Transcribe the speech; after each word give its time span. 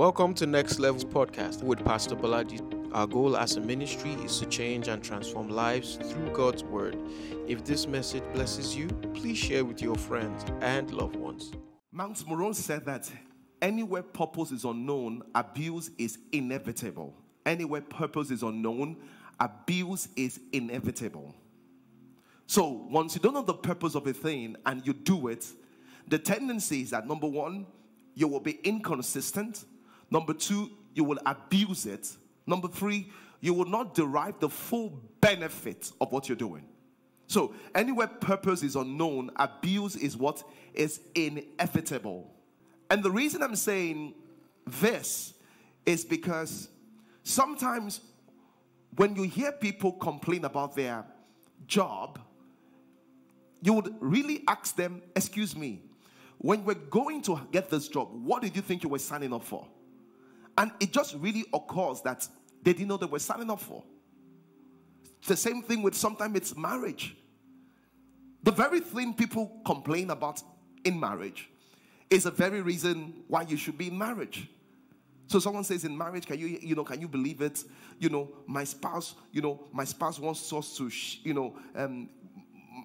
Welcome 0.00 0.32
to 0.36 0.46
Next 0.46 0.78
Levels 0.78 1.04
Podcast 1.04 1.62
with 1.62 1.84
Pastor 1.84 2.16
Bolaji. 2.16 2.90
Our 2.94 3.06
goal 3.06 3.36
as 3.36 3.56
a 3.56 3.60
ministry 3.60 4.12
is 4.24 4.38
to 4.38 4.46
change 4.46 4.88
and 4.88 5.04
transform 5.04 5.50
lives 5.50 5.96
through 5.96 6.30
God's 6.30 6.64
Word. 6.64 6.96
If 7.46 7.66
this 7.66 7.86
message 7.86 8.22
blesses 8.32 8.74
you, 8.74 8.86
please 9.12 9.36
share 9.36 9.62
with 9.62 9.82
your 9.82 9.96
friends 9.96 10.42
and 10.62 10.90
loved 10.90 11.16
ones. 11.16 11.52
Myles 11.92 12.24
Munroe 12.26 12.52
said 12.52 12.86
that 12.86 13.12
anywhere 13.60 14.02
purpose 14.02 14.52
is 14.52 14.64
unknown, 14.64 15.22
abuse 15.34 15.90
is 15.98 16.18
inevitable. 16.32 17.14
Anywhere 17.44 17.82
purpose 17.82 18.30
is 18.30 18.42
unknown, 18.42 18.96
abuse 19.38 20.08
is 20.16 20.40
inevitable. 20.54 21.34
So 22.46 22.86
once 22.88 23.14
you 23.14 23.20
don't 23.20 23.34
know 23.34 23.42
the 23.42 23.52
purpose 23.52 23.94
of 23.94 24.06
a 24.06 24.14
thing 24.14 24.56
and 24.64 24.86
you 24.86 24.94
do 24.94 25.28
it, 25.28 25.46
the 26.08 26.18
tendency 26.18 26.80
is 26.80 26.88
that 26.88 27.06
number 27.06 27.26
one, 27.26 27.66
you 28.14 28.28
will 28.28 28.40
be 28.40 28.60
inconsistent. 28.64 29.66
Number 30.10 30.34
two, 30.34 30.70
you 30.94 31.04
will 31.04 31.18
abuse 31.24 31.86
it. 31.86 32.08
Number 32.46 32.68
three, 32.68 33.10
you 33.40 33.54
will 33.54 33.66
not 33.66 33.94
derive 33.94 34.38
the 34.40 34.48
full 34.48 35.00
benefit 35.20 35.92
of 36.00 36.12
what 36.12 36.28
you're 36.28 36.36
doing. 36.36 36.64
So, 37.26 37.54
anywhere 37.74 38.08
purpose 38.08 38.62
is 38.64 38.74
unknown, 38.74 39.30
abuse 39.36 39.94
is 39.94 40.16
what 40.16 40.42
is 40.74 41.00
inevitable. 41.14 42.28
And 42.90 43.02
the 43.02 43.10
reason 43.10 43.42
I'm 43.42 43.54
saying 43.54 44.14
this 44.66 45.34
is 45.86 46.04
because 46.04 46.68
sometimes 47.22 48.00
when 48.96 49.14
you 49.14 49.22
hear 49.22 49.52
people 49.52 49.92
complain 49.92 50.44
about 50.44 50.74
their 50.74 51.04
job, 51.68 52.18
you 53.62 53.74
would 53.74 53.94
really 54.00 54.42
ask 54.48 54.74
them, 54.74 55.00
Excuse 55.14 55.54
me, 55.54 55.82
when 56.38 56.64
we're 56.64 56.74
going 56.74 57.22
to 57.22 57.40
get 57.52 57.70
this 57.70 57.86
job, 57.86 58.08
what 58.12 58.42
did 58.42 58.56
you 58.56 58.62
think 58.62 58.82
you 58.82 58.88
were 58.88 58.98
signing 58.98 59.32
up 59.32 59.44
for? 59.44 59.68
And 60.58 60.72
it 60.80 60.92
just 60.92 61.14
really 61.16 61.44
occurs 61.52 62.02
that 62.02 62.26
they 62.62 62.72
didn't 62.72 62.88
know 62.88 62.96
they 62.96 63.06
were 63.06 63.18
signing 63.18 63.50
up 63.50 63.60
for. 63.60 63.82
It's 65.18 65.28
the 65.28 65.36
same 65.36 65.62
thing 65.62 65.82
with 65.82 65.94
sometimes 65.94 66.36
it's 66.36 66.56
marriage. 66.56 67.16
The 68.42 68.52
very 68.52 68.80
thing 68.80 69.14
people 69.14 69.60
complain 69.64 70.10
about 70.10 70.42
in 70.84 70.98
marriage 70.98 71.50
is 72.08 72.24
the 72.24 72.30
very 72.30 72.62
reason 72.62 73.22
why 73.28 73.42
you 73.42 73.56
should 73.56 73.78
be 73.78 73.88
in 73.88 73.98
marriage. 73.98 74.48
So 75.26 75.38
someone 75.38 75.62
says 75.62 75.84
in 75.84 75.96
marriage, 75.96 76.26
can 76.26 76.38
you, 76.38 76.58
you 76.60 76.74
know, 76.74 76.82
can 76.82 77.00
you 77.00 77.06
believe 77.06 77.40
it? 77.40 77.62
You 78.00 78.08
know, 78.08 78.28
my 78.46 78.64
spouse, 78.64 79.14
you 79.30 79.40
know, 79.40 79.60
my 79.72 79.84
spouse 79.84 80.18
wants 80.18 80.52
us 80.52 80.76
to, 80.78 80.90
sh- 80.90 81.18
you 81.22 81.34
know, 81.34 81.56
um, 81.76 82.08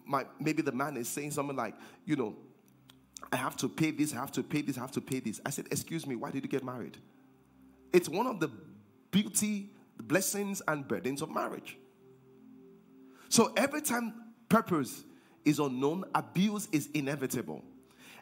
my 0.06 0.26
maybe 0.40 0.62
the 0.62 0.72
man 0.72 0.96
is 0.98 1.10
saying 1.10 1.32
something 1.32 1.56
like, 1.56 1.74
you 2.06 2.16
know, 2.16 2.36
I 3.32 3.38
have 3.38 3.56
to 3.58 3.70
pay 3.70 3.92
this, 3.92 4.14
I 4.14 4.18
have 4.18 4.32
to 4.34 4.44
pay 4.44 4.62
this, 4.62 4.78
I 4.78 4.82
have 4.82 4.92
to 4.92 5.02
pay 5.02 5.20
this. 5.20 5.42
I 5.44 5.50
said, 5.50 5.66
excuse 5.72 6.06
me, 6.06 6.16
why 6.16 6.30
did 6.30 6.44
you 6.44 6.50
get 6.50 6.64
married? 6.64 6.98
It's 7.94 8.10
one 8.10 8.28
of 8.28 8.40
the 8.40 8.50
beauty, 9.12 9.70
blessings, 10.00 10.62
and 10.68 10.88
burdens 10.88 11.22
of 11.22 11.30
marriage. 11.32 11.78
So 13.30 13.52
every 13.56 13.82
time 13.82 14.14
purpose 14.50 15.04
is 15.44 15.60
unknown, 15.60 16.06
abuse 16.14 16.68
is 16.72 16.90
inevitable. 16.94 17.64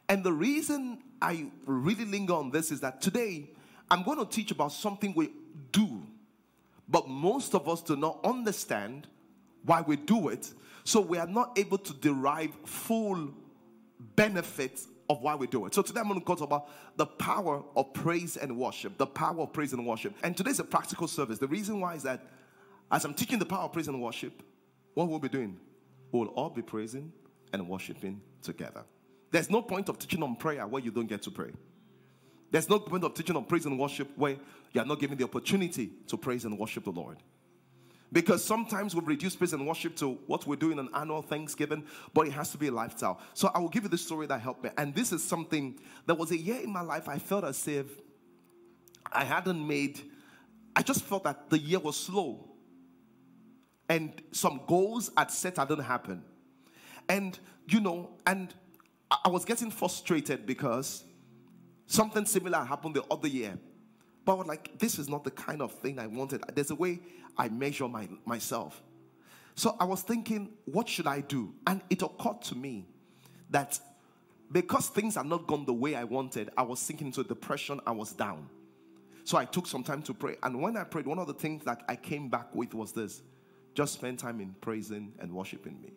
And 0.09 0.23
the 0.23 0.33
reason 0.33 1.00
I 1.22 1.47
really 1.66 2.05
linger 2.05 2.33
on 2.33 2.52
this 2.52 2.72
is 2.72 2.81
that 2.81 3.02
today 3.02 3.50
I'm 3.89 4.03
going 4.03 4.20
to 4.20 4.25
teach 4.25 4.52
about 4.52 4.72
something 4.72 5.14
we 5.16 5.30
do, 5.72 6.03
but 6.89 7.08
most 7.08 7.55
of 7.55 7.70
us 7.70 7.81
do 7.81 7.95
not 7.95 8.20
understand 8.23 9.08
why 9.64 9.81
we 9.81 9.95
do 9.95 10.30
it. 10.30 10.52
So 10.83 11.00
we 11.00 11.17
are 11.17 11.27
not 11.27 11.58
able 11.58 11.77
to 11.77 11.94
derive 11.94 12.52
full 12.66 13.30
benefits 14.16 14.88
of 15.14 15.22
why 15.22 15.36
we 15.36 15.47
do 15.47 15.66
it. 15.66 15.73
So 15.73 15.81
today 15.81 16.02
I'm 16.02 16.08
going 16.08 16.19
to 16.19 16.25
talk 16.25 16.42
about 16.42 16.67
the 16.97 17.06
power 17.06 17.64
of 17.75 17.94
praise 17.94 18.36
and 18.36 18.58
worship. 18.58 18.97
The 18.97 19.08
power 19.08 19.42
of 19.42 19.53
praise 19.53 19.72
and 19.73 19.86
worship. 19.86 20.14
And 20.23 20.36
today's 20.36 20.59
a 20.59 20.64
practical 20.64 21.08
service. 21.08 21.39
The 21.39 21.47
reason 21.47 21.80
why 21.80 21.95
is 21.95 22.03
that 22.03 22.22
as 22.92 23.05
I'm 23.05 23.14
teaching 23.14 23.39
the 23.39 23.45
power 23.45 23.64
of 23.64 23.73
praise 23.73 23.88
and 23.88 24.02
worship, 24.02 24.44
what 24.94 25.08
we'll 25.08 25.20
be 25.20 25.30
doing, 25.30 25.58
we'll 26.11 26.28
all 26.30 26.50
be 26.50 26.61
praising 26.61 27.11
and 27.54 27.67
worshiping 27.70 28.21
together. 28.42 28.83
There's 29.32 29.49
no 29.49 29.61
point 29.61 29.89
of 29.89 29.98
teaching 29.98 30.21
on 30.21 30.36
prayer 30.36 30.67
where 30.67 30.82
you 30.82 30.92
don't 30.92 31.08
get 31.08 31.23
to 31.23 31.32
pray. 31.32 31.52
There's 32.52 32.70
no 32.70 32.80
point 32.80 33.04
of 33.04 33.15
teaching 33.15 33.36
on 33.36 33.45
praise 33.45 33.65
and 33.65 33.80
worship 33.80 34.09
where 34.15 34.38
you 34.73 34.82
are 34.82 34.86
not 34.86 34.99
given 34.99 35.17
the 35.17 35.23
opportunity 35.23 35.92
to 36.08 36.17
praise 36.17 36.45
and 36.45 36.58
worship 36.58 36.83
the 36.83 36.92
Lord. 36.92 37.17
Because 38.14 38.44
sometimes 38.44 38.96
we 38.96 39.02
reduce 39.02 39.36
praise 39.36 39.54
and 39.54 39.68
worship 39.68 39.96
to 39.98 40.20
what 40.28 40.46
we're 40.46 40.56
doing 40.56 40.78
an 40.78 40.88
annual 40.94 41.24
Thanksgiving, 41.24 41.84
but 42.14 42.28
it 42.28 42.32
has 42.34 42.52
to 42.52 42.60
be 42.60 42.68
a 42.68 42.72
lifestyle. 42.72 43.20
So 43.34 43.50
I 43.54 43.60
will 43.60 43.70
give 43.70 43.84
you 43.84 43.90
the 43.90 43.98
story 43.98 44.28
that 44.28 44.40
helped 44.40 44.64
me. 44.64 44.70
And 44.78 44.94
this 44.94 45.12
is 45.12 45.24
something 45.24 45.80
that 46.06 46.16
was 46.16 46.30
a 46.30 46.38
year 46.38 46.62
in 46.62 46.72
my 46.72 46.82
life 46.82 47.10
I 47.10 47.18
felt 47.18 47.44
as 47.44 47.68
if 47.68 47.88
I 49.12 49.24
hadn't 49.24 49.68
made, 49.68 50.00
I 50.76 50.84
just 50.84 51.04
felt 51.04 51.24
that 51.24 51.50
the 51.50 51.58
year 51.58 51.80
was 51.80 51.98
slow. 51.98 52.52
And 53.90 54.22
some 54.32 54.62
goals 54.68 55.12
I'd 55.18 55.32
set 55.32 55.58
I 55.58 55.66
didn't 55.66 55.84
happen. 55.86 56.24
And, 57.10 57.38
you 57.68 57.82
know, 57.82 58.12
and 58.28 58.54
I 59.26 59.30
was 59.30 59.44
getting 59.44 59.72
frustrated 59.72 60.45
because 60.45 61.04
something 61.88 62.26
similar 62.26 62.64
happened 62.64 62.95
the 62.95 63.04
other 63.10 63.28
year. 63.28 63.58
But 64.26 64.48
like, 64.48 64.78
this 64.80 65.00
is 65.00 65.10
not 65.10 65.23
the 65.23 65.32
kind 65.32 65.61
of 65.61 65.73
thing 65.73 66.00
I 66.00 66.08
wanted. 66.08 66.44
There's 66.54 66.72
a 66.72 66.76
way 66.76 67.00
I 67.38 67.50
measure 67.50 67.88
my, 67.88 68.08
myself. 68.26 68.82
So 69.56 69.76
I 69.80 69.86
was 69.86 70.02
thinking, 70.02 70.54
what 70.66 70.88
should 70.88 71.08
I 71.08 71.22
do? 71.22 71.54
And 71.67 71.82
it 71.89 72.02
occurred 72.02 72.42
to 72.44 72.56
me 72.56 72.86
that 73.50 73.80
because 74.52 74.88
things 74.88 75.16
had 75.16 75.26
not 75.26 75.48
gone 75.48 75.66
the 75.66 75.73
way 75.73 75.95
I 75.95 76.04
wanted, 76.04 76.50
I 76.58 76.64
was 76.64 76.80
sinking 76.80 77.08
into 77.08 77.23
depression, 77.23 77.80
I 77.86 77.92
was 77.92 78.14
down. 78.14 78.50
So 79.23 79.38
I 79.38 79.45
took 79.45 79.67
some 79.67 79.83
time 79.83 80.02
to 80.04 80.14
pray. 80.14 80.38
And 80.44 80.62
when 80.62 80.76
I 80.78 80.83
prayed, 80.83 81.06
one 81.06 81.20
of 81.20 81.28
the 81.28 81.33
things 81.33 81.64
that 81.66 81.83
I 81.88 81.95
came 81.95 82.30
back 82.30 82.54
with 82.54 82.73
was 82.73 82.92
this 82.92 83.22
just 83.73 83.94
spend 83.94 84.20
time 84.20 84.39
in 84.39 84.54
praising 84.62 85.14
and 85.20 85.32
worshiping 85.32 85.82
me. 85.82 85.94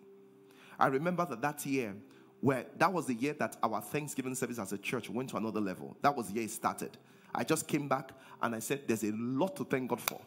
I 0.79 0.87
remember 0.87 1.27
that 1.27 1.43
that 1.43 1.67
year, 1.67 1.95
where 2.41 2.67
that 2.79 2.93
was 2.93 3.07
the 3.07 3.15
year 3.15 3.35
that 3.35 3.57
our 3.63 3.81
Thanksgiving 3.81 4.35
service 4.35 4.59
as 4.59 4.73
a 4.73 4.79
church 4.79 5.11
went 5.11 5.31
to 5.31 5.37
another 5.37 5.61
level. 5.61 5.97
That 6.03 6.17
was 6.17 6.29
the 6.29 6.35
year 6.35 6.45
it 6.45 6.51
started. 6.51 6.97
I 7.37 7.45
just 7.45 7.69
came 7.69 7.89
back 7.89 8.11
and 8.43 8.55
I 8.55 8.59
said, 8.59 8.83
There's 8.87 9.05
a 9.05 9.13
lot 9.13 9.57
to 9.57 9.65
thank 9.65 9.91
God 9.91 10.01
for. 10.01 10.21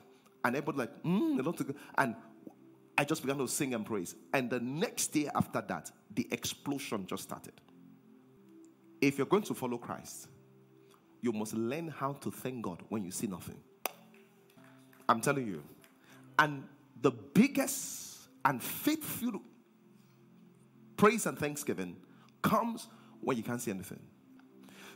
And 0.43 0.55
everybody 0.55 0.77
like, 0.77 1.03
mm, 1.03 1.39
a 1.39 1.41
lot 1.41 1.57
to 1.57 1.63
go. 1.65 1.73
And 1.97 2.15
I 2.97 3.03
just 3.03 3.21
began 3.21 3.37
to 3.39 3.47
sing 3.47 3.73
and 3.73 3.85
praise. 3.85 4.15
And 4.33 4.49
the 4.49 4.59
next 4.59 5.07
day 5.07 5.29
after 5.33 5.61
that, 5.61 5.91
the 6.13 6.27
explosion 6.31 7.05
just 7.07 7.23
started. 7.23 7.53
If 9.01 9.17
you're 9.17 9.27
going 9.27 9.43
to 9.43 9.53
follow 9.53 9.77
Christ, 9.77 10.27
you 11.21 11.31
must 11.33 11.53
learn 11.53 11.89
how 11.89 12.13
to 12.13 12.31
thank 12.31 12.61
God 12.61 12.81
when 12.89 13.03
you 13.03 13.11
see 13.11 13.27
nothing. 13.27 13.57
I'm 15.07 15.21
telling 15.21 15.47
you. 15.47 15.63
And 16.37 16.63
the 17.01 17.11
biggest 17.11 18.29
and 18.45 18.61
faithful 18.61 19.41
praise 20.95 21.25
and 21.25 21.37
thanksgiving 21.37 21.95
comes 22.41 22.87
when 23.21 23.37
you 23.37 23.43
can't 23.43 23.61
see 23.61 23.71
anything. 23.71 23.99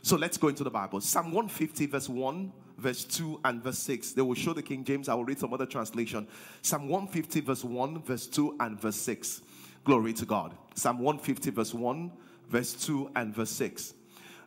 So 0.04 0.16
let's 0.16 0.36
go 0.36 0.48
into 0.48 0.62
the 0.62 0.70
Bible. 0.70 1.00
Psalm 1.00 1.32
150, 1.32 1.86
verse 1.86 2.10
1, 2.10 2.52
verse 2.76 3.04
2, 3.04 3.40
and 3.42 3.64
verse 3.64 3.78
6. 3.78 4.12
They 4.12 4.20
will 4.20 4.34
show 4.34 4.52
the 4.52 4.62
King 4.62 4.84
James. 4.84 5.08
I 5.08 5.14
will 5.14 5.24
read 5.24 5.38
some 5.38 5.54
other 5.54 5.64
translation. 5.64 6.28
Psalm 6.60 6.90
150, 6.90 7.40
verse 7.40 7.64
1, 7.64 8.02
verse 8.02 8.26
2, 8.26 8.56
and 8.60 8.78
verse 8.78 8.96
6. 8.96 9.40
Glory 9.82 10.12
to 10.12 10.26
God. 10.26 10.54
Psalm 10.74 10.98
150, 10.98 11.50
verse 11.52 11.72
1, 11.72 12.12
verse 12.50 12.74
2, 12.74 13.12
and 13.16 13.34
verse 13.34 13.48
6. 13.52 13.94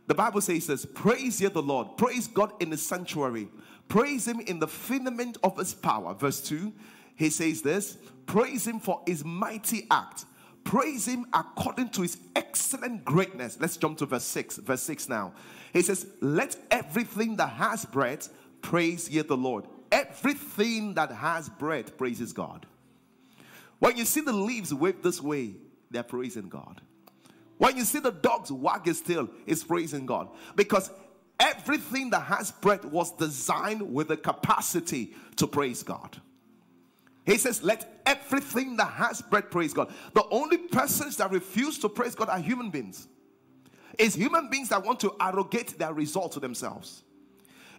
The 0.06 0.14
Bible 0.14 0.42
says 0.42 0.68
this 0.68 0.86
Praise 0.86 1.42
ye 1.42 1.48
the 1.50 1.64
Lord, 1.64 1.98
praise 1.98 2.28
God 2.28 2.52
in 2.62 2.70
the 2.70 2.78
sanctuary, 2.78 3.48
praise 3.88 4.28
him 4.28 4.40
in 4.42 4.60
the 4.60 4.68
firmament 4.68 5.40
of 5.44 5.58
his 5.58 5.74
power. 5.74 6.14
Verse 6.14 6.40
2, 6.42 6.72
he 7.16 7.32
says 7.32 7.64
this 7.64 7.98
Praise 8.28 8.68
him 8.68 8.80
for 8.80 9.02
his 9.08 9.26
mighty 9.26 9.88
act 9.90 10.26
praise 10.68 11.08
him 11.08 11.26
according 11.34 11.88
to 11.88 12.02
his 12.02 12.18
excellent 12.36 13.06
greatness. 13.06 13.58
Let's 13.58 13.78
jump 13.78 14.00
to 14.00 14.06
verse 14.06 14.26
6. 14.26 14.58
Verse 14.58 14.82
6 14.82 15.08
now. 15.08 15.34
He 15.72 15.82
says, 15.82 16.06
Let 16.20 16.58
everything 16.70 17.38
that 17.38 17.52
has 17.52 17.86
breath 17.86 18.28
praise 18.62 19.10
ye 19.10 19.22
the 19.22 19.38
Lord. 19.38 19.66
Everything 19.94 20.94
that 20.96 21.10
has 21.10 21.48
breath 21.48 21.98
praises 21.98 22.34
God. 22.34 22.66
When 23.80 23.96
you 23.96 24.04
see 24.04 24.20
the 24.20 24.34
leaves 24.34 24.74
wave 24.74 25.02
this 25.02 25.22
way, 25.22 25.54
they're 25.90 26.04
praising 26.04 26.50
God. 26.50 26.82
When 27.58 27.78
you 27.78 27.86
see 27.86 28.00
the 28.00 28.12
dogs 28.12 28.52
wag 28.52 28.86
his 28.86 29.00
tail, 29.00 29.30
it's 29.46 29.64
praising 29.64 30.06
God. 30.06 30.28
Because 30.58 30.92
everything 31.40 32.10
that 32.10 32.24
has 32.24 32.52
breath 32.52 32.84
was 32.84 33.12
designed 33.12 33.94
with 33.94 34.10
the 34.10 34.18
capacity 34.18 35.14
to 35.38 35.48
praise 35.48 35.82
God. 35.82 36.20
He 37.28 37.38
says, 37.38 37.62
Let 37.62 38.02
everything 38.08 38.76
that 38.78 38.90
has 38.94 39.22
breath 39.22 39.52
praise 39.52 39.72
God. 39.74 39.94
The 40.16 40.26
only 40.32 40.58
persons 40.58 41.18
that 41.18 41.30
refuse 41.30 41.78
to 41.80 41.90
praise 41.90 42.16
God 42.16 42.30
are 42.30 42.40
human 42.40 42.72
beings. 42.72 43.08
It's 44.00 44.16
human 44.16 44.50
beings 44.50 44.70
that 44.70 44.84
want 44.84 45.00
to 45.02 45.14
arrogate 45.22 45.78
their 45.78 45.94
result 45.94 46.32
to 46.32 46.40
themselves. 46.40 47.04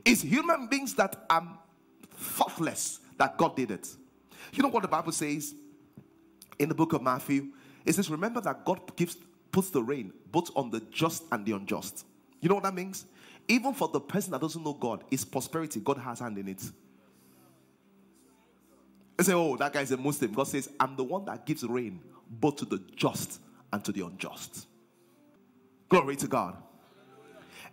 It's 0.05 0.23
human 0.23 0.69
beings 0.69 0.95
that 0.95 1.25
are 1.29 1.59
thoughtless 2.13 3.01
that 3.17 3.37
God 3.37 3.57
did 3.57 3.73
it. 3.73 3.89
You 4.53 4.63
know 4.63 4.69
what 4.69 4.83
the 4.83 4.89
Bible 4.89 5.13
says 5.13 5.55
in 6.61 6.69
the 6.69 6.75
book 6.77 6.93
of 6.93 7.03
Matthew? 7.03 7.49
It 7.85 7.95
says, 7.95 8.09
Remember 8.09 8.41
that 8.43 8.65
God 8.65 8.95
gives 8.95 9.17
puts 9.51 9.71
the 9.71 9.83
rain 9.83 10.13
both 10.31 10.51
on 10.55 10.71
the 10.71 10.81
just 10.93 11.25
and 11.33 11.45
the 11.45 11.53
unjust. 11.53 12.07
You 12.41 12.49
know 12.49 12.55
what 12.55 12.65
that 12.65 12.75
means? 12.75 13.07
even 13.49 13.73
for 13.73 13.89
the 13.89 14.01
person 14.01 14.33
that 14.33 14.41
doesn't 14.43 14.63
know 14.63 14.75
God, 14.75 15.03
is 15.11 15.25
prosperity. 15.25 15.81
God 15.81 15.99
has 15.99 16.21
hand 16.21 16.37
in 16.39 16.49
it. 16.49 16.63
They 19.19 19.25
say, 19.25 19.33
oh, 19.35 19.57
that 19.57 19.73
guy 19.73 19.81
is 19.81 19.91
a 19.91 19.97
Muslim. 19.97 20.33
God 20.33 20.47
says, 20.47 20.71
I'm 20.79 20.95
the 20.95 21.03
one 21.03 21.25
that 21.25 21.45
gives 21.45 21.65
rain 21.65 22.01
both 22.31 22.57
to 22.57 22.65
the 22.65 22.81
just 22.95 23.41
and 23.73 23.85
to 23.85 23.91
the 23.91 24.07
unjust. 24.07 24.69
Glory 25.89 26.15
to 26.17 26.29
God. 26.29 26.57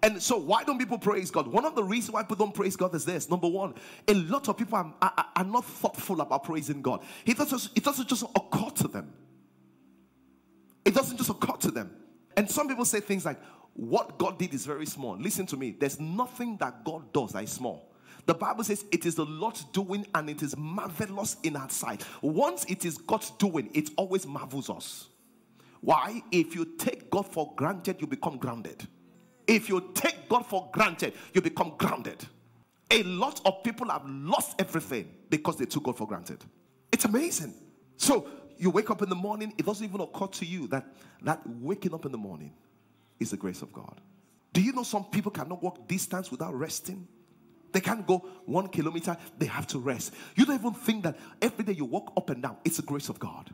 And 0.01 0.21
so, 0.21 0.37
why 0.37 0.63
don't 0.63 0.79
people 0.79 0.97
praise 0.97 1.29
God? 1.29 1.47
One 1.47 1.63
of 1.63 1.75
the 1.75 1.83
reasons 1.83 2.13
why 2.13 2.23
people 2.23 2.37
don't 2.37 2.53
praise 2.53 2.75
God 2.75 2.93
is 2.95 3.05
this. 3.05 3.29
Number 3.29 3.47
one, 3.47 3.75
a 4.07 4.13
lot 4.15 4.49
of 4.49 4.57
people 4.57 4.77
are, 4.77 4.93
are, 5.01 5.25
are 5.35 5.43
not 5.43 5.65
thoughtful 5.65 6.19
about 6.19 6.43
praising 6.43 6.81
God. 6.81 7.03
It 7.25 7.37
doesn't, 7.37 7.69
it 7.75 7.83
doesn't 7.83 8.09
just 8.09 8.23
occur 8.23 8.71
to 8.75 8.87
them. 8.87 9.13
It 10.83 10.95
doesn't 10.95 11.17
just 11.17 11.29
occur 11.29 11.57
to 11.57 11.71
them. 11.71 11.91
And 12.35 12.49
some 12.49 12.67
people 12.67 12.85
say 12.85 12.99
things 12.99 13.23
like, 13.23 13.39
what 13.73 14.17
God 14.17 14.39
did 14.39 14.53
is 14.53 14.65
very 14.65 14.85
small. 14.85 15.15
Listen 15.17 15.45
to 15.47 15.57
me. 15.57 15.75
There's 15.77 15.99
nothing 15.99 16.57
that 16.57 16.83
God 16.83 17.13
does 17.13 17.31
that 17.33 17.43
is 17.43 17.51
small. 17.51 17.91
The 18.25 18.33
Bible 18.33 18.63
says 18.63 18.85
it 18.91 19.05
is 19.05 19.15
the 19.15 19.25
Lord's 19.25 19.65
doing 19.65 20.05
and 20.15 20.29
it 20.29 20.41
is 20.41 20.57
marvelous 20.57 21.37
in 21.43 21.55
our 21.55 21.69
sight. 21.69 22.03
Once 22.21 22.65
it 22.65 22.85
is 22.85 22.97
God's 22.97 23.31
doing, 23.31 23.69
it 23.73 23.89
always 23.97 24.25
marvels 24.25 24.69
us. 24.69 25.09
Why? 25.81 26.23
If 26.31 26.55
you 26.55 26.65
take 26.77 27.11
God 27.11 27.27
for 27.27 27.53
granted, 27.55 27.97
you 28.01 28.07
become 28.07 28.37
grounded. 28.37 28.87
If 29.45 29.69
you 29.69 29.91
take 29.93 30.27
God 30.27 30.45
for 30.45 30.69
granted, 30.71 31.13
you 31.33 31.41
become 31.41 31.73
grounded. 31.77 32.25
A 32.89 33.03
lot 33.03 33.41
of 33.45 33.63
people 33.63 33.89
have 33.89 34.03
lost 34.05 34.59
everything 34.59 35.07
because 35.29 35.57
they 35.57 35.65
took 35.65 35.83
God 35.83 35.97
for 35.97 36.07
granted. 36.07 36.43
It's 36.91 37.05
amazing. 37.05 37.53
So 37.97 38.27
you 38.57 38.71
wake 38.71 38.89
up 38.89 39.01
in 39.01 39.09
the 39.09 39.15
morning, 39.15 39.53
it 39.57 39.65
doesn't 39.65 39.85
even 39.85 40.01
occur 40.01 40.27
to 40.27 40.45
you 40.45 40.67
that 40.67 40.87
that 41.21 41.41
waking 41.47 41.93
up 41.93 42.05
in 42.05 42.11
the 42.11 42.17
morning 42.17 42.53
is 43.19 43.31
the 43.31 43.37
grace 43.37 43.61
of 43.61 43.71
God. 43.71 44.01
Do 44.53 44.61
you 44.61 44.71
know 44.71 44.83
some 44.83 45.05
people 45.05 45.31
cannot 45.31 45.61
walk 45.61 45.87
distance 45.87 46.31
without 46.31 46.55
resting? 46.55 47.07
They 47.75 47.81
can't 47.81 48.07
go 48.07 48.19
one 48.45 48.69
kilometer, 48.69 49.17
they 49.37 49.47
have 49.47 49.67
to 49.67 49.79
rest. 49.79 50.13
You 50.37 50.45
don't 50.45 50.55
even 50.55 50.73
think 50.73 51.03
that 51.03 51.17
every 51.41 51.65
day 51.65 51.73
you 51.73 51.83
walk 51.83 52.13
up 52.15 52.29
and 52.29 52.41
down, 52.41 52.55
it's 52.63 52.77
the 52.77 52.83
grace 52.83 53.09
of 53.09 53.19
God. 53.19 53.53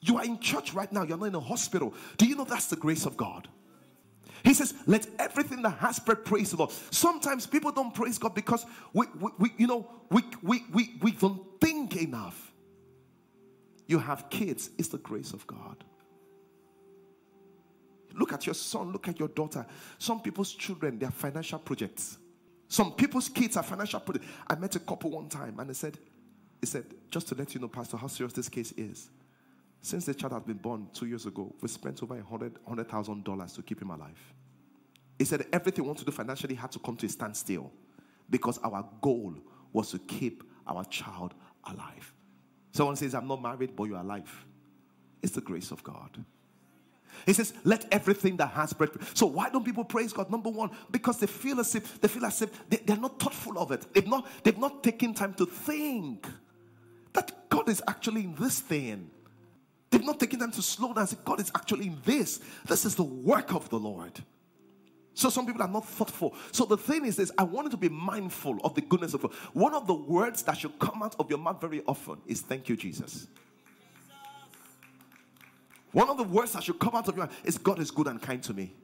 You 0.00 0.16
are 0.16 0.24
in 0.24 0.38
church 0.38 0.72
right 0.72 0.90
now, 0.90 1.02
you're 1.02 1.18
not 1.18 1.26
in 1.26 1.34
a 1.34 1.40
hospital. 1.40 1.92
Do 2.16 2.24
you 2.26 2.36
know 2.36 2.44
that's 2.44 2.68
the 2.68 2.76
grace 2.76 3.04
of 3.04 3.18
God? 3.18 3.48
He 4.42 4.54
says, 4.54 4.72
Let 4.86 5.06
everything 5.18 5.60
that 5.60 5.76
has 5.76 5.98
breath 5.98 6.24
praise 6.24 6.52
the 6.52 6.56
Lord. 6.56 6.70
Sometimes 6.90 7.46
people 7.46 7.70
don't 7.70 7.92
praise 7.92 8.16
God 8.16 8.34
because 8.34 8.64
we, 8.94 9.04
we, 9.20 9.30
we 9.38 9.52
you 9.58 9.66
know, 9.66 9.86
we, 10.10 10.22
we, 10.42 10.64
we, 10.72 10.94
we 11.02 11.10
don't 11.10 11.60
think 11.60 11.96
enough. 11.96 12.50
You 13.88 13.98
have 13.98 14.30
kids, 14.30 14.70
it's 14.78 14.88
the 14.88 14.96
grace 14.96 15.34
of 15.34 15.46
God. 15.46 15.84
Look 18.14 18.32
at 18.32 18.46
your 18.46 18.54
son, 18.54 18.90
look 18.90 19.06
at 19.06 19.18
your 19.18 19.28
daughter. 19.28 19.66
Some 19.98 20.22
people's 20.22 20.54
children, 20.54 20.98
they 20.98 21.04
are 21.04 21.10
financial 21.10 21.58
projects. 21.58 22.16
Some 22.72 22.92
people's 22.92 23.28
kids 23.28 23.58
are 23.58 23.62
financial 23.62 24.00
projects. 24.00 24.26
I 24.48 24.54
met 24.54 24.74
a 24.76 24.80
couple 24.80 25.10
one 25.10 25.28
time 25.28 25.60
and 25.60 25.68
they 25.68 25.74
said, 25.74 25.98
he 26.58 26.66
said, 26.66 26.86
just 27.10 27.28
to 27.28 27.34
let 27.34 27.52
you 27.54 27.60
know, 27.60 27.68
Pastor, 27.68 27.98
how 27.98 28.06
serious 28.06 28.32
this 28.32 28.48
case 28.48 28.72
is. 28.72 29.10
Since 29.82 30.06
the 30.06 30.14
child 30.14 30.32
has 30.32 30.42
been 30.42 30.56
born 30.56 30.88
two 30.94 31.04
years 31.04 31.26
ago, 31.26 31.54
we 31.60 31.68
spent 31.68 32.02
over 32.02 32.14
$100,000 32.14 32.62
$100, 32.64 33.54
to 33.56 33.62
keep 33.62 33.82
him 33.82 33.90
alive. 33.90 34.18
He 35.18 35.26
said 35.26 35.44
everything 35.52 35.84
we 35.84 35.88
want 35.88 35.98
to 35.98 36.06
do 36.06 36.12
financially 36.12 36.54
had 36.54 36.72
to 36.72 36.78
come 36.78 36.96
to 36.96 37.04
a 37.04 37.10
standstill 37.10 37.70
because 38.30 38.56
our 38.64 38.88
goal 39.02 39.34
was 39.70 39.90
to 39.90 39.98
keep 39.98 40.42
our 40.66 40.82
child 40.86 41.34
alive. 41.64 42.10
Someone 42.72 42.96
says, 42.96 43.14
I'm 43.14 43.28
not 43.28 43.42
married, 43.42 43.76
but 43.76 43.84
you're 43.84 43.98
alive. 43.98 44.46
It's 45.22 45.34
the 45.34 45.42
grace 45.42 45.72
of 45.72 45.84
God. 45.84 46.24
He 47.26 47.32
says, 47.32 47.52
let 47.64 47.86
everything 47.92 48.36
that 48.38 48.48
has 48.48 48.72
breath. 48.72 49.16
So 49.16 49.26
why 49.26 49.50
don't 49.50 49.64
people 49.64 49.84
praise 49.84 50.12
God? 50.12 50.30
Number 50.30 50.50
one, 50.50 50.70
because 50.90 51.18
they 51.18 51.26
feel 51.26 51.60
as 51.60 51.74
if 51.74 52.00
they 52.00 52.08
feel 52.08 52.24
as 52.24 52.42
if 52.42 52.68
they, 52.68 52.78
they're 52.78 52.96
not 52.96 53.18
thoughtful 53.18 53.58
of 53.58 53.70
it. 53.70 53.86
They've 53.94 54.06
not, 54.06 54.26
they've 54.42 54.58
not 54.58 54.82
taken 54.82 55.14
time 55.14 55.34
to 55.34 55.46
think 55.46 56.26
that 57.12 57.48
God 57.48 57.68
is 57.68 57.82
actually 57.86 58.22
in 58.22 58.34
this 58.34 58.60
thing. 58.60 59.10
They've 59.90 60.04
not 60.04 60.18
taken 60.18 60.40
time 60.40 60.52
to 60.52 60.62
slow 60.62 60.88
down 60.88 61.00
and 61.00 61.08
say, 61.08 61.18
God 61.24 61.40
is 61.40 61.50
actually 61.54 61.88
in 61.88 61.98
this. 62.04 62.40
This 62.66 62.84
is 62.84 62.94
the 62.94 63.02
work 63.02 63.54
of 63.54 63.68
the 63.68 63.78
Lord. 63.78 64.12
So 65.14 65.28
some 65.28 65.44
people 65.44 65.60
are 65.62 65.68
not 65.68 65.86
thoughtful. 65.86 66.34
So 66.52 66.64
the 66.64 66.78
thing 66.78 67.04
is 67.04 67.16
this, 67.16 67.30
I 67.36 67.42
want 67.42 67.66
you 67.66 67.70
to 67.72 67.76
be 67.76 67.90
mindful 67.90 68.58
of 68.64 68.74
the 68.74 68.80
goodness 68.80 69.12
of 69.12 69.20
God. 69.20 69.34
One 69.52 69.74
of 69.74 69.86
the 69.86 69.94
words 69.94 70.42
that 70.44 70.56
should 70.56 70.78
come 70.78 71.02
out 71.02 71.14
of 71.18 71.28
your 71.28 71.38
mouth 71.38 71.60
very 71.60 71.82
often 71.86 72.16
is 72.26 72.40
thank 72.40 72.70
you, 72.70 72.76
Jesus. 72.76 73.26
One 75.92 76.08
of 76.08 76.16
the 76.16 76.24
words 76.24 76.52
that 76.52 76.62
should 76.62 76.78
come 76.78 76.94
out 76.94 77.06
of 77.08 77.16
your 77.16 77.26
mouth 77.26 77.40
is 77.44 77.58
God 77.58 77.78
is 77.78 77.90
good 77.90 78.06
and 78.06 78.20
kind 78.20 78.42
to 78.44 78.54
me. 78.54 78.74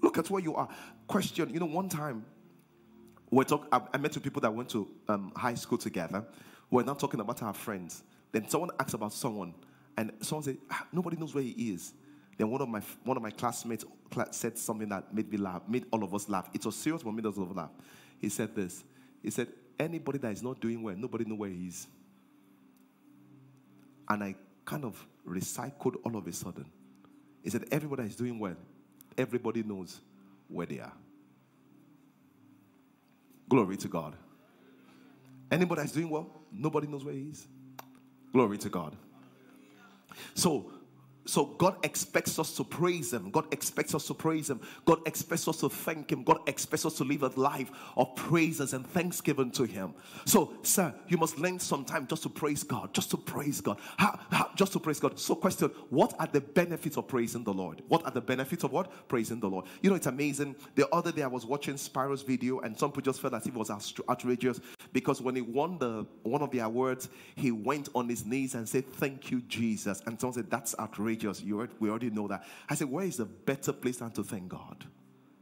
Look 0.00 0.18
at 0.18 0.30
where 0.30 0.42
you 0.42 0.54
are. 0.54 0.68
Question, 1.06 1.50
you 1.52 1.60
know, 1.60 1.66
one 1.66 1.88
time 1.88 2.24
we 3.30 3.44
talk, 3.44 3.66
I, 3.72 3.80
I 3.92 3.96
met 3.98 4.12
two 4.12 4.20
people 4.20 4.40
that 4.42 4.54
went 4.54 4.68
to 4.70 4.88
um, 5.08 5.32
high 5.34 5.54
school 5.54 5.78
together. 5.78 6.24
We're 6.70 6.84
not 6.84 6.98
talking 6.98 7.20
about 7.20 7.42
our 7.42 7.54
friends. 7.54 8.02
Then 8.30 8.48
someone 8.48 8.70
asked 8.78 8.94
about 8.94 9.12
someone, 9.12 9.54
and 9.96 10.12
someone 10.20 10.44
said, 10.44 10.58
ah, 10.70 10.86
nobody 10.92 11.16
knows 11.16 11.34
where 11.34 11.42
he 11.42 11.72
is. 11.72 11.92
Then 12.36 12.50
one 12.50 12.60
of 12.60 12.68
my 12.68 12.80
one 13.04 13.16
of 13.16 13.22
my 13.22 13.30
classmates 13.30 13.84
said 14.32 14.58
something 14.58 14.88
that 14.88 15.14
made 15.14 15.30
me 15.30 15.38
laugh, 15.38 15.62
made 15.68 15.86
all 15.92 16.02
of 16.02 16.12
us 16.14 16.28
laugh. 16.28 16.50
It 16.52 16.64
was 16.64 16.76
serious, 16.76 17.02
but 17.02 17.12
made 17.12 17.26
us 17.26 17.38
all 17.38 17.52
laugh. 17.54 17.70
He 18.18 18.28
said 18.28 18.54
this. 18.54 18.84
He 19.22 19.30
said, 19.30 19.48
anybody 19.78 20.18
that 20.18 20.32
is 20.32 20.42
not 20.42 20.60
doing 20.60 20.82
well, 20.82 20.96
nobody 20.96 21.24
know 21.24 21.36
where 21.36 21.50
he 21.50 21.66
is. 21.68 21.86
And 24.08 24.22
I 24.22 24.34
kind 24.64 24.84
of 24.84 25.06
recycled 25.26 25.96
all 26.04 26.16
of 26.16 26.26
a 26.26 26.32
sudden. 26.32 26.66
He 27.42 27.50
said, 27.50 27.66
everybody 27.70 28.04
is 28.04 28.16
doing 28.16 28.38
well, 28.38 28.56
everybody 29.16 29.62
knows 29.62 30.00
where 30.48 30.66
they 30.66 30.80
are. 30.80 30.92
Glory 33.48 33.76
to 33.76 33.88
God. 33.88 34.14
Anybody 35.50 35.82
that's 35.82 35.92
doing 35.92 36.08
well, 36.08 36.28
nobody 36.50 36.86
knows 36.86 37.04
where 37.04 37.14
he 37.14 37.28
is. 37.30 37.46
Glory 38.32 38.58
to 38.58 38.68
God. 38.68 38.96
So 40.34 40.70
so 41.26 41.46
God 41.46 41.76
expects 41.82 42.38
us 42.38 42.54
to 42.56 42.64
praise 42.64 43.12
Him. 43.12 43.30
God 43.30 43.46
expects 43.52 43.94
us 43.94 44.06
to 44.08 44.14
praise 44.14 44.50
Him. 44.50 44.60
God 44.84 44.98
expects 45.06 45.48
us 45.48 45.58
to 45.60 45.70
thank 45.70 46.12
Him. 46.12 46.22
God 46.22 46.38
expects 46.46 46.84
us 46.84 46.94
to 46.98 47.04
live 47.04 47.22
a 47.22 47.28
life 47.28 47.70
of 47.96 48.14
praises 48.14 48.74
and 48.74 48.86
thanksgiving 48.86 49.50
to 49.52 49.64
Him. 49.64 49.94
So, 50.26 50.52
sir, 50.62 50.94
you 51.08 51.16
must 51.16 51.38
learn 51.38 51.58
some 51.58 51.84
time 51.84 52.06
just 52.06 52.24
to 52.24 52.28
praise 52.28 52.62
God, 52.62 52.92
just 52.92 53.10
to 53.12 53.16
praise 53.16 53.60
God, 53.60 53.78
how, 53.96 54.18
how, 54.30 54.50
just 54.54 54.72
to 54.74 54.80
praise 54.80 55.00
God. 55.00 55.18
So, 55.18 55.34
question: 55.34 55.70
What 55.88 56.14
are 56.18 56.26
the 56.26 56.42
benefits 56.42 56.98
of 56.98 57.08
praising 57.08 57.44
the 57.44 57.54
Lord? 57.54 57.82
What 57.88 58.04
are 58.04 58.10
the 58.10 58.20
benefits 58.20 58.64
of 58.64 58.72
what 58.72 59.08
praising 59.08 59.40
the 59.40 59.48
Lord? 59.48 59.64
You 59.82 59.90
know, 59.90 59.96
it's 59.96 60.06
amazing. 60.06 60.56
The 60.74 60.88
other 60.90 61.10
day 61.10 61.22
I 61.22 61.28
was 61.28 61.46
watching 61.46 61.76
Spyro's 61.76 62.22
video, 62.22 62.60
and 62.60 62.78
some 62.78 62.90
people 62.90 63.02
just 63.02 63.20
felt 63.20 63.32
as 63.32 63.46
if 63.46 63.54
it 63.54 63.58
was 63.58 63.70
outrageous 63.70 64.60
because 64.92 65.22
when 65.22 65.36
he 65.36 65.40
won 65.40 65.78
the 65.78 66.06
one 66.22 66.42
of 66.42 66.50
the 66.50 66.58
awards, 66.58 67.08
he 67.34 67.50
went 67.50 67.88
on 67.94 68.10
his 68.10 68.26
knees 68.26 68.54
and 68.54 68.68
said, 68.68 68.86
"Thank 68.92 69.30
you, 69.30 69.40
Jesus." 69.42 70.02
And 70.06 70.20
someone 70.20 70.34
said, 70.34 70.50
"That's 70.50 70.74
outrageous." 70.78 71.13
Outrageous. 71.14 71.42
You, 71.42 71.68
we 71.80 71.90
already 71.90 72.10
know 72.10 72.28
that. 72.28 72.44
I 72.68 72.74
said, 72.74 72.90
where 72.90 73.06
is 73.06 73.20
a 73.20 73.24
better 73.24 73.72
place 73.72 73.98
than 73.98 74.10
to 74.12 74.22
thank 74.22 74.48
God? 74.48 74.84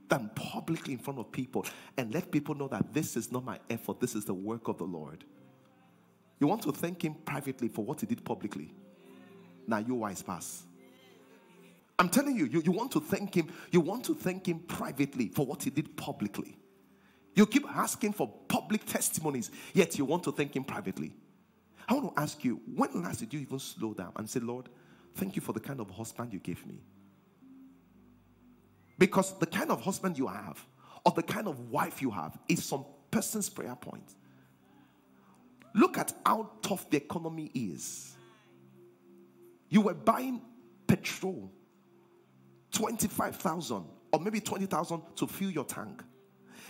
Than 0.08 0.30
publicly 0.34 0.92
in 0.94 0.98
front 0.98 1.18
of 1.18 1.32
people 1.32 1.66
and 1.96 2.12
let 2.12 2.30
people 2.30 2.54
know 2.54 2.68
that 2.68 2.92
this 2.92 3.16
is 3.16 3.32
not 3.32 3.44
my 3.44 3.58
effort, 3.70 4.00
this 4.00 4.14
is 4.14 4.24
the 4.24 4.34
work 4.34 4.68
of 4.68 4.78
the 4.78 4.84
Lord. 4.84 5.24
You 6.38 6.46
want 6.46 6.62
to 6.62 6.72
thank 6.72 7.04
Him 7.04 7.14
privately 7.24 7.68
for 7.68 7.84
what 7.84 8.00
He 8.00 8.06
did 8.06 8.24
publicly. 8.24 8.74
Now, 9.66 9.78
you 9.78 9.94
wise 9.94 10.22
pass. 10.22 10.64
I'm 11.98 12.08
telling 12.08 12.36
you, 12.36 12.46
you, 12.46 12.62
you 12.62 12.72
want 12.72 12.90
to 12.92 13.00
thank 13.00 13.34
Him, 13.34 13.48
you 13.70 13.80
want 13.80 14.04
to 14.06 14.14
thank 14.14 14.46
Him 14.46 14.58
privately 14.60 15.28
for 15.28 15.46
what 15.46 15.62
He 15.62 15.70
did 15.70 15.96
publicly. 15.96 16.58
You 17.34 17.46
keep 17.46 17.66
asking 17.74 18.12
for 18.12 18.28
public 18.48 18.84
testimonies, 18.84 19.50
yet 19.72 19.96
you 19.96 20.04
want 20.04 20.24
to 20.24 20.32
thank 20.32 20.54
Him 20.54 20.64
privately. 20.64 21.14
I 21.88 21.94
want 21.94 22.14
to 22.14 22.20
ask 22.20 22.44
you, 22.44 22.60
when 22.74 23.02
last 23.02 23.20
did 23.20 23.32
you 23.32 23.40
even 23.40 23.58
slow 23.58 23.94
down 23.94 24.12
and 24.16 24.28
say, 24.28 24.40
Lord, 24.40 24.68
Thank 25.14 25.36
you 25.36 25.42
for 25.42 25.52
the 25.52 25.60
kind 25.60 25.80
of 25.80 25.90
husband 25.90 26.32
you 26.32 26.38
gave 26.38 26.64
me. 26.66 26.80
Because 28.98 29.38
the 29.38 29.46
kind 29.46 29.70
of 29.70 29.80
husband 29.80 30.18
you 30.18 30.26
have, 30.26 30.64
or 31.04 31.12
the 31.12 31.22
kind 31.22 31.48
of 31.48 31.70
wife 31.70 32.00
you 32.00 32.10
have, 32.10 32.38
is 32.48 32.64
some 32.64 32.84
person's 33.10 33.48
prayer 33.48 33.74
point. 33.74 34.14
Look 35.74 35.98
at 35.98 36.12
how 36.24 36.50
tough 36.62 36.88
the 36.90 36.98
economy 36.98 37.50
is. 37.54 38.14
You 39.68 39.80
were 39.80 39.94
buying 39.94 40.42
petrol, 40.86 41.50
25,000 42.72 43.84
or 44.12 44.20
maybe 44.20 44.40
20,000 44.40 45.02
to 45.16 45.26
fill 45.26 45.50
your 45.50 45.64
tank. 45.64 46.02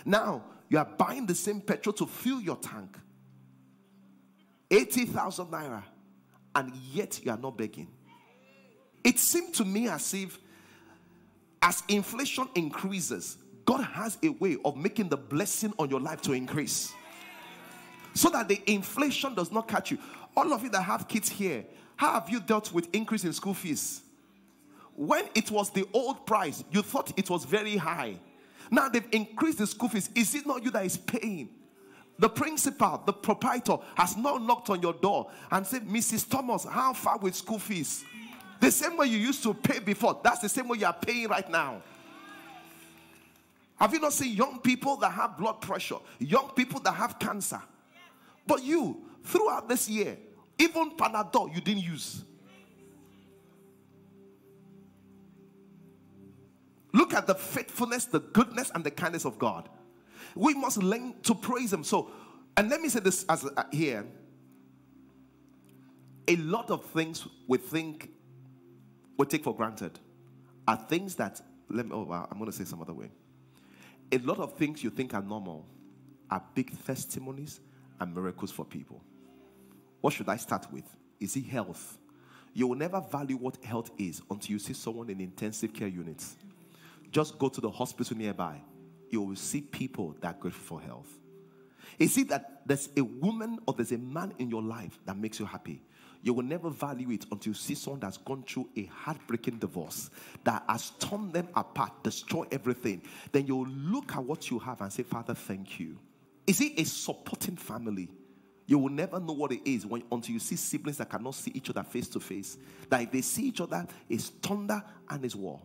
Now, 0.04 0.44
you 0.68 0.78
are 0.78 0.84
buying 0.84 1.26
the 1.26 1.34
same 1.34 1.60
petrol 1.60 1.92
to 1.94 2.06
fill 2.06 2.40
your 2.40 2.56
tank. 2.56 2.96
80,000 4.70 5.46
naira. 5.46 5.82
And 6.54 6.74
yet 6.92 7.24
you 7.24 7.30
are 7.30 7.38
not 7.38 7.56
begging. 7.58 7.88
It 9.04 9.18
seemed 9.18 9.54
to 9.54 9.64
me 9.64 9.88
as 9.88 10.14
if, 10.14 10.38
as 11.60 11.82
inflation 11.88 12.48
increases, 12.54 13.36
God 13.64 13.82
has 13.82 14.18
a 14.22 14.28
way 14.28 14.56
of 14.64 14.76
making 14.76 15.08
the 15.08 15.16
blessing 15.16 15.72
on 15.78 15.90
your 15.90 16.00
life 16.00 16.20
to 16.22 16.32
increase. 16.32 16.92
So 18.14 18.28
that 18.30 18.48
the 18.48 18.60
inflation 18.66 19.34
does 19.34 19.50
not 19.50 19.68
catch 19.68 19.90
you. 19.90 19.98
All 20.36 20.52
of 20.52 20.62
you 20.62 20.68
that 20.70 20.82
have 20.82 21.08
kids 21.08 21.28
here, 21.28 21.64
how 21.96 22.14
have 22.14 22.28
you 22.28 22.40
dealt 22.40 22.72
with 22.72 22.88
increase 22.92 23.24
in 23.24 23.32
school 23.32 23.54
fees? 23.54 24.02
When 24.94 25.24
it 25.34 25.50
was 25.50 25.70
the 25.70 25.86
old 25.92 26.26
price, 26.26 26.62
you 26.70 26.82
thought 26.82 27.12
it 27.16 27.30
was 27.30 27.44
very 27.44 27.76
high. 27.76 28.16
Now 28.70 28.88
they've 28.88 29.06
increased 29.12 29.58
the 29.58 29.66
school 29.66 29.88
fees. 29.88 30.10
Is 30.14 30.34
it 30.34 30.46
not 30.46 30.62
you 30.62 30.70
that 30.70 30.84
is 30.84 30.96
paying? 30.96 31.48
The 32.18 32.28
principal, 32.28 33.02
the 33.04 33.12
proprietor, 33.12 33.78
has 33.96 34.16
not 34.16 34.42
knocked 34.42 34.70
on 34.70 34.82
your 34.82 34.92
door 34.92 35.30
and 35.50 35.66
said, 35.66 35.86
Mrs. 35.88 36.28
Thomas, 36.28 36.64
how 36.64 36.92
far 36.92 37.18
with 37.18 37.34
school 37.34 37.58
fees? 37.58 38.04
The 38.62 38.70
same 38.70 38.96
way 38.96 39.08
you 39.08 39.18
used 39.18 39.42
to 39.42 39.54
pay 39.54 39.80
before, 39.80 40.20
that's 40.22 40.38
the 40.38 40.48
same 40.48 40.68
way 40.68 40.78
you 40.78 40.86
are 40.86 40.92
paying 40.92 41.26
right 41.26 41.50
now. 41.50 41.82
Have 43.74 43.92
you 43.92 43.98
not 43.98 44.12
seen 44.12 44.36
young 44.36 44.60
people 44.60 44.94
that 44.98 45.10
have 45.10 45.36
blood 45.36 45.60
pressure, 45.60 45.96
young 46.20 46.48
people 46.54 46.78
that 46.82 46.92
have 46.92 47.18
cancer? 47.18 47.60
But 48.46 48.62
you, 48.62 49.02
throughout 49.24 49.68
this 49.68 49.88
year, 49.88 50.16
even 50.60 50.92
Panadol 50.92 51.52
you 51.52 51.60
didn't 51.60 51.82
use. 51.82 52.22
Look 56.92 57.14
at 57.14 57.26
the 57.26 57.34
faithfulness, 57.34 58.04
the 58.04 58.20
goodness, 58.20 58.70
and 58.76 58.84
the 58.84 58.92
kindness 58.92 59.24
of 59.24 59.40
God. 59.40 59.68
We 60.36 60.54
must 60.54 60.80
learn 60.80 61.14
to 61.24 61.34
praise 61.34 61.72
Him. 61.72 61.82
So, 61.82 62.12
and 62.56 62.70
let 62.70 62.80
me 62.80 62.88
say 62.88 63.00
this 63.00 63.24
as 63.28 63.44
uh, 63.44 63.64
here. 63.72 64.06
A 66.28 66.36
lot 66.36 66.70
of 66.70 66.84
things 66.84 67.26
we 67.48 67.58
think 67.58 68.08
we 69.18 69.26
take 69.26 69.44
for 69.44 69.54
granted 69.54 69.98
are 70.66 70.76
things 70.76 71.14
that 71.16 71.40
let 71.68 71.86
me. 71.86 71.92
Oh, 71.94 72.02
wow, 72.02 72.28
I'm 72.30 72.38
going 72.38 72.50
to 72.50 72.56
say 72.56 72.64
some 72.64 72.80
other 72.80 72.92
way. 72.92 73.10
A 74.10 74.18
lot 74.18 74.38
of 74.38 74.56
things 74.56 74.84
you 74.84 74.90
think 74.90 75.14
are 75.14 75.22
normal 75.22 75.66
are 76.30 76.42
big 76.54 76.72
testimonies 76.84 77.60
and 78.00 78.14
miracles 78.14 78.50
for 78.50 78.64
people. 78.64 79.02
What 80.00 80.12
should 80.12 80.28
I 80.28 80.36
start 80.36 80.66
with? 80.72 80.84
Is 81.20 81.36
it 81.36 81.46
health? 81.46 81.98
You 82.52 82.66
will 82.66 82.76
never 82.76 83.00
value 83.00 83.36
what 83.36 83.62
health 83.64 83.90
is 83.96 84.20
until 84.30 84.52
you 84.52 84.58
see 84.58 84.74
someone 84.74 85.08
in 85.08 85.20
intensive 85.20 85.72
care 85.72 85.88
units. 85.88 86.36
Just 87.10 87.38
go 87.38 87.48
to 87.48 87.60
the 87.60 87.70
hospital 87.70 88.16
nearby. 88.16 88.60
You 89.10 89.22
will 89.22 89.36
see 89.36 89.60
people 89.60 90.16
that 90.20 90.36
are 90.36 90.38
grateful 90.38 90.78
for 90.78 90.84
health. 90.84 91.08
Is 91.98 92.16
it 92.18 92.28
that 92.28 92.62
there's 92.66 92.88
a 92.96 93.02
woman 93.02 93.58
or 93.66 93.74
there's 93.74 93.92
a 93.92 93.98
man 93.98 94.34
in 94.38 94.50
your 94.50 94.62
life 94.62 94.98
that 95.06 95.16
makes 95.16 95.38
you 95.38 95.46
happy? 95.46 95.82
You 96.22 96.32
will 96.34 96.44
never 96.44 96.70
value 96.70 97.10
it 97.10 97.26
until 97.32 97.50
you 97.50 97.54
see 97.54 97.74
someone 97.74 98.00
that's 98.00 98.16
gone 98.16 98.44
through 98.44 98.68
a 98.76 98.84
heartbreaking 98.84 99.58
divorce 99.58 100.08
that 100.44 100.62
has 100.68 100.90
torn 101.00 101.32
them 101.32 101.48
apart, 101.56 102.04
destroy 102.04 102.46
everything. 102.52 103.02
Then 103.32 103.46
you'll 103.46 103.66
look 103.66 104.12
at 104.14 104.22
what 104.22 104.48
you 104.48 104.60
have 104.60 104.80
and 104.80 104.92
say, 104.92 105.02
Father, 105.02 105.34
thank 105.34 105.80
you. 105.80 105.98
Is 106.46 106.60
it 106.60 106.78
a 106.78 106.84
supporting 106.84 107.56
family? 107.56 108.08
You 108.66 108.78
will 108.78 108.90
never 108.90 109.18
know 109.18 109.32
what 109.32 109.50
it 109.50 109.68
is 109.68 109.84
when, 109.84 110.04
until 110.12 110.34
you 110.34 110.38
see 110.38 110.56
siblings 110.56 110.98
that 110.98 111.10
cannot 111.10 111.34
see 111.34 111.50
each 111.54 111.68
other 111.70 111.82
face 111.82 112.08
to 112.08 112.20
face. 112.20 112.56
That 112.88 113.02
if 113.02 113.10
they 113.10 113.20
see 113.20 113.48
each 113.48 113.60
other, 113.60 113.84
it's 114.08 114.28
thunder 114.28 114.82
and 115.10 115.24
it's 115.24 115.34
war. 115.34 115.60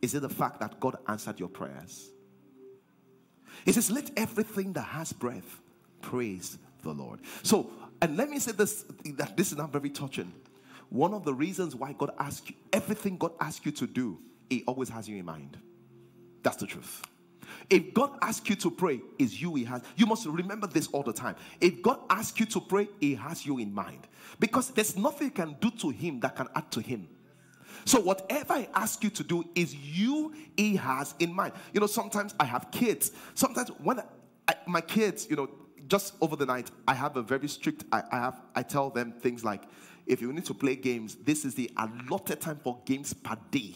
Is 0.00 0.14
it 0.14 0.22
the 0.22 0.28
fact 0.28 0.58
that 0.58 0.80
God 0.80 0.96
answered 1.06 1.38
your 1.38 1.48
prayers? 1.48 2.10
He 3.64 3.70
says, 3.70 3.90
Let 3.90 4.10
everything 4.16 4.72
that 4.72 4.82
has 4.82 5.12
breath 5.12 5.60
praise 6.00 6.58
the 6.82 6.90
Lord. 6.90 7.20
So, 7.44 7.70
and 8.02 8.16
let 8.16 8.28
me 8.28 8.38
say 8.40 8.52
this 8.52 8.84
that 9.16 9.36
this 9.36 9.52
is 9.52 9.58
not 9.58 9.72
very 9.72 9.88
touching. 9.88 10.32
One 10.90 11.14
of 11.14 11.24
the 11.24 11.32
reasons 11.32 11.74
why 11.74 11.94
God 11.94 12.10
asks 12.18 12.50
you 12.50 12.56
everything 12.72 13.16
God 13.16 13.32
asks 13.40 13.64
you 13.64 13.72
to 13.72 13.86
do, 13.86 14.18
He 14.50 14.64
always 14.66 14.90
has 14.90 15.08
you 15.08 15.16
in 15.16 15.24
mind. 15.24 15.56
That's 16.42 16.56
the 16.56 16.66
truth. 16.66 17.02
If 17.70 17.94
God 17.94 18.18
asks 18.20 18.48
you 18.50 18.56
to 18.56 18.70
pray, 18.70 19.00
is 19.18 19.40
you 19.40 19.54
He 19.54 19.64
has. 19.64 19.82
You 19.96 20.06
must 20.06 20.26
remember 20.26 20.66
this 20.66 20.88
all 20.88 21.04
the 21.04 21.12
time. 21.12 21.36
If 21.60 21.80
God 21.80 22.00
asks 22.10 22.38
you 22.40 22.46
to 22.46 22.60
pray, 22.60 22.88
He 23.00 23.14
has 23.14 23.46
you 23.46 23.58
in 23.58 23.72
mind. 23.72 24.08
Because 24.40 24.70
there's 24.70 24.96
nothing 24.96 25.28
you 25.28 25.32
can 25.32 25.56
do 25.60 25.70
to 25.70 25.90
Him 25.90 26.20
that 26.20 26.34
can 26.36 26.48
add 26.56 26.70
to 26.72 26.80
Him. 26.80 27.08
So 27.84 28.00
whatever 28.00 28.54
I 28.54 28.68
ask 28.74 29.02
you 29.02 29.10
to 29.10 29.22
do 29.22 29.44
is 29.54 29.74
you 29.74 30.34
He 30.56 30.76
has 30.76 31.14
in 31.20 31.32
mind. 31.32 31.52
You 31.72 31.80
know, 31.80 31.86
sometimes 31.86 32.34
I 32.40 32.44
have 32.46 32.70
kids. 32.72 33.12
Sometimes 33.34 33.68
when 33.82 34.00
I, 34.48 34.54
my 34.66 34.80
kids, 34.80 35.28
you 35.30 35.36
know, 35.36 35.48
just 35.92 36.14
over 36.22 36.36
the 36.36 36.46
night, 36.46 36.70
I 36.88 36.94
have 36.94 37.18
a 37.18 37.22
very 37.22 37.46
strict. 37.46 37.84
I, 37.92 38.02
I 38.10 38.16
have. 38.16 38.40
I 38.54 38.62
tell 38.62 38.88
them 38.88 39.12
things 39.12 39.44
like, 39.44 39.64
if 40.06 40.22
you 40.22 40.32
need 40.32 40.46
to 40.46 40.54
play 40.54 40.74
games, 40.74 41.16
this 41.16 41.44
is 41.44 41.54
the 41.54 41.70
allotted 41.76 42.40
time 42.40 42.58
for 42.64 42.78
games 42.86 43.12
per 43.12 43.36
day. 43.50 43.74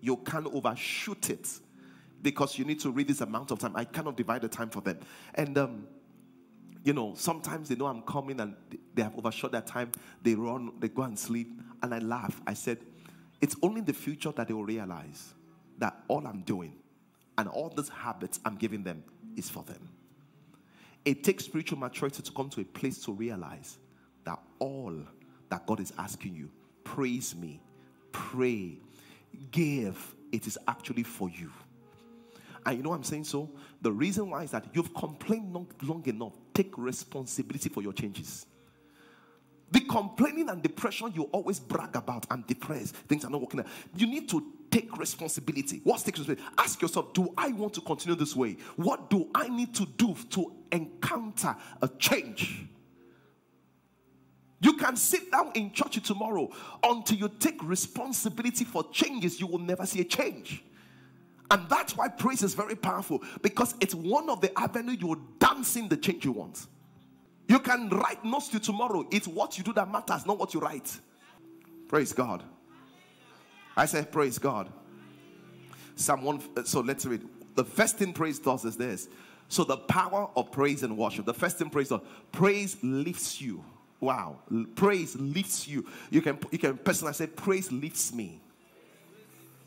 You 0.00 0.16
can't 0.16 0.46
overshoot 0.46 1.28
it 1.28 1.46
because 2.22 2.56
you 2.58 2.64
need 2.64 2.80
to 2.80 2.90
read 2.90 3.08
this 3.08 3.20
amount 3.20 3.50
of 3.50 3.58
time. 3.58 3.76
I 3.76 3.84
cannot 3.84 4.16
divide 4.16 4.40
the 4.40 4.48
time 4.48 4.70
for 4.70 4.80
them. 4.80 5.00
And 5.34 5.58
um, 5.58 5.86
you 6.82 6.94
know, 6.94 7.12
sometimes 7.14 7.68
they 7.68 7.74
know 7.74 7.88
I'm 7.88 8.00
coming 8.04 8.40
and 8.40 8.56
they 8.94 9.02
have 9.02 9.14
overshot 9.18 9.52
their 9.52 9.60
time. 9.60 9.92
They 10.22 10.34
run, 10.34 10.72
they 10.80 10.88
go 10.88 11.02
and 11.02 11.18
sleep, 11.18 11.60
and 11.82 11.94
I 11.94 11.98
laugh. 11.98 12.40
I 12.46 12.54
said, 12.54 12.78
it's 13.42 13.56
only 13.62 13.80
in 13.80 13.84
the 13.84 13.92
future 13.92 14.32
that 14.32 14.48
they 14.48 14.54
will 14.54 14.64
realize 14.64 15.34
that 15.76 15.94
all 16.08 16.26
I'm 16.26 16.40
doing 16.40 16.72
and 17.36 17.50
all 17.50 17.68
these 17.68 17.90
habits 17.90 18.40
I'm 18.46 18.56
giving 18.56 18.82
them 18.82 19.04
is 19.36 19.50
for 19.50 19.62
them. 19.64 19.90
It 21.04 21.24
takes 21.24 21.44
spiritual 21.44 21.78
maturity 21.78 22.22
to 22.22 22.32
come 22.32 22.50
to 22.50 22.60
a 22.60 22.64
place 22.64 23.02
to 23.04 23.12
realize 23.12 23.78
that 24.24 24.38
all 24.58 24.94
that 25.48 25.66
God 25.66 25.80
is 25.80 25.92
asking 25.98 26.34
you, 26.34 26.50
praise 26.84 27.34
me, 27.34 27.60
pray, 28.12 28.78
give, 29.50 30.14
it 30.32 30.46
is 30.46 30.58
actually 30.68 31.02
for 31.02 31.28
you. 31.28 31.50
And 32.66 32.76
you 32.76 32.82
know 32.82 32.92
I'm 32.92 33.04
saying? 33.04 33.24
So, 33.24 33.50
the 33.80 33.90
reason 33.90 34.28
why 34.30 34.42
is 34.42 34.50
that 34.50 34.66
you've 34.74 34.94
complained 34.94 35.52
long, 35.52 35.68
long 35.82 36.06
enough. 36.06 36.34
Take 36.52 36.76
responsibility 36.76 37.70
for 37.70 37.82
your 37.82 37.94
changes. 37.94 38.46
The 39.70 39.80
complaining 39.80 40.48
and 40.48 40.62
depression 40.62 41.12
you 41.14 41.22
always 41.24 41.60
brag 41.60 41.96
about, 41.96 42.26
I'm 42.30 42.42
depressed, 42.42 42.94
things 42.94 43.24
are 43.24 43.30
not 43.30 43.40
working 43.40 43.60
out. 43.60 43.66
You 43.96 44.06
need 44.06 44.28
to 44.30 44.44
take 44.70 44.96
responsibility. 44.96 45.80
What's 45.84 46.02
take 46.02 46.16
responsibility? 46.16 46.54
Ask 46.58 46.80
yourself, 46.80 47.12
do 47.12 47.32
I 47.36 47.48
want 47.48 47.74
to 47.74 47.80
continue 47.80 48.16
this 48.16 48.36
way? 48.36 48.56
What 48.76 49.10
do 49.10 49.28
I 49.34 49.48
need 49.48 49.74
to 49.74 49.86
do 49.86 50.14
to 50.30 50.52
encounter 50.72 51.56
a 51.82 51.88
change? 51.88 52.66
You 54.60 54.74
can 54.74 54.96
sit 54.96 55.32
down 55.32 55.52
in 55.54 55.72
church 55.72 56.02
tomorrow 56.06 56.50
until 56.84 57.16
you 57.16 57.30
take 57.38 57.62
responsibility 57.64 58.64
for 58.64 58.88
changes, 58.90 59.40
you 59.40 59.46
will 59.46 59.58
never 59.58 59.86
see 59.86 60.00
a 60.00 60.04
change. 60.04 60.62
And 61.50 61.68
that's 61.68 61.96
why 61.96 62.08
praise 62.08 62.42
is 62.42 62.54
very 62.54 62.76
powerful 62.76 63.22
because 63.42 63.74
it's 63.80 63.94
one 63.94 64.30
of 64.30 64.40
the 64.40 64.56
avenues 64.58 64.98
you're 65.00 65.18
dancing 65.38 65.88
the 65.88 65.96
change 65.96 66.24
you 66.24 66.32
want. 66.32 66.66
You 67.48 67.58
can 67.58 67.88
write 67.88 68.24
notes 68.24 68.48
to 68.48 68.60
tomorrow. 68.60 69.08
It's 69.10 69.26
what 69.26 69.58
you 69.58 69.64
do 69.64 69.72
that 69.72 69.90
matters, 69.90 70.26
not 70.26 70.38
what 70.38 70.54
you 70.54 70.60
write. 70.60 71.00
Praise 71.88 72.12
God. 72.12 72.44
I 73.76 73.86
said, 73.86 74.10
Praise 74.12 74.38
God. 74.38 74.68
Psalm 75.96 76.22
1. 76.22 76.42
Uh, 76.56 76.62
so 76.64 76.80
let's 76.80 77.04
read. 77.06 77.22
The 77.54 77.64
first 77.64 77.98
thing 77.98 78.12
praise 78.12 78.38
does 78.38 78.64
is 78.64 78.76
this. 78.76 79.08
So 79.48 79.64
the 79.64 79.76
power 79.76 80.30
of 80.36 80.52
praise 80.52 80.82
and 80.82 80.96
worship. 80.96 81.26
The 81.26 81.34
first 81.34 81.58
thing 81.58 81.70
praise 81.70 81.88
does. 81.88 82.00
Praise 82.32 82.76
lifts 82.82 83.40
you. 83.40 83.64
Wow. 83.98 84.38
Praise 84.76 85.16
lifts 85.16 85.68
you. 85.68 85.86
You 86.10 86.22
can 86.22 86.38
you 86.50 86.58
can 86.58 86.78
personally 86.78 87.14
say, 87.14 87.26
Praise 87.26 87.70
lifts 87.70 88.12
me. 88.14 88.40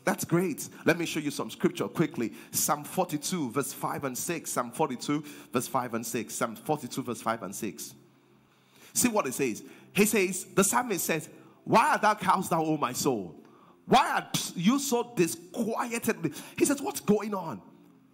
That's 0.04 0.24
great. 0.24 0.68
Let 0.84 0.98
me 0.98 1.06
show 1.06 1.20
you 1.20 1.30
some 1.30 1.50
scripture 1.50 1.88
quickly. 1.88 2.32
Psalm 2.50 2.84
42, 2.84 3.50
verse 3.50 3.72
5 3.72 4.04
and 4.04 4.18
6. 4.18 4.50
Psalm 4.50 4.70
42, 4.70 5.24
verse 5.50 5.66
5 5.66 5.94
and 5.94 6.06
6. 6.06 6.34
Psalm 6.34 6.56
42, 6.56 7.02
verse 7.02 7.22
5 7.22 7.42
and 7.42 7.54
6. 7.54 7.94
See 8.92 9.08
what 9.08 9.26
it 9.26 9.32
says. 9.32 9.62
He 9.94 10.04
says, 10.04 10.44
the 10.54 10.62
psalmist 10.62 11.06
says, 11.06 11.28
Why 11.64 11.92
art 11.92 12.02
thou 12.02 12.14
cast 12.14 12.50
down, 12.50 12.64
O 12.66 12.76
my 12.76 12.92
soul? 12.92 13.34
Why 13.86 14.10
are 14.18 14.30
you 14.54 14.78
so 14.78 15.12
disquieted? 15.14 16.34
He 16.58 16.64
says, 16.64 16.80
What's 16.80 17.00
going 17.00 17.34
on? 17.34 17.60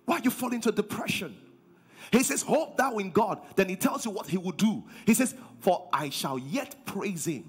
Why 0.04 0.20
you 0.22 0.30
falling 0.30 0.56
into 0.56 0.72
depression? 0.72 1.36
He 2.12 2.22
says, 2.22 2.42
Hope 2.42 2.76
thou 2.76 2.98
in 2.98 3.10
God. 3.10 3.40
Then 3.56 3.68
he 3.68 3.76
tells 3.76 4.04
you 4.04 4.10
what 4.10 4.26
he 4.26 4.36
will 4.36 4.52
do. 4.52 4.82
He 5.06 5.14
says, 5.14 5.34
For 5.60 5.88
I 5.92 6.10
shall 6.10 6.38
yet 6.38 6.84
praise 6.86 7.26
him 7.26 7.44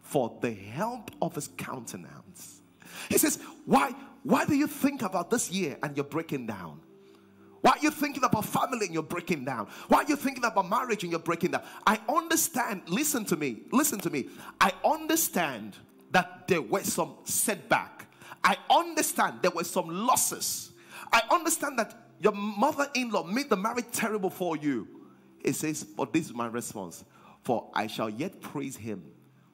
for 0.00 0.36
the 0.40 0.52
help 0.52 1.10
of 1.20 1.34
his 1.34 1.48
countenance 1.56 2.56
he 3.08 3.18
says, 3.18 3.38
Why, 3.64 3.92
why 4.22 4.44
do 4.44 4.54
you 4.54 4.66
think 4.66 5.02
about 5.02 5.30
this 5.30 5.50
year 5.50 5.78
and 5.82 5.96
you're 5.96 6.04
breaking 6.04 6.46
down? 6.46 6.80
Why 7.60 7.72
are 7.72 7.78
you 7.80 7.90
thinking 7.90 8.22
about 8.22 8.44
family 8.44 8.86
and 8.86 8.94
you're 8.94 9.02
breaking 9.02 9.44
down? 9.44 9.66
Why 9.88 9.98
are 9.98 10.08
you 10.08 10.16
thinking 10.16 10.44
about 10.44 10.68
marriage 10.68 11.02
and 11.02 11.10
you're 11.10 11.20
breaking 11.20 11.52
down? 11.52 11.62
I 11.86 11.98
understand. 12.08 12.82
Listen 12.88 13.24
to 13.26 13.36
me. 13.36 13.62
Listen 13.72 13.98
to 14.00 14.10
me. 14.10 14.28
I 14.60 14.72
understand 14.84 15.76
that 16.10 16.48
there 16.48 16.62
was 16.62 16.92
some 16.92 17.14
setback. 17.24 18.06
I 18.42 18.56
understand 18.70 19.40
there 19.42 19.50
were 19.50 19.64
some 19.64 19.88
losses. 19.88 20.70
I 21.12 21.22
understand 21.30 21.78
that 21.78 21.94
your 22.20 22.32
mother 22.32 22.88
in 22.94 23.10
law 23.10 23.24
made 23.24 23.50
the 23.50 23.56
marriage 23.56 23.86
terrible 23.92 24.30
for 24.30 24.56
you. 24.56 24.88
It 25.42 25.54
says, 25.54 25.84
But 25.84 26.12
this 26.12 26.26
is 26.26 26.34
my 26.34 26.46
response. 26.46 27.04
For 27.42 27.70
I 27.74 27.86
shall 27.86 28.10
yet 28.10 28.40
praise 28.40 28.76
him 28.76 29.02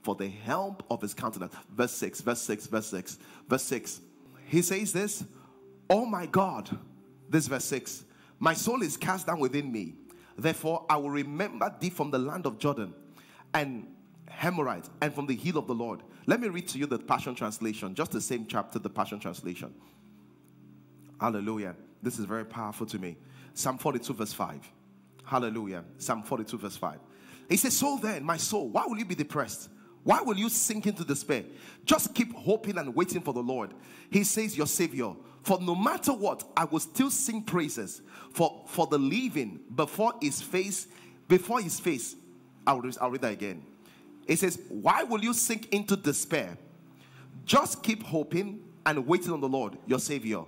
for 0.03 0.15
the 0.15 0.29
help 0.29 0.83
of 0.91 1.01
his 1.01 1.15
countenance. 1.15 1.55
Verse 1.75 1.93
6, 1.93 2.21
verse 2.23 2.41
6, 2.43 2.67
verse 2.67 2.87
6, 2.87 3.19
verse 3.49 3.63
6. 3.65 4.01
He 4.47 4.63
says 4.63 4.93
this, 4.93 5.25
Oh 5.89 6.07
my 6.07 6.27
God, 6.27 6.77
this 7.29 7.49
verse 7.49 7.65
6. 7.67 8.05
My 8.39 8.55
soul 8.55 8.83
is 8.83 8.97
cast 8.97 9.27
down 9.27 9.41
within 9.41 9.71
me. 9.71 9.95
Therefore, 10.37 10.87
I 10.89 10.97
will 10.97 11.11
remember 11.11 11.75
thee 11.79 11.91
from 11.91 12.11
the 12.11 12.19
land 12.19 12.47
of 12.47 12.59
Jordan 12.59 12.95
and 13.55 13.87
Hermonites 14.39 14.89
and 15.01 15.15
from 15.15 15.27
the 15.27 15.35
heel 15.35 15.59
of 15.59 15.67
the 15.67 15.75
Lord. 15.75 16.01
Let 16.27 16.41
me 16.41 16.49
read 16.49 16.69
to 16.69 16.79
you 16.79 16.87
the 16.87 16.99
Passion 16.99 17.35
Translation, 17.35 17.95
just 17.95 18.13
the 18.13 18.21
same 18.21 18.47
chapter, 18.47 18.79
the 18.79 18.91
Passion 18.91 19.19
Translation. 19.19 19.75
Hallelujah. 21.21 21.77
This 22.03 22.19
is 22.19 22.25
very 22.25 22.45
powerful 22.45 22.87
to 22.87 22.99
me. 22.99 23.17
Psalm 23.55 23.79
42, 23.79 24.15
verse 24.15 24.33
5. 24.33 24.69
Hallelujah. 25.25 25.85
Psalm 25.99 26.23
42, 26.23 26.59
verse 26.59 26.77
5. 26.77 26.99
He 27.49 27.57
says, 27.57 27.77
So 27.77 27.99
then, 28.03 28.25
my 28.25 28.37
soul, 28.37 28.69
why 28.69 28.85
will 28.87 28.99
you 28.99 29.05
be 29.05 29.15
depressed? 29.15 29.69
Why 30.05 30.21
will 30.21 30.37
you 30.37 30.49
sink 30.49 30.87
into 30.87 31.05
despair? 31.05 31.45
Just 31.85 32.15
keep 32.15 32.35
hoping 32.35 32.77
and 32.77 32.95
waiting 32.95 33.21
for 33.21 33.33
the 33.33 33.43
Lord. 33.43 33.73
He 34.11 34.25
says, 34.25 34.57
Your 34.57 34.67
Savior. 34.67 35.13
For 35.43 35.61
no 35.61 35.75
matter 35.75 36.13
what, 36.13 36.45
I 36.57 36.65
will 36.65 36.81
still 36.81 37.11
sing 37.11 37.43
praises 37.43 38.03
for, 38.33 38.65
for 38.67 38.87
the 38.87 38.99
living 38.99 39.61
before 39.75 40.15
his 40.21 40.41
face, 40.41 40.89
before 41.29 41.61
his 41.61 41.79
face. 41.79 42.17
I'll, 42.67 42.83
I'll 43.01 43.11
read 43.11 43.23
that 43.23 43.33
again. 43.33 43.65
It 44.27 44.39
says, 44.39 44.59
Why 44.69 45.03
will 45.03 45.23
you 45.23 45.35
sink 45.35 45.73
into 45.73 45.97
despair? 45.97 46.57
Just 47.45 47.83
keep 47.83 48.03
hoping 48.03 48.63
and 48.87 49.07
waiting 49.07 49.33
on 49.33 49.41
the 49.41 49.49
Lord, 49.49 49.77
your 49.87 49.99
Savior. 49.99 50.43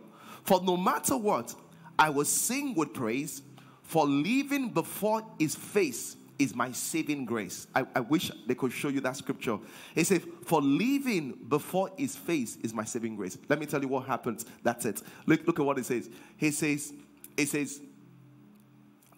For 0.44 0.62
no 0.62 0.76
matter 0.76 1.16
what, 1.16 1.54
I 1.98 2.10
will 2.10 2.24
sing 2.24 2.74
with 2.74 2.92
praise, 2.92 3.42
for 3.82 4.06
living 4.06 4.70
before 4.70 5.22
his 5.38 5.54
face 5.54 6.16
is 6.38 6.54
my 6.54 6.72
saving 6.72 7.24
grace. 7.24 7.66
I, 7.74 7.86
I, 7.94 8.00
wish 8.00 8.30
they 8.46 8.54
could 8.54 8.72
show 8.72 8.88
you 8.88 9.00
that 9.02 9.16
scripture. 9.16 9.58
It 9.94 10.06
says, 10.06 10.22
For 10.44 10.60
living 10.60 11.38
before 11.48 11.90
his 11.96 12.16
face 12.16 12.56
is 12.62 12.74
my 12.74 12.84
saving 12.84 13.16
grace. 13.16 13.38
Let 13.48 13.60
me 13.60 13.66
tell 13.66 13.80
you 13.80 13.88
what 13.88 14.06
happens. 14.06 14.44
That's 14.62 14.84
it. 14.84 15.02
Look, 15.26 15.46
look 15.46 15.60
at 15.60 15.64
what 15.64 15.78
it 15.78 15.86
says. 15.86 16.10
He 16.36 16.50
says, 16.50 16.92
It 17.36 17.48
says, 17.48 17.80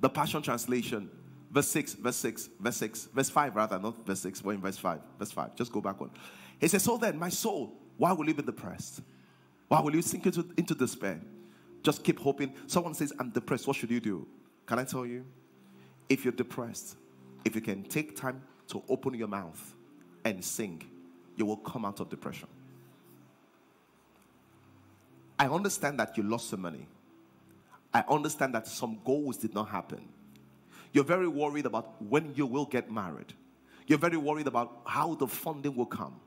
the 0.00 0.10
Passion 0.10 0.42
Translation, 0.42 1.10
verse 1.56 1.68
6, 1.68 1.94
verse 1.94 2.16
6, 2.16 2.50
verse 2.60 2.76
6, 2.76 3.08
verse 3.14 3.30
5, 3.30 3.56
rather, 3.56 3.78
not 3.78 4.06
verse 4.06 4.20
6, 4.20 4.42
but 4.42 4.50
in 4.50 4.60
verse 4.60 4.76
5. 4.76 5.00
Verse 5.18 5.32
5. 5.32 5.56
Just 5.56 5.72
go 5.72 5.80
back 5.80 5.98
one. 5.98 6.10
He 6.60 6.68
says, 6.68 6.82
So 6.82 6.98
then, 6.98 7.18
my 7.18 7.30
soul, 7.30 7.72
why 7.96 8.12
will 8.12 8.28
you 8.28 8.34
be 8.34 8.42
depressed? 8.42 9.00
Why 9.66 9.80
will 9.80 9.94
you 9.94 10.02
sink 10.02 10.26
into, 10.26 10.46
into 10.58 10.74
despair? 10.74 11.18
Just 11.82 12.04
keep 12.04 12.20
hoping. 12.20 12.52
Someone 12.66 12.92
says, 12.92 13.10
I'm 13.18 13.30
depressed. 13.30 13.66
What 13.66 13.74
should 13.76 13.90
you 13.90 14.00
do? 14.00 14.26
Can 14.66 14.78
I 14.78 14.84
tell 14.84 15.06
you? 15.06 15.24
If 16.10 16.26
you're 16.26 16.34
depressed, 16.34 16.96
if 17.46 17.54
you 17.54 17.62
can 17.62 17.84
take 17.84 18.16
time 18.16 18.42
to 18.68 18.82
open 18.90 19.14
your 19.14 19.28
mouth 19.28 19.74
and 20.26 20.44
sing, 20.44 20.82
you 21.36 21.46
will 21.46 21.56
come 21.56 21.86
out 21.86 22.00
of 22.00 22.10
depression. 22.10 22.48
I 25.38 25.46
understand 25.46 26.00
that 26.00 26.18
you 26.18 26.22
lost 26.22 26.50
some 26.50 26.60
money. 26.60 26.86
I 27.94 28.04
understand 28.10 28.54
that 28.54 28.66
some 28.66 28.98
goals 29.06 29.38
did 29.38 29.54
not 29.54 29.70
happen. 29.70 30.06
You're 30.96 31.04
very 31.04 31.28
worried 31.28 31.66
about 31.66 32.00
when 32.02 32.32
you 32.34 32.46
will 32.46 32.64
get 32.64 32.90
married. 32.90 33.34
You're 33.86 33.98
very 33.98 34.16
worried 34.16 34.46
about 34.46 34.80
how 34.86 35.14
the 35.14 35.26
funding 35.26 35.76
will 35.76 35.84
come. 35.84 36.18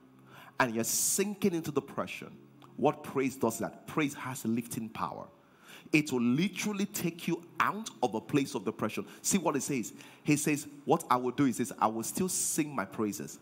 And 0.60 0.76
you're 0.76 0.84
sinking 0.84 1.54
into 1.54 1.72
depression. 1.72 2.38
What 2.78 3.04
praise 3.04 3.36
does 3.36 3.58
that? 3.60 3.88
Praise 3.88 4.14
has 4.14 4.46
lifting 4.46 4.88
power 4.90 5.26
it 5.92 6.12
will 6.12 6.22
literally 6.22 6.86
take 6.86 7.28
you 7.28 7.44
out 7.60 7.90
of 8.04 8.14
a 8.14 8.22
place 8.22 8.56
of 8.56 8.66
depression. 8.66 9.06
See 9.22 9.38
what 9.38 9.56
it 9.56 9.64
says. 9.64 9.94
He 10.24 10.36
says, 10.36 10.68
What 10.86 11.04
I 11.10 11.16
will 11.16 11.32
do 11.32 11.46
is 11.46 11.58
this 11.58 11.72
I 11.80 11.88
will 11.88 12.04
still 12.04 12.30
sing 12.30 12.76
my 12.76 12.86
praises. 12.86 13.40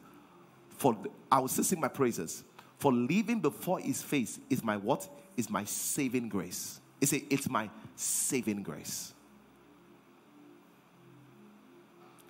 For 0.78 0.96
I 1.32 1.40
will 1.40 1.48
still 1.48 1.64
sing 1.64 1.80
my 1.80 1.88
praises. 1.88 2.44
For 2.78 2.94
living 2.94 3.40
before 3.40 3.80
his 3.80 4.02
face 4.02 4.40
is 4.50 4.64
my 4.64 4.78
what? 4.78 5.10
Is 5.36 5.50
my 5.50 5.66
saving 5.66 6.30
grace. 6.30 6.80
It's, 7.02 7.12
it's 7.12 7.50
my 7.50 7.70
saving 7.96 8.64
grace. 8.64 9.14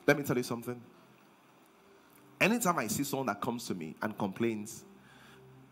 Let 0.07 0.17
me 0.17 0.23
tell 0.23 0.37
you 0.37 0.43
something. 0.43 0.81
Anytime 2.41 2.79
I 2.79 2.87
see 2.87 3.03
someone 3.03 3.27
that 3.27 3.41
comes 3.41 3.67
to 3.67 3.75
me 3.75 3.95
and 4.01 4.17
complains, 4.17 4.85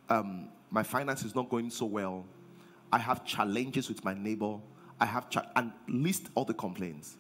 um, 0.10 0.50
my 0.72 0.84
finance 0.84 1.24
is 1.24 1.36
not 1.36 1.50
going 1.50 1.70
so 1.72 1.86
well, 1.86 2.26
I 2.92 3.00
have 3.00 3.26
challenges 3.26 3.90
with 3.90 4.04
my 4.06 4.14
neighbor. 4.14 4.58
I 5.00 5.06
have, 5.06 5.30
cha- 5.30 5.50
and 5.56 5.72
list 5.88 6.28
all 6.36 6.46
the 6.46 6.54
complaints. 6.54 7.18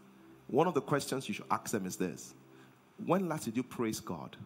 One 0.47 0.67
of 0.67 0.73
the 0.73 0.81
questions 0.81 1.27
you 1.27 1.35
should 1.35 1.47
ask 1.51 1.71
them 1.71 1.85
is 1.85 1.97
this 1.97 2.35
When 3.05 3.29
last 3.29 3.45
did 3.45 3.57
you 3.57 3.63
praise 3.63 3.99
God? 3.99 4.37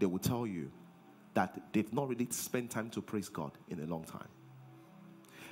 They 0.00 0.06
will 0.06 0.20
tell 0.20 0.46
you 0.46 0.70
that 1.34 1.60
they've 1.72 1.92
not 1.92 2.08
really 2.08 2.28
spent 2.30 2.70
time 2.70 2.90
to 2.90 3.02
praise 3.02 3.28
God 3.28 3.52
in 3.68 3.80
a 3.80 3.86
long 3.86 4.04
time. 4.04 4.28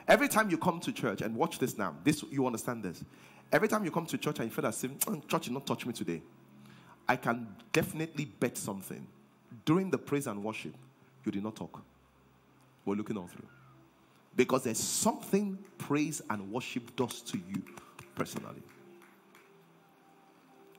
Every 0.09 0.29
time 0.29 0.51
you 0.51 0.59
come 0.59 0.81
to 0.81 0.93
church, 0.93 1.23
and 1.23 1.37
watch 1.37 1.59
this 1.59 1.79
now, 1.79 1.97
this 2.05 2.25
you 2.31 2.47
understand 2.47 2.83
this. 2.85 3.05
Every 3.53 3.69
time 3.69 3.85
you 3.85 3.91
come 3.93 4.07
to 4.07 4.19
church 4.19 4.41
and 4.41 4.51
you 4.51 4.55
feel 4.55 4.63
that 4.63 4.75
mm, 4.75 5.29
church 5.29 5.45
did 5.45 5.53
not 5.53 5.67
touch 5.67 5.87
me 5.87 5.93
today, 5.93 6.23
I 7.09 7.17
can 7.17 7.49
definitely 7.73 8.25
bet 8.25 8.57
something. 8.57 9.07
During 9.65 9.91
the 9.91 9.99
praise 9.99 10.27
and 10.27 10.43
worship, 10.43 10.75
you 11.25 11.33
did 11.33 11.43
not 11.43 11.57
talk. 11.57 11.83
We're 12.85 12.95
looking 12.95 13.17
all 13.17 13.27
through. 13.27 13.49
Because 14.35 14.65
there's 14.65 14.79
something 14.79 15.59
praise 15.79 16.21
and 16.29 16.53
worship 16.53 16.95
does 16.95 17.21
to 17.23 17.39
you 17.39 17.63
personally. 18.15 18.63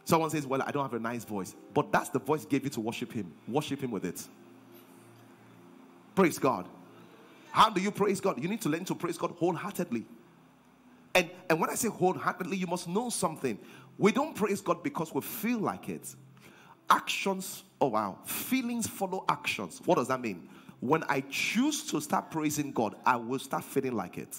Someone 0.05 0.29
says, 0.29 0.45
Well, 0.45 0.61
I 0.61 0.71
don't 0.71 0.83
have 0.83 0.93
a 0.93 0.99
nice 0.99 1.25
voice. 1.25 1.55
But 1.73 1.91
that's 1.91 2.09
the 2.09 2.19
voice 2.19 2.45
gave 2.45 2.63
you 2.63 2.69
to 2.71 2.81
worship 2.81 3.11
Him. 3.11 3.33
Worship 3.47 3.81
Him 3.81 3.91
with 3.91 4.05
it. 4.05 4.25
Praise 6.15 6.39
God. 6.39 6.65
How 7.51 7.69
do 7.69 7.81
you 7.81 7.91
praise 7.91 8.21
God? 8.21 8.41
You 8.41 8.47
need 8.47 8.61
to 8.61 8.69
learn 8.69 8.85
to 8.85 8.95
praise 8.95 9.17
God 9.17 9.31
wholeheartedly. 9.31 10.05
And, 11.13 11.29
and 11.49 11.59
when 11.59 11.69
I 11.69 11.75
say 11.75 11.89
wholeheartedly, 11.89 12.55
you 12.55 12.67
must 12.67 12.87
know 12.87 13.09
something. 13.09 13.57
We 13.97 14.12
don't 14.12 14.36
praise 14.36 14.62
God 14.62 14.83
because 14.83 15.13
we 15.13 15.21
feel 15.21 15.60
like 15.60 15.89
it. 15.89 16.15
Actions, 16.89 17.63
oh 17.81 17.88
wow, 17.88 18.19
feelings 18.25 18.88
follow 18.88 19.25
actions. 19.27 19.81
What 19.86 19.95
does 19.95 20.07
that 20.07 20.21
mean? 20.21 20.47
when 20.79 21.03
I 21.10 21.21
choose 21.29 21.83
to 21.88 21.99
start 22.01 22.31
praising 22.31 22.71
God, 22.71 22.95
I 23.05 23.15
will 23.15 23.39
start 23.39 23.63
feeling 23.63 23.93
like 23.93 24.17
it. 24.17 24.36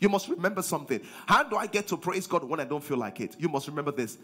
You 0.00 0.08
must 0.08 0.28
remember 0.28 0.62
something. 0.62 1.00
How 1.26 1.42
do 1.44 1.56
I 1.56 1.66
get 1.66 1.86
to 1.88 1.96
praise 1.96 2.26
God 2.26 2.44
when 2.44 2.60
I 2.60 2.64
don't 2.64 2.82
feel 2.82 2.96
like 2.96 3.20
it? 3.20 3.36
You 3.38 3.48
must 3.48 3.68
remember 3.68 3.92
this 3.92 4.18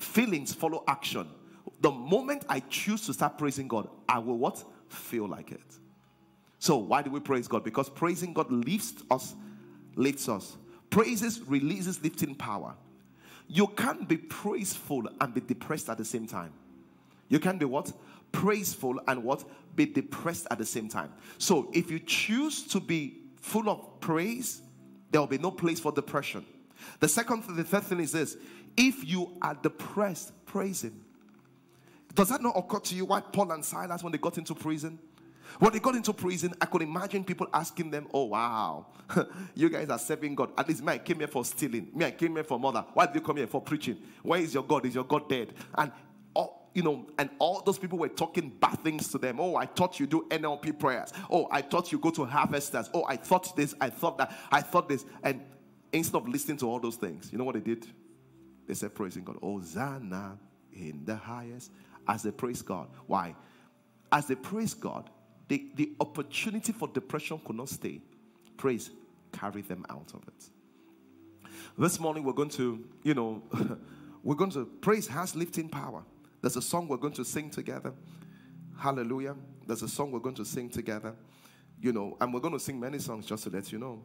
feelings 0.00 0.54
follow 0.54 0.84
action. 0.86 1.28
The 1.80 1.90
moment 1.90 2.44
I 2.48 2.60
choose 2.60 3.04
to 3.06 3.12
start 3.12 3.36
praising 3.36 3.68
God, 3.68 3.88
I 4.08 4.18
will 4.18 4.38
what? 4.38 4.64
Feel 4.88 5.28
like 5.28 5.52
it. 5.52 5.60
So, 6.60 6.76
why 6.78 7.02
do 7.02 7.10
we 7.10 7.20
praise 7.20 7.46
God? 7.46 7.62
Because 7.62 7.88
praising 7.88 8.32
God 8.32 8.50
lifts 8.50 8.94
us, 9.10 9.34
lifts 9.94 10.28
us. 10.28 10.56
Praises 10.90 11.40
releases 11.42 12.02
lifting 12.02 12.34
power. 12.34 12.74
You 13.48 13.66
can't 13.66 14.06
be 14.06 14.18
praiseful 14.18 15.08
and 15.20 15.34
be 15.34 15.40
depressed 15.40 15.88
at 15.88 15.98
the 15.98 16.04
same 16.04 16.26
time. 16.26 16.52
You 17.28 17.38
can 17.38 17.58
be 17.58 17.64
what? 17.64 17.92
Praiseful 18.30 19.00
and 19.08 19.24
what? 19.24 19.44
be 19.78 19.86
depressed 19.86 20.46
at 20.50 20.58
the 20.58 20.66
same 20.66 20.88
time. 20.88 21.10
So 21.38 21.70
if 21.72 21.90
you 21.90 22.00
choose 22.00 22.64
to 22.64 22.80
be 22.80 23.18
full 23.36 23.70
of 23.70 24.00
praise, 24.00 24.60
there 25.10 25.20
will 25.20 25.28
be 25.28 25.38
no 25.38 25.50
place 25.50 25.80
for 25.80 25.92
depression. 25.92 26.44
The 27.00 27.08
second, 27.08 27.44
the 27.56 27.64
third 27.64 27.84
thing 27.84 28.00
is 28.00 28.12
this: 28.12 28.36
if 28.76 29.08
you 29.08 29.36
are 29.40 29.54
depressed, 29.54 30.32
praise 30.44 30.84
Him. 30.84 31.04
Does 32.14 32.28
that 32.30 32.42
not 32.42 32.56
occur 32.56 32.80
to 32.80 32.94
you 32.94 33.04
why 33.04 33.20
Paul 33.20 33.52
and 33.52 33.64
Silas, 33.64 34.02
when 34.02 34.10
they 34.10 34.18
got 34.18 34.36
into 34.36 34.54
prison, 34.54 34.98
when 35.58 35.72
they 35.72 35.78
got 35.78 35.94
into 35.94 36.12
prison, 36.12 36.54
I 36.60 36.66
could 36.66 36.82
imagine 36.82 37.24
people 37.24 37.48
asking 37.52 37.90
them, 37.90 38.06
Oh, 38.12 38.24
wow, 38.24 38.86
you 39.54 39.68
guys 39.68 39.88
are 39.88 39.98
serving 39.98 40.34
God. 40.34 40.50
At 40.56 40.68
least 40.68 40.82
me, 40.82 40.92
I 40.92 40.98
came 40.98 41.18
here 41.18 41.28
for 41.28 41.44
stealing. 41.44 41.90
Me, 41.94 42.04
I 42.04 42.10
came 42.10 42.34
here 42.34 42.44
for 42.44 42.58
murder. 42.58 42.84
Why 42.94 43.06
did 43.06 43.16
you 43.16 43.20
come 43.20 43.36
here 43.36 43.46
for 43.46 43.60
preaching? 43.60 43.98
Where 44.22 44.40
is 44.40 44.54
your 44.54 44.62
God? 44.62 44.86
Is 44.86 44.94
your 44.94 45.04
God 45.04 45.28
dead? 45.28 45.54
And 45.76 45.90
all, 46.34 46.70
you 46.74 46.82
know, 46.82 47.06
and 47.18 47.30
all 47.38 47.62
those 47.62 47.78
people 47.78 47.98
were 47.98 48.08
talking 48.08 48.50
bad 48.50 48.82
things 48.84 49.08
to 49.08 49.18
them. 49.18 49.40
Oh, 49.40 49.56
I 49.56 49.66
thought 49.66 49.98
you 49.98 50.06
do 50.06 50.26
NLP 50.30 50.78
prayers. 50.78 51.12
Oh, 51.30 51.48
I 51.50 51.62
thought 51.62 51.90
you 51.92 51.98
go 51.98 52.10
to 52.10 52.24
harvesters. 52.24 52.90
Oh, 52.94 53.04
I 53.08 53.16
thought 53.16 53.56
this, 53.56 53.74
I 53.80 53.90
thought 53.90 54.18
that, 54.18 54.36
I 54.50 54.60
thought 54.60 54.88
this. 54.88 55.04
And 55.22 55.40
instead 55.92 56.18
of 56.18 56.28
listening 56.28 56.58
to 56.58 56.66
all 56.66 56.80
those 56.80 56.96
things, 56.96 57.30
you 57.32 57.38
know 57.38 57.44
what 57.44 57.54
they 57.54 57.60
did? 57.60 57.86
They 58.66 58.74
said, 58.74 58.94
praising 58.94 59.24
God. 59.24 59.36
Hosanna 59.40 60.38
in 60.72 61.04
the 61.04 61.16
highest. 61.16 61.72
As 62.06 62.22
they 62.22 62.30
praise 62.30 62.62
God. 62.62 62.88
Why? 63.06 63.34
As 64.12 64.26
they 64.26 64.34
praise 64.34 64.74
God, 64.74 65.10
the, 65.48 65.66
the 65.74 65.92
opportunity 66.00 66.72
for 66.72 66.88
depression 66.88 67.40
could 67.44 67.56
not 67.56 67.68
stay. 67.68 68.00
Praise 68.56 68.90
carry 69.32 69.62
them 69.62 69.84
out 69.90 70.12
of 70.14 70.22
it. 70.26 71.50
This 71.76 72.00
morning 72.00 72.24
we're 72.24 72.32
going 72.32 72.50
to, 72.50 72.84
you 73.02 73.14
know, 73.14 73.42
we're 74.22 74.34
going 74.34 74.50
to 74.52 74.64
praise 74.64 75.06
has 75.08 75.36
lifting 75.36 75.68
power. 75.68 76.02
There's 76.40 76.56
a 76.56 76.62
song 76.62 76.88
we're 76.88 76.96
going 76.96 77.14
to 77.14 77.24
sing 77.24 77.50
together. 77.50 77.92
Hallelujah. 78.76 79.36
There's 79.66 79.82
a 79.82 79.88
song 79.88 80.10
we're 80.10 80.20
going 80.20 80.36
to 80.36 80.44
sing 80.44 80.70
together. 80.70 81.14
You 81.80 81.92
know, 81.92 82.16
and 82.20 82.34
we're 82.34 82.40
going 82.40 82.54
to 82.54 82.60
sing 82.60 82.80
many 82.80 82.98
songs 82.98 83.26
just 83.26 83.44
to 83.44 83.50
let 83.50 83.70
you 83.70 83.78
know. 83.78 84.02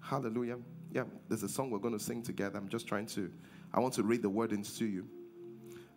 Hallelujah. 0.00 0.58
Yeah, 0.92 1.04
there's 1.28 1.42
a 1.42 1.48
song 1.48 1.70
we're 1.70 1.78
going 1.78 1.96
to 1.96 2.02
sing 2.02 2.22
together. 2.22 2.58
I'm 2.58 2.68
just 2.68 2.86
trying 2.86 3.06
to, 3.06 3.30
I 3.72 3.80
want 3.80 3.94
to 3.94 4.02
read 4.02 4.22
the 4.22 4.30
wordings 4.30 4.76
to 4.78 4.86
you. 4.86 5.08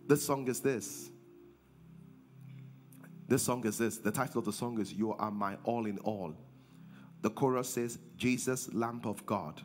This 0.08 0.26
song 0.26 0.48
is 0.48 0.62
this. 0.62 1.12
This 3.30 3.44
song 3.44 3.64
is 3.68 3.78
this. 3.78 4.00
The 4.00 4.10
title 4.10 4.40
of 4.40 4.46
the 4.46 4.52
song 4.52 4.82
is 4.82 4.92
You 4.92 5.14
Are 5.14 5.30
My 5.30 5.56
All 5.64 5.86
in 5.86 6.00
All. 6.00 6.34
The 7.22 7.30
chorus 7.30 7.70
says, 7.70 8.00
Jesus, 8.18 8.74
Lamb 8.74 9.02
of 9.04 9.24
God, 9.28 9.62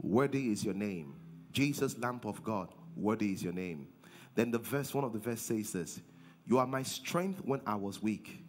worthy 0.00 0.50
is 0.50 0.64
your 0.64 0.72
name. 0.72 1.14
Jesus, 1.52 1.98
Lamb 1.98 2.22
of 2.24 2.42
God, 2.42 2.70
worthy 2.96 3.34
is 3.34 3.42
your 3.42 3.52
name. 3.52 3.88
Then 4.34 4.50
the 4.50 4.58
verse, 4.58 4.94
one 4.94 5.04
of 5.04 5.12
the 5.12 5.18
verse 5.18 5.42
says 5.42 5.72
this 5.72 6.00
You 6.46 6.56
are 6.56 6.66
my 6.66 6.82
strength 6.82 7.42
when 7.44 7.60
I 7.66 7.74
was 7.74 8.02
weak. 8.02 8.42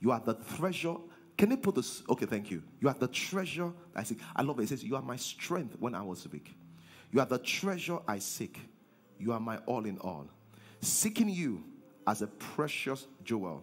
You 0.00 0.10
are 0.10 0.20
the 0.20 0.34
treasure 0.56 0.96
Can 1.38 1.50
they 1.50 1.56
put 1.56 1.76
this? 1.76 2.02
Okay, 2.08 2.26
thank 2.26 2.50
you. 2.50 2.60
You 2.80 2.88
are 2.88 2.96
the 2.98 3.06
treasure 3.06 3.72
I 3.94 4.02
seek. 4.02 4.18
I 4.34 4.42
love 4.42 4.58
it. 4.58 4.64
It 4.64 4.70
says, 4.70 4.82
You 4.82 4.96
are 4.96 5.02
my 5.02 5.16
strength 5.16 5.76
when 5.78 5.94
I 5.94 6.02
was 6.02 6.26
weak. 6.28 6.56
You 7.12 7.20
are 7.20 7.26
the 7.26 7.38
treasure 7.38 7.98
I 8.08 8.18
seek. 8.18 8.58
You 9.20 9.32
are 9.32 9.40
my 9.40 9.58
all 9.58 9.84
in 9.84 9.98
all. 9.98 10.26
Seeking 10.80 11.28
you 11.28 11.62
as 12.04 12.20
a 12.20 12.26
precious 12.26 13.06
jewel. 13.22 13.62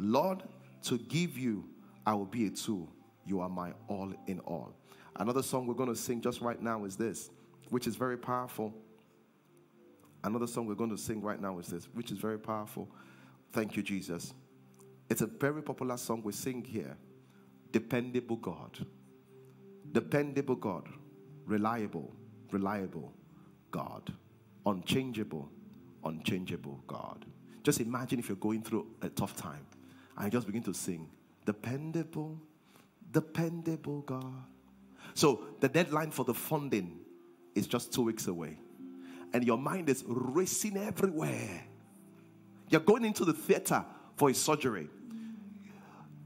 Lord, 0.00 0.42
to 0.84 0.98
give 0.98 1.36
you, 1.36 1.64
I 2.06 2.14
will 2.14 2.26
be 2.26 2.46
a 2.46 2.50
tool. 2.50 2.88
You 3.26 3.40
are 3.40 3.48
my 3.48 3.72
all 3.88 4.12
in 4.26 4.40
all. 4.40 4.74
Another 5.16 5.42
song 5.42 5.66
we're 5.66 5.74
going 5.74 5.90
to 5.90 5.96
sing 5.96 6.20
just 6.20 6.40
right 6.40 6.60
now 6.60 6.84
is 6.84 6.96
this, 6.96 7.30
which 7.68 7.86
is 7.86 7.96
very 7.96 8.16
powerful. 8.16 8.72
Another 10.24 10.46
song 10.46 10.66
we're 10.66 10.74
going 10.74 10.90
to 10.90 10.98
sing 10.98 11.20
right 11.20 11.40
now 11.40 11.58
is 11.58 11.66
this, 11.66 11.88
which 11.92 12.10
is 12.10 12.18
very 12.18 12.38
powerful. 12.38 12.88
Thank 13.52 13.76
you, 13.76 13.82
Jesus. 13.82 14.32
It's 15.08 15.22
a 15.22 15.26
very 15.26 15.62
popular 15.62 15.96
song 15.96 16.22
we 16.22 16.32
sing 16.32 16.64
here. 16.64 16.96
Dependable 17.72 18.36
God. 18.36 18.78
Dependable 19.92 20.56
God. 20.56 20.88
Reliable, 21.46 22.14
reliable 22.50 23.12
God. 23.70 24.12
Unchangeable, 24.66 25.50
unchangeable 26.04 26.82
God. 26.86 27.24
Just 27.62 27.80
imagine 27.80 28.18
if 28.18 28.28
you're 28.28 28.36
going 28.36 28.62
through 28.62 28.86
a 29.02 29.08
tough 29.08 29.36
time 29.36 29.66
you 30.24 30.30
just 30.30 30.46
begin 30.46 30.62
to 30.64 30.74
sing, 30.74 31.08
Dependable, 31.46 32.38
dependable 33.10 34.02
God. 34.02 34.44
So 35.14 35.42
the 35.60 35.68
deadline 35.68 36.10
for 36.10 36.24
the 36.24 36.34
funding 36.34 37.00
is 37.54 37.66
just 37.66 37.92
two 37.92 38.02
weeks 38.02 38.26
away. 38.26 38.58
And 39.32 39.44
your 39.44 39.58
mind 39.58 39.88
is 39.88 40.04
racing 40.06 40.76
everywhere. 40.76 41.64
You're 42.68 42.80
going 42.80 43.04
into 43.04 43.24
the 43.24 43.32
theater 43.32 43.84
for 44.16 44.30
a 44.30 44.34
surgery. 44.34 44.88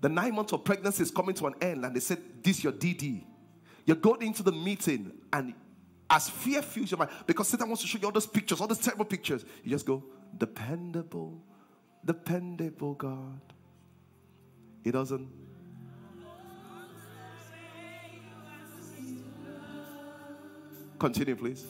The 0.00 0.08
nine 0.08 0.34
months 0.34 0.52
of 0.52 0.64
pregnancy 0.64 1.02
is 1.02 1.10
coming 1.10 1.34
to 1.36 1.46
an 1.46 1.54
end, 1.62 1.84
and 1.84 1.96
they 1.96 2.00
said, 2.00 2.18
This 2.42 2.62
your 2.62 2.72
DD. 2.72 3.24
You're 3.86 3.96
going 3.96 4.22
into 4.22 4.42
the 4.42 4.52
meeting, 4.52 5.12
and 5.32 5.54
as 6.10 6.28
fear 6.28 6.60
fills 6.60 6.90
your 6.90 6.98
mind, 6.98 7.10
because 7.26 7.48
Satan 7.48 7.68
wants 7.68 7.82
to 7.82 7.88
show 7.88 7.98
you 7.98 8.06
all 8.06 8.12
those 8.12 8.26
pictures, 8.26 8.60
all 8.60 8.66
those 8.66 8.78
terrible 8.78 9.04
pictures, 9.04 9.44
you 9.62 9.70
just 9.70 9.86
go, 9.86 10.02
Dependable, 10.36 11.40
dependable 12.04 12.94
God. 12.94 13.40
He 14.84 14.90
doesn't 14.90 15.26
Continue, 20.98 21.36
please. 21.36 21.66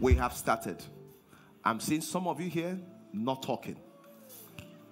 We 0.00 0.14
have 0.14 0.32
started. 0.34 0.82
I'm 1.64 1.80
seeing 1.80 2.00
some 2.00 2.28
of 2.28 2.40
you 2.40 2.48
here 2.48 2.78
not 3.12 3.42
talking. 3.42 3.76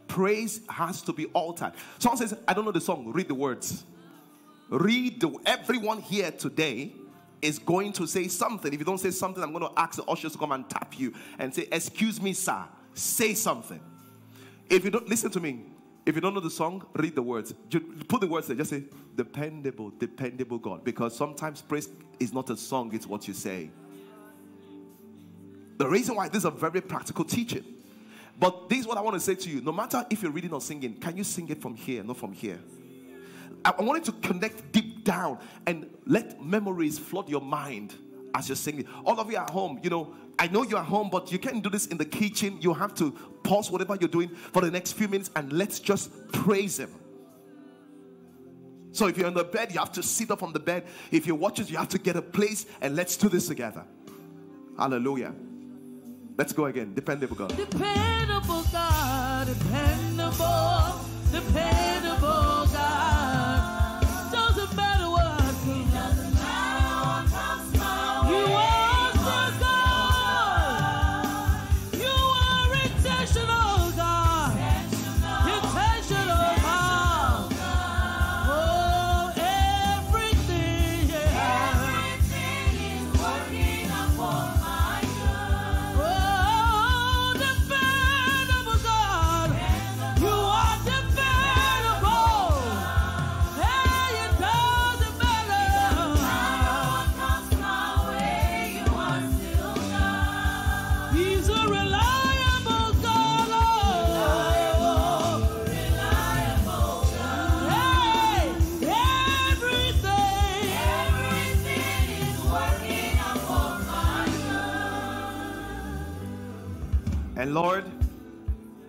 Praise 0.09 0.61
has 0.69 1.03
to 1.03 1.13
be 1.13 1.27
altered. 1.27 1.73
Someone 1.99 2.19
says, 2.19 2.37
I 2.47 2.55
don't 2.55 2.65
know 2.65 2.73
the 2.73 2.81
song. 2.81 3.13
Read 3.13 3.29
the 3.29 3.35
words. 3.35 3.85
Read 4.69 5.21
the 5.21 5.37
everyone 5.47 6.01
here 6.01 6.31
today 6.31 6.93
is 7.43 7.59
going 7.59 7.93
to 7.93 8.07
say 8.07 8.29
something. 8.29 8.73
If 8.73 8.79
you 8.79 8.85
don't 8.85 8.99
say 8.99 9.11
something, 9.11 9.43
I'm 9.43 9.53
going 9.53 9.65
to 9.65 9.79
ask 9.79 9.97
the 9.97 10.05
ushers 10.05 10.33
to 10.33 10.39
come 10.39 10.53
and 10.53 10.69
tap 10.69 10.99
you 10.99 11.13
and 11.39 11.55
say, 11.55 11.69
Excuse 11.71 12.21
me, 12.21 12.33
sir. 12.33 12.65
Say 12.95 13.35
something. 13.35 13.81
If 14.71 14.85
you 14.85 14.91
don't 14.91 15.09
listen 15.09 15.31
to 15.33 15.41
me, 15.41 15.65
if 16.07 16.15
you 16.15 16.21
don't 16.21 16.35
know 16.35 16.41
the 16.41 16.51
song, 16.51 16.87
read 16.95 17.15
the 17.15 17.23
words. 17.23 17.55
Put 18.09 18.21
the 18.21 18.27
words 18.27 18.47
there. 18.47 18.57
Just 18.57 18.71
say, 18.71 18.85
dependable, 19.15 19.91
dependable 19.91 20.59
God. 20.59 20.85
Because 20.85 21.17
sometimes 21.17 21.63
praise 21.63 21.89
is 22.21 22.33
not 22.33 22.51
a 22.51 22.57
song, 22.57 22.95
it's 22.95 23.07
what 23.07 23.27
you 23.27 23.35
say. 23.35 23.71
The 25.77 25.89
reason 25.89 26.15
why 26.15 26.29
this 26.29 26.39
is 26.39 26.45
a 26.45 26.51
very 26.51 26.81
practical 26.81 27.25
teaching. 27.25 27.65
But 28.39 28.69
this 28.69 28.81
is 28.81 28.87
what 28.87 28.99
I 28.99 29.01
want 29.01 29.15
to 29.15 29.21
say 29.21 29.35
to 29.35 29.51
you. 29.51 29.61
No 29.61 29.73
matter 29.73 30.05
if 30.11 30.23
you're 30.23 30.33
reading 30.33 30.53
or 30.53 30.61
singing, 30.61 30.95
can 30.95 31.17
you 31.17 31.25
sing 31.25 31.49
it 31.49 31.61
from 31.61 31.75
here, 31.75 32.03
not 32.03 32.17
from 32.17 32.33
here? 32.33 32.59
I, 33.65 33.73
I 33.79 33.83
want 33.83 34.07
you 34.07 34.13
to 34.13 34.19
connect 34.21 34.73
deep 34.73 35.05
down 35.05 35.39
and 35.67 35.89
let 36.07 36.45
memories 36.45 36.99
flood 36.99 37.29
your 37.29 37.41
mind 37.41 37.95
as 38.35 38.49
you're 38.49 38.57
singing. 38.57 38.87
All 39.05 39.19
of 39.19 39.31
you 39.31 39.37
at 39.37 39.51
home, 39.51 39.81
you 39.83 39.91
know, 39.91 40.15
I 40.39 40.49
know 40.49 40.65
you're 40.65 40.81
at 40.81 40.87
home, 40.87 41.11
but 41.11 41.31
you 41.31 41.39
can't 41.39 41.63
do 41.63 41.71
this 41.71 41.87
in 41.87 41.97
the 41.97 42.05
kitchen. 42.05 42.59
You 42.61 42.75
have 42.75 42.95
to 42.97 43.13
pause 43.45 43.71
whatever 43.71 43.97
you're 44.01 44.09
doing 44.09 44.29
for 44.29 44.63
the 44.63 44.71
next 44.71 44.93
few 44.93 45.07
minutes 45.07 45.31
and 45.37 45.53
let's 45.53 45.79
just 45.79 46.11
praise 46.33 46.79
Him. 46.79 46.91
So 48.91 49.07
if 49.07 49.17
you're 49.17 49.29
in 49.29 49.35
the 49.35 49.45
bed, 49.45 49.73
you 49.73 49.79
have 49.79 49.93
to 49.93 50.03
sit 50.03 50.31
up 50.31 50.43
on 50.43 50.53
the 50.53 50.61
bed. 50.61 50.85
If 51.11 51.27
you're 51.27 51.37
watching, 51.37 51.67
you 51.67 51.77
have 51.77 51.89
to 51.91 51.99
get 51.99 52.17
a 52.17 52.23
place 52.23 52.67
and 52.81 52.97
let's 52.97 53.17
do 53.17 53.29
this 53.29 53.49
together. 53.49 53.85
Hallelujah. 54.77 55.35
Let's 56.37 56.53
go 56.53 56.65
again. 56.67 56.95
Dependable 56.95 57.37
God. 57.37 57.57
Dependable 57.57 58.65
God. 58.73 59.47
Dependable. 59.47 61.01
Dependable 61.31 62.67
God. 62.73 63.04
Lord, 117.55 117.85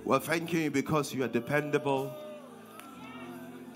we're 0.06 0.18
thanking 0.18 0.64
you 0.64 0.72
because 0.72 1.14
you 1.14 1.24
are 1.24 1.28
dependable. 1.28 2.12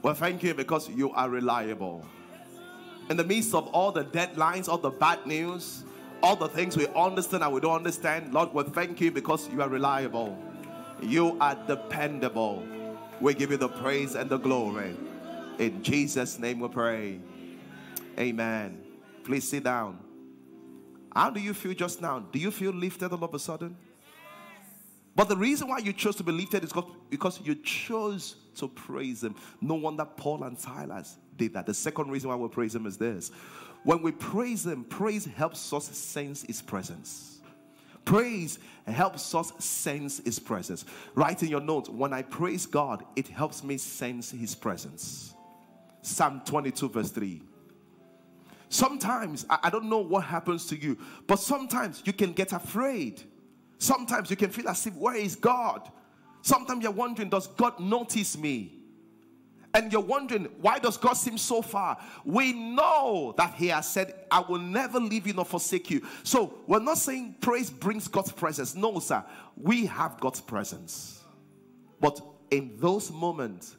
We're 0.02 0.15
thanking 0.15 0.47
you 0.47 0.56
because 0.56 0.89
you 0.89 1.12
are 1.12 1.30
reliable. 1.30 2.04
In 3.12 3.15
the 3.15 3.23
midst 3.23 3.54
of 3.54 3.67
all 3.67 3.91
the 3.91 4.04
deadlines, 4.04 4.67
all 4.67 4.80
the 4.80 4.89
bad 4.89 5.28
news, 5.28 5.84
all 6.23 6.36
the 6.36 6.47
things 6.47 6.75
we 6.75 6.88
understand 6.88 7.43
and 7.43 7.54
we 7.54 7.62
don't 7.62 7.75
understand, 7.75 8.34
Lord, 8.34 8.52
we 8.52 8.63
thank 8.63 8.99
you 8.99 9.12
because 9.12 9.47
you 9.49 9.62
are 9.62 9.69
reliable. 9.69 10.36
You 11.04 11.38
are 11.39 11.56
dependable. 11.67 12.63
We 13.21 13.36
give 13.36 13.52
you 13.52 13.58
the 13.58 13.69
praise 13.69 14.15
and 14.15 14.28
the 14.28 14.38
glory. 14.38 14.97
In 15.60 15.84
Jesus' 15.84 16.39
name 16.39 16.62
we 16.62 16.67
pray. 16.67 17.19
Amen. 18.17 18.82
Please 19.23 19.47
sit 19.47 19.65
down. 19.65 19.99
How 21.13 21.30
do 21.30 21.39
you 21.39 21.54
feel 21.54 21.75
just 21.75 22.02
now? 22.02 22.21
Do 22.32 22.39
you 22.39 22.49
feel 22.49 22.71
lifted 22.71 23.12
all 23.12 23.23
of 23.23 23.36
a 23.36 23.39
sudden? 23.39 23.78
But 25.15 25.28
the 25.28 25.36
reason 25.36 25.67
why 25.67 25.80
you 25.80 25.91
chose 25.91 26.15
to 26.17 26.24
be 26.24 26.32
lifted 26.32 26.63
is 26.63 26.74
because 27.10 27.41
you 27.43 27.56
chose 27.56 28.36
to 28.56 28.67
praise 28.67 29.24
Him. 29.24 29.36
No 29.62 29.76
wonder 29.76 30.06
Paul 30.06 30.43
and 30.43 30.58
Silas 30.58 31.17
did 31.36 31.54
that. 31.54 31.65
The 31.65 31.74
second 31.74 32.10
reason 32.12 32.30
why 32.30 32.36
we 32.36 32.48
praise 32.48 32.76
Him 32.76 32.86
is 32.86 32.98
this 32.98 33.32
when 33.84 34.02
we 34.02 34.12
praise 34.12 34.65
Him, 34.65 34.84
praise 34.84 35.26
helps 35.26 35.72
us 35.74 35.86
sense 35.86 36.43
His 36.43 36.62
presence. 36.62 37.39
Praise 38.06 38.60
helps 38.88 39.36
us 39.36 39.52
sense 39.63 40.22
His 40.24 40.39
presence. 40.39 40.86
Write 41.15 41.43
in 41.43 41.50
your 41.50 41.62
notes, 41.62 41.89
when 41.89 42.13
I 42.13 42.22
praise 42.22 42.65
God, 42.65 43.04
it 43.15 43.28
helps 43.28 43.63
me 43.63 43.78
sense 43.78 44.32
His 44.32 44.56
presence. 44.56 45.34
Psalm 46.02 46.41
22, 46.45 46.89
verse 46.89 47.12
3. 47.12 47.41
Sometimes, 48.69 49.45
I, 49.50 49.60
I 49.63 49.69
don't 49.69 49.89
know 49.89 50.00
what 50.00 50.24
happens 50.24 50.65
to 50.67 50.78
you, 50.78 50.98
but 51.28 51.38
sometimes 51.39 52.02
you 52.06 52.13
can 52.13 52.34
get 52.34 52.54
afraid. 52.54 53.22
Sometimes 53.80 54.30
you 54.30 54.36
can 54.36 54.52
feel 54.52 54.70
as 54.70 54.86
if, 54.86 54.94
where 54.96 55.15
is 55.15 55.36
God? 55.36 55.89
Sometimes 56.42 56.84
you're 56.84 56.92
wondering, 56.92 57.30
does 57.30 57.48
God 57.48 57.80
notice 57.80 58.38
me? 58.38 58.76
And 59.74 59.92
you're 59.92 60.02
wondering, 60.02 60.46
why 60.62 60.80
does 60.80 60.98
God 60.98 61.13
seem 61.13 61.38
so 61.38 61.62
far? 61.62 61.98
We 62.26 62.54
know 62.54 63.34
that 63.38 63.54
He 63.54 63.68
has 63.68 63.88
said, 63.88 64.13
I 64.30 64.42
will 64.42 64.60
never 64.60 65.00
leave 65.00 65.28
you 65.28 65.34
nor 65.34 65.46
forsake 65.46 65.89
you. 65.92 66.06
So 66.24 66.56
we're 66.68 66.80
not 66.80 66.98
saying 66.98 67.36
praise 67.39 67.70
brings 67.70 68.08
God's 68.08 68.32
presence. 68.32 68.76
No, 68.76 69.00
sir. 69.00 69.24
We 69.56 69.86
have 69.86 70.20
God's 70.20 70.42
presence. 70.42 71.24
But 72.00 72.20
in 72.52 72.74
those 72.78 73.12
moments, 73.12 73.76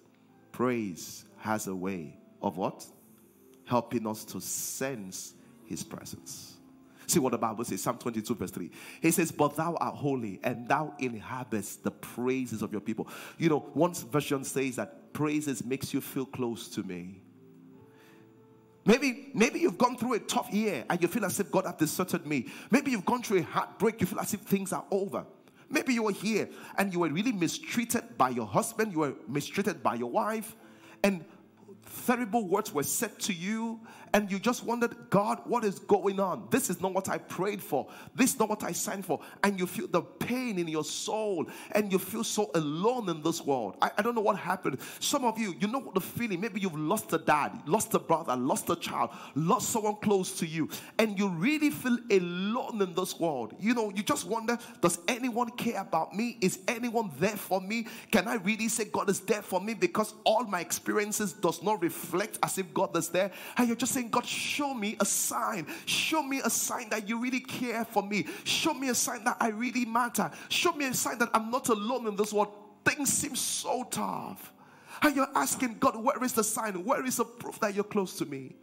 praise 0.53 1.25
has 1.39 1.67
a 1.67 1.75
way 1.75 2.17
of 2.41 2.57
what? 2.57 2.87
Helping 3.65 4.07
us 4.07 4.25
to 4.27 4.41
sense 4.41 5.35
His 5.67 5.83
presence. 5.83 6.50
See 7.11 7.19
what 7.19 7.33
the 7.33 7.39
Bible 7.39 7.65
says, 7.65 7.83
Psalm 7.83 7.99
22, 7.99 8.37
verse 8.37 8.53
3. 8.53 8.71
He 9.03 9.11
says, 9.11 9.33
But 9.33 9.57
thou 9.57 9.75
art 9.81 9.97
holy, 9.97 10.39
and 10.45 10.69
thou 10.69 10.95
inhabitest 11.01 11.83
the 11.83 11.91
praises 11.91 12.63
of 12.63 12.71
your 12.71 12.81
people. 12.81 13.09
You 13.37 13.49
know, 13.49 13.59
one 13.75 13.95
version 13.95 14.45
says 14.45 14.77
that 14.77 15.13
praises 15.13 15.65
makes 15.65 15.93
you 15.93 16.01
feel 16.01 16.25
close 16.25 16.69
to 16.69 16.85
me. 16.85 17.21
Maybe, 18.85 19.33
maybe 19.35 19.59
you've 19.59 19.77
gone 19.77 19.97
through 19.97 20.15
a 20.15 20.19
tough 20.21 20.53
year 20.53 20.85
and 20.89 21.03
you 21.03 21.09
feel 21.09 21.25
as 21.25 21.41
if 21.41 21.51
God 21.51 21.65
has 21.67 21.75
deserted 21.75 22.27
me. 22.29 22.47
Maybe 22.71 22.93
you've 22.93 23.05
gone 23.05 23.25
through 23.25 23.39
a 23.39 23.43
heartbreak, 23.43 24.01
you 24.01 24.07
feel 24.07 24.21
as 24.21 24.33
if 24.33 24.41
things 24.43 24.73
are 24.73 24.85
over. 24.93 25.27
Maybe 25.69 25.93
you 25.93 26.05
were 26.05 26.13
here 26.13 26.49
and 26.79 26.93
you 26.93 27.01
were 27.01 27.09
really 27.09 27.33
mistreated 27.33 28.17
by 28.17 28.29
your 28.29 28.47
husband, 28.47 28.93
you 28.93 29.01
were 29.01 29.15
mistreated 29.27 29.83
by 29.83 29.97
your 29.97 30.11
wife, 30.11 30.55
and 31.03 31.25
terrible 32.07 32.47
words 32.47 32.73
were 32.73 32.83
said 32.83 33.19
to 33.21 33.33
you, 33.33 33.81
and 34.13 34.31
you 34.31 34.39
just 34.39 34.65
wondered, 34.65 34.97
God, 35.11 35.41
what 35.45 35.65
is 35.65 35.79
going 35.79 36.19
on? 36.19 36.49
This 36.51 36.71
is 36.71 36.81
not 36.81 36.93
what 36.93 37.09
I 37.09 37.19
prayed 37.19 37.63
for. 37.63 37.87
This 38.15 38.35
is 38.35 38.39
not 38.39 38.49
what 38.49 38.65
I 38.65 38.73
signed 38.73 39.05
for. 39.05 39.21
And 39.43 39.59
you 39.59 39.67
feel 39.67 39.87
the 39.87 40.03
pain 40.03 40.59
in 40.59 40.69
your 40.69 40.85
soul, 40.85 41.47
and 41.73 41.93
you 41.93 41.99
feel 41.99 42.25
so 42.25 42.51
alone 42.55 43.09
in 43.09 43.23
this 43.23 43.41
world. 43.45 43.77
I, 43.81 43.91
I 43.99 44.03
don't 44.03 44.15
know 44.15 44.21
what 44.21 44.37
happened. 44.37 44.79
Some 44.99 45.25
of 45.25 45.39
you, 45.39 45.55
you 45.61 45.69
know 45.69 45.91
the 45.95 46.01
feeling. 46.01 46.41
Maybe 46.41 46.61
you've 46.61 46.79
lost 46.79 47.13
a 47.13 47.19
dad, 47.19 47.61
lost 47.67 47.95
a 47.95 47.99
brother, 47.99 48.37
lost 48.37 48.69
a 48.71 48.77
child, 48.77 49.11
lost 49.35 49.71
someone 49.71 49.97
close 49.97 50.39
to 50.39 50.47
you, 50.47 50.69
and 50.99 51.19
you 51.19 51.29
really 51.29 51.71
feel 51.71 51.99
alone 52.11 52.83
in 52.83 52.95
this 52.95 53.19
world. 53.19 53.55
You 53.61 53.75
know, 53.75 53.91
you 53.91 54.03
just 54.03 54.27
wonder, 54.27 54.59
does 54.81 54.99
anyone 55.09 55.51
care 55.51 55.81
about 55.81 56.15
me? 56.15 56.37
Is 56.41 56.59
anyone 56.67 57.11
there 57.19 57.37
for 57.37 57.61
me? 57.61 57.87
Can 58.11 58.27
I 58.27 58.35
really 58.37 58.69
say 58.69 58.85
God 58.85 59.09
is 59.09 59.21
there 59.21 59.43
for 59.43 59.61
me 59.61 59.75
because 59.75 60.15
all 60.25 60.45
my 60.45 60.61
experiences 60.61 61.33
does 61.33 61.63
not 61.63 61.83
reflect 61.83 62.39
as 62.43 62.59
if 62.59 62.73
God 62.75 62.97
is 62.97 63.09
there? 63.09 63.31
And 63.57 63.69
you're 63.69 63.77
just 63.77 63.97
saying, 64.01 64.11
God, 64.11 64.27
show 64.27 64.75
me 64.75 64.97
a 65.01 65.05
sign. 65.05 65.67
Show 65.85 66.23
me 66.23 66.41
a 66.45 66.51
sign 66.51 66.89
that 66.91 67.09
you 67.09 67.21
really 67.21 67.41
care 67.41 67.85
for 67.85 68.03
me. 68.03 68.27
Show 68.45 68.75
me 68.75 68.89
a 68.89 68.95
sign 68.95 69.25
that 69.25 69.37
I 69.41 69.49
really 69.49 69.85
matter. 69.85 70.31
Show 70.49 70.73
me 70.73 70.87
a 70.87 70.95
sign 70.95 71.19
that 71.19 71.31
I'm 71.35 71.51
not 71.51 71.69
alone 71.69 72.07
in 72.07 72.17
this 72.17 72.33
world. 72.33 72.53
Things 72.85 73.13
seem 73.13 73.37
so 73.37 73.85
tough. 73.85 74.53
And 75.03 75.15
you're 75.15 75.29
asking 75.35 75.79
God, 75.79 76.03
where 76.03 76.23
is 76.25 76.33
the 76.33 76.45
sign? 76.45 76.85
Where 76.85 77.05
is 77.05 77.17
the 77.17 77.25
proof 77.25 77.61
that 77.61 77.75
you're 77.75 77.85
close 77.85 78.17
to 78.19 78.27
me? 78.27 78.57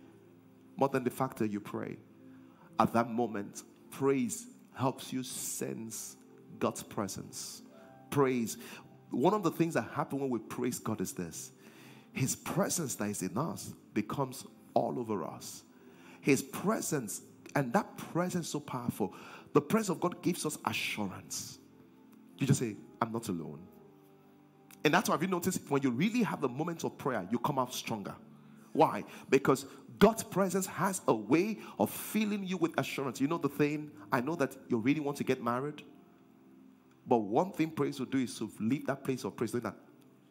More 0.76 0.90
than 0.90 1.04
the 1.04 1.10
fact 1.10 1.38
that 1.38 1.52
you 1.52 1.60
pray. 1.60 1.98
At 2.80 2.94
that 2.94 3.10
moment, 3.10 3.64
praise 3.92 4.48
helps 4.74 5.12
you 5.12 5.24
sense 5.24 6.16
God's 6.60 6.84
presence. 6.84 7.64
Praise. 8.10 8.58
One 9.10 9.34
of 9.34 9.42
the 9.42 9.52
things 9.52 9.74
that 9.76 9.84
happen 9.94 10.20
when 10.20 10.30
we 10.30 10.40
praise 10.40 10.80
God 10.80 11.02
is 11.02 11.14
this 11.14 11.52
His 12.12 12.36
presence 12.36 12.96
that 12.96 13.10
is 13.10 13.22
in 13.24 13.38
us 13.38 13.74
becomes 13.94 14.46
all 14.78 15.00
over 15.00 15.26
us. 15.26 15.64
His 16.22 16.42
presence, 16.42 17.22
and 17.56 17.74
that 17.74 17.98
presence 17.98 18.50
so 18.50 18.60
powerful. 18.60 19.14
The 19.54 19.62
presence 19.62 19.90
of 19.90 20.02
God 20.02 20.22
gives 20.22 20.46
us 20.46 20.58
assurance. 20.66 21.60
You 22.38 22.46
just 22.46 22.60
say, 22.60 22.76
I'm 23.02 23.12
not 23.12 23.28
alone. 23.30 23.60
And 24.84 24.94
that's 24.94 25.10
why 25.10 25.14
have 25.16 25.22
you 25.22 25.28
noticed 25.28 25.62
when 25.70 25.82
you 25.82 25.90
really 25.90 26.24
have 26.24 26.44
a 26.44 26.50
moment 26.50 26.84
of 26.84 26.98
prayer, 26.98 27.28
you 27.32 27.40
come 27.40 27.58
out 27.58 27.74
stronger. 27.74 28.16
Why? 28.74 29.04
Because 29.30 29.66
God's 29.98 30.24
presence 30.24 30.68
has 30.68 31.02
a 31.08 31.14
way 31.14 31.58
of 31.80 31.90
filling 31.90 32.46
you 32.46 32.58
with 32.58 32.80
assurance. 32.80 33.20
You 33.20 33.28
know 33.28 33.40
the 33.40 33.50
thing, 33.50 33.92
I 34.12 34.22
know 34.22 34.36
that 34.36 34.56
you 34.68 34.78
really 34.78 35.00
want 35.00 35.18
to 35.18 35.24
get 35.24 35.44
married. 35.44 35.82
But 37.08 37.18
one 37.18 37.52
thing 37.52 37.72
praise 37.72 38.00
will 38.00 38.06
do 38.06 38.20
is 38.20 38.38
to 38.38 38.52
leave 38.60 38.86
that 38.88 39.04
place 39.04 39.24
of 39.24 39.36
praise. 39.36 39.54
That 39.54 39.74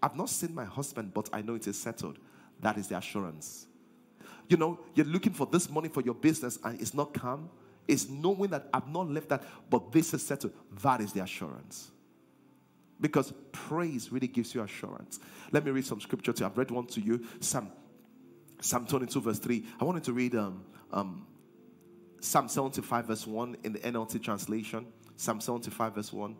I've 0.02 0.14
not 0.14 0.28
seen 0.28 0.54
my 0.54 0.64
husband, 0.64 1.12
but 1.14 1.28
I 1.32 1.42
know 1.42 1.54
it 1.54 1.66
is 1.66 1.78
settled. 1.78 2.18
That 2.60 2.78
is 2.78 2.88
the 2.88 2.98
assurance. 2.98 3.66
You 4.48 4.56
know, 4.56 4.78
you're 4.94 5.06
looking 5.06 5.32
for 5.32 5.46
this 5.46 5.68
money 5.68 5.88
for 5.88 6.00
your 6.00 6.14
business 6.14 6.58
and 6.64 6.80
it's 6.80 6.94
not 6.94 7.14
come. 7.14 7.50
It's 7.88 8.08
knowing 8.08 8.50
that 8.50 8.68
I've 8.72 8.88
not 8.88 9.08
left 9.08 9.28
that, 9.28 9.44
but 9.70 9.92
this 9.92 10.12
is 10.14 10.26
settled. 10.26 10.52
That 10.82 11.00
is 11.00 11.12
the 11.12 11.22
assurance. 11.22 11.90
Because 13.00 13.32
praise 13.52 14.10
really 14.10 14.26
gives 14.26 14.54
you 14.54 14.62
assurance. 14.62 15.20
Let 15.52 15.64
me 15.64 15.70
read 15.70 15.84
some 15.84 16.00
scripture 16.00 16.32
to 16.32 16.40
you. 16.40 16.46
I've 16.46 16.56
read 16.56 16.70
one 16.70 16.86
to 16.88 17.00
you. 17.00 17.24
Psalm, 17.40 17.70
Psalm 18.60 18.86
22, 18.86 19.20
verse 19.20 19.38
3. 19.38 19.64
I 19.80 19.84
wanted 19.84 20.04
to 20.04 20.12
read 20.12 20.34
um, 20.34 20.64
um, 20.92 21.26
Psalm 22.20 22.48
75, 22.48 23.06
verse 23.06 23.26
1 23.26 23.56
in 23.64 23.74
the 23.74 23.78
NLT 23.80 24.22
translation. 24.22 24.86
Psalm 25.16 25.40
75, 25.40 25.94
verse 25.94 26.12
1. 26.12 26.36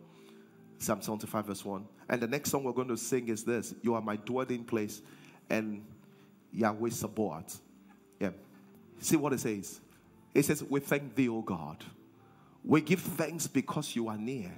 Psalm 0.79 1.01
75, 1.01 1.45
verse 1.45 1.65
1. 1.65 1.87
And 2.09 2.21
the 2.21 2.27
next 2.27 2.51
song 2.51 2.63
we're 2.63 2.71
going 2.71 2.87
to 2.87 2.97
sing 2.97 3.27
is 3.29 3.43
this 3.43 3.73
You 3.81 3.93
are 3.95 4.01
my 4.01 4.15
dwelling 4.17 4.63
place, 4.63 5.01
and 5.49 5.85
Yahweh 6.51 6.89
Sabaoth. 6.89 7.61
See 8.99 9.15
what 9.15 9.33
it 9.33 9.39
says? 9.39 9.79
It 10.33 10.45
says, 10.45 10.63
We 10.63 10.79
thank 10.79 11.15
thee, 11.15 11.29
O 11.29 11.41
God. 11.41 11.83
We 12.63 12.81
give 12.81 12.99
thanks 12.99 13.47
because 13.47 13.95
you 13.95 14.09
are 14.09 14.17
near. 14.17 14.51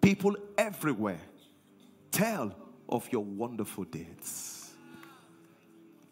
People 0.00 0.36
everywhere 0.58 1.20
tell 2.10 2.54
of 2.88 3.10
your 3.10 3.24
wonderful 3.24 3.84
deeds. 3.84 4.70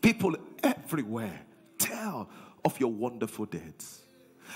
People 0.01 0.37
everywhere 0.63 1.41
tell 1.79 2.29
of 2.65 2.79
your 2.81 2.91
wonderful 2.91 3.47
deeds. 3.47 4.01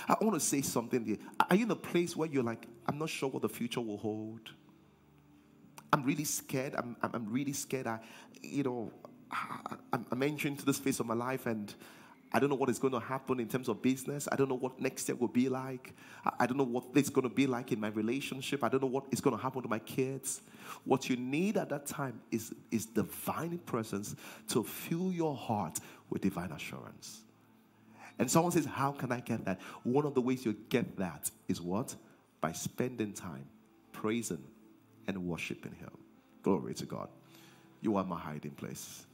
I 0.09 0.17
want 0.21 0.35
to 0.35 0.41
say 0.41 0.63
something 0.63 1.05
here. 1.05 1.19
Are 1.49 1.57
you 1.57 1.65
in 1.65 1.71
a 1.71 1.77
place 1.77 2.17
where 2.17 2.29
you're 2.29 2.43
like, 2.43 2.67
I'm 2.87 2.99
not 2.99 3.11
sure 3.11 3.29
what 3.29 3.43
the 3.43 3.49
future 3.49 3.81
will 3.81 3.97
hold? 3.99 4.51
I'm 5.93 6.03
really 6.05 6.25
scared. 6.25 6.75
I'm, 6.75 6.97
I'm 7.03 7.27
really 7.31 7.53
scared. 7.53 7.87
I, 7.87 8.01
you 8.43 8.63
know, 8.63 8.93
I'm 9.93 10.23
entering 10.23 10.55
into 10.55 10.65
this 10.65 10.79
phase 10.79 11.01
of 11.01 11.07
my 11.07 11.15
life 11.15 11.47
and 11.47 11.75
I 12.33 12.39
don't 12.39 12.51
know 12.51 12.57
what 12.57 12.69
is 12.69 12.79
going 12.79 12.93
to 12.93 13.01
happen 13.01 13.41
in 13.41 13.49
terms 13.49 13.69
of 13.69 13.81
business. 13.81 14.29
I 14.31 14.37
don't 14.37 14.49
know 14.49 14.55
what 14.57 14.79
next 14.81 15.09
year 15.09 15.17
will 15.17 15.29
be 15.29 15.49
like. 15.49 15.95
I 16.39 16.47
don't 16.47 16.59
know 16.59 16.65
what 16.65 16.85
it's 16.95 17.09
going 17.09 17.27
to 17.27 17.35
be 17.35 17.47
like 17.47 17.73
in 17.73 17.81
my 17.81 17.89
relationship. 17.89 18.63
I 18.63 18.69
don't 18.69 18.83
know 18.83 18.89
what 18.89 19.05
is 19.11 19.21
going 19.21 19.37
to 19.37 19.43
happen 19.43 19.63
to 19.63 19.69
my 19.69 19.79
kids. 19.79 20.43
What 20.85 21.09
you 21.09 21.17
need 21.17 21.57
at 21.57 21.71
that 21.71 21.87
time 21.87 22.21
is, 22.31 22.55
is 22.71 22.85
divine 22.85 23.59
presence 23.59 24.15
to 24.49 24.63
fill 24.63 25.11
your 25.11 25.35
heart 25.35 25.81
with 26.11 26.21
divine 26.21 26.53
assurance. 26.53 27.23
And 28.19 28.31
someone 28.31 28.53
says, 28.53 28.67
How 28.67 28.93
can 28.93 29.13
I 29.13 29.21
get 29.21 29.45
that? 29.45 29.61
One 29.83 30.05
of 30.05 30.15
the 30.15 30.21
ways 30.21 30.45
you 30.45 30.55
get 30.69 30.99
that 30.99 31.31
is 31.47 31.61
what? 31.61 31.95
By 32.41 32.53
spending 32.53 33.13
time 33.13 33.47
praising 33.93 34.43
and 35.07 35.27
worshiping 35.27 35.73
Him. 35.73 35.91
Glory 36.43 36.75
to 36.75 36.85
God. 36.87 37.09
You 37.81 37.97
are 37.97 38.05
my 38.05 38.19
hiding 38.19 38.53
place. 38.53 39.07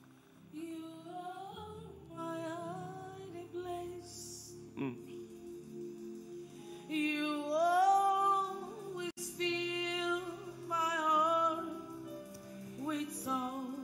Mm. 4.78 4.96
You 6.88 7.44
always 7.48 9.12
fill 9.38 10.20
my 10.66 10.74
heart 10.76 11.66
with 12.80 13.12
songs. 13.12 13.74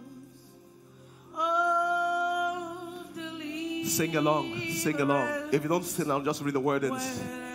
Sing 3.85 4.17
along, 4.17 4.59
sing 4.71 5.01
along. 5.01 5.49
If 5.53 5.63
you 5.63 5.69
don't 5.69 5.85
sing 5.85 6.07
along, 6.07 6.25
just 6.25 6.43
read 6.43 6.55
the 6.55 6.61
words. 6.61 6.85
Whenever 6.85 7.50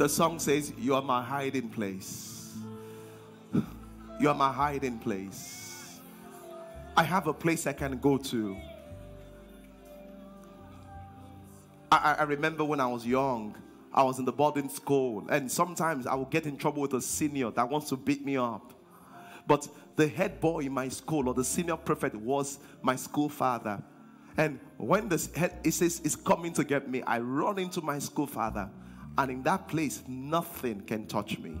The 0.00 0.08
song 0.08 0.38
says, 0.38 0.72
You 0.78 0.94
are 0.94 1.02
my 1.02 1.22
hiding 1.22 1.68
place. 1.68 2.56
You 4.18 4.30
are 4.30 4.34
my 4.34 4.50
hiding 4.50 4.98
place. 4.98 6.00
I 6.96 7.02
have 7.02 7.26
a 7.26 7.34
place 7.34 7.66
I 7.66 7.74
can 7.74 7.98
go 7.98 8.16
to. 8.16 8.56
I, 11.92 12.16
I- 12.20 12.22
remember 12.22 12.64
when 12.64 12.80
I 12.80 12.86
was 12.86 13.06
young, 13.06 13.54
I 13.92 14.02
was 14.02 14.18
in 14.18 14.24
the 14.24 14.32
boarding 14.32 14.70
school, 14.70 15.26
and 15.28 15.52
sometimes 15.52 16.06
I 16.06 16.14
would 16.14 16.30
get 16.30 16.46
in 16.46 16.56
trouble 16.56 16.80
with 16.80 16.94
a 16.94 17.02
senior 17.02 17.50
that 17.50 17.68
wants 17.68 17.90
to 17.90 17.98
beat 17.98 18.24
me 18.24 18.38
up. 18.38 18.72
But 19.46 19.68
the 19.96 20.08
head 20.08 20.40
boy 20.40 20.60
in 20.60 20.72
my 20.72 20.88
school 20.88 21.28
or 21.28 21.34
the 21.34 21.44
senior 21.44 21.76
prefect 21.76 22.14
was 22.14 22.58
my 22.80 22.96
school 22.96 23.28
father. 23.28 23.82
And 24.38 24.60
when 24.78 25.10
the 25.10 25.28
head 25.36 25.58
he 25.62 25.70
says 25.70 26.00
is 26.00 26.16
coming 26.16 26.54
to 26.54 26.64
get 26.64 26.88
me, 26.88 27.02
I 27.02 27.18
run 27.18 27.58
into 27.58 27.82
my 27.82 27.98
school 27.98 28.26
father, 28.26 28.70
and 29.18 29.30
in 29.30 29.42
that 29.42 29.68
place, 29.68 30.02
nothing 30.06 30.80
can 30.82 31.06
touch 31.06 31.38
me. 31.38 31.58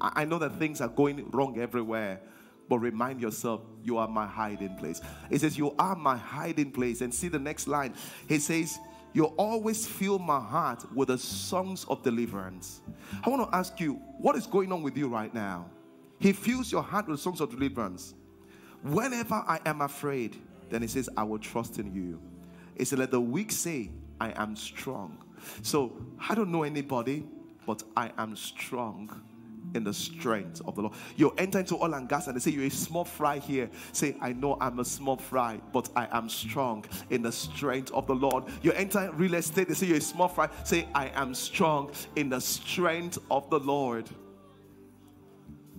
I 0.00 0.24
know 0.24 0.38
that 0.38 0.58
things 0.58 0.80
are 0.80 0.88
going 0.88 1.30
wrong 1.30 1.58
everywhere, 1.58 2.20
but 2.68 2.78
remind 2.78 3.20
yourself, 3.20 3.62
you 3.82 3.98
are 3.98 4.08
my 4.08 4.26
hiding 4.26 4.76
place. 4.76 5.00
It 5.28 5.40
says, 5.40 5.58
You 5.58 5.74
are 5.78 5.96
my 5.96 6.16
hiding 6.16 6.70
place. 6.70 7.00
And 7.00 7.12
see 7.12 7.28
the 7.28 7.38
next 7.38 7.66
line. 7.66 7.94
He 8.28 8.38
says, 8.38 8.78
You 9.12 9.26
always 9.36 9.86
fill 9.86 10.18
my 10.18 10.40
heart 10.40 10.84
with 10.94 11.08
the 11.08 11.18
songs 11.18 11.84
of 11.88 12.02
deliverance. 12.02 12.80
I 13.24 13.28
want 13.28 13.50
to 13.50 13.56
ask 13.56 13.80
you, 13.80 13.94
what 14.18 14.36
is 14.36 14.46
going 14.46 14.72
on 14.72 14.82
with 14.82 14.96
you 14.96 15.08
right 15.08 15.34
now? 15.34 15.66
He 16.20 16.32
fills 16.32 16.70
your 16.70 16.82
heart 16.82 17.08
with 17.08 17.18
songs 17.20 17.40
of 17.40 17.50
deliverance. 17.50 18.14
Whenever 18.82 19.34
I 19.34 19.58
am 19.66 19.80
afraid, 19.80 20.36
then 20.70 20.82
he 20.82 20.88
says, 20.88 21.08
I 21.16 21.24
will 21.24 21.38
trust 21.38 21.78
in 21.78 21.92
you. 21.92 22.20
He 22.78 22.84
said, 22.84 23.00
Let 23.00 23.10
the 23.10 23.20
weak 23.20 23.50
say, 23.52 23.90
I 24.20 24.32
am 24.40 24.54
strong. 24.54 25.18
So 25.62 25.96
I 26.28 26.34
don't 26.34 26.50
know 26.50 26.62
anybody, 26.62 27.24
but 27.66 27.82
I 27.96 28.10
am 28.18 28.36
strong 28.36 29.22
in 29.74 29.84
the 29.84 29.92
strength 29.92 30.60
of 30.66 30.74
the 30.74 30.82
Lord. 30.82 30.94
You 31.16 31.32
enter 31.38 31.60
into 31.60 31.76
oil 31.76 31.94
and 31.94 32.08
gas 32.08 32.26
and 32.26 32.36
they 32.36 32.40
say, 32.40 32.50
You're 32.50 32.66
a 32.66 32.70
small 32.70 33.04
fry 33.04 33.38
here. 33.38 33.70
Say, 33.92 34.16
I 34.20 34.32
know 34.32 34.56
I'm 34.60 34.78
a 34.80 34.84
small 34.84 35.16
fry, 35.16 35.60
but 35.72 35.88
I 35.94 36.08
am 36.16 36.28
strong 36.28 36.84
in 37.10 37.22
the 37.22 37.32
strength 37.32 37.92
of 37.92 38.06
the 38.06 38.14
Lord. 38.14 38.44
You 38.62 38.72
enter 38.72 39.10
real 39.12 39.34
estate, 39.34 39.68
they 39.68 39.74
say, 39.74 39.86
You're 39.86 39.98
a 39.98 40.00
small 40.00 40.28
fry. 40.28 40.48
Say, 40.64 40.88
I 40.94 41.08
am 41.08 41.34
strong 41.34 41.92
in 42.16 42.28
the 42.28 42.40
strength 42.40 43.18
of 43.30 43.48
the 43.50 43.60
Lord. 43.60 44.08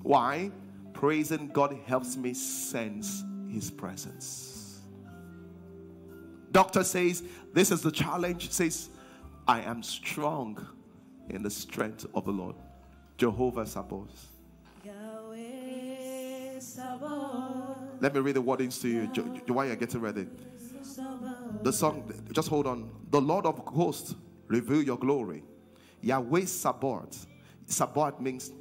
Why? 0.02 0.52
Praising 0.94 1.48
God 1.48 1.78
helps 1.86 2.16
me 2.18 2.34
sense 2.34 3.24
His 3.50 3.72
presence. 3.72 4.80
Doctor 6.52 6.84
says, 6.84 7.24
This 7.54 7.72
is 7.72 7.82
the 7.82 7.92
challenge. 7.92 8.52
Says, 8.52 8.90
I 9.52 9.60
am 9.64 9.84
strong 9.84 10.66
in 11.30 11.44
the 11.44 11.50
strength 11.50 12.06
of 12.16 12.24
the 12.24 12.32
Lord. 12.32 12.56
Jehovah 13.18 13.66
Sabaoth. 13.66 14.30
Let 18.00 18.14
me 18.16 18.22
read 18.22 18.38
the 18.38 18.42
wordings 18.42 18.82
to 18.82 18.88
you 18.88 19.54
while 19.54 19.66
you're 19.66 19.76
getting 19.76 20.00
ready. 20.00 20.26
The 21.64 21.74
song, 21.74 22.10
just 22.32 22.48
hold 22.48 22.66
on. 22.66 22.90
The 23.10 23.20
Lord 23.20 23.46
of 23.46 23.58
hosts, 23.68 24.16
reveal 24.48 24.84
your 24.84 24.98
glory. 24.98 25.44
Yahweh 26.00 26.46
Sabaoth. 26.46 27.28
Sabaoth 27.66 28.22
means 28.22 28.54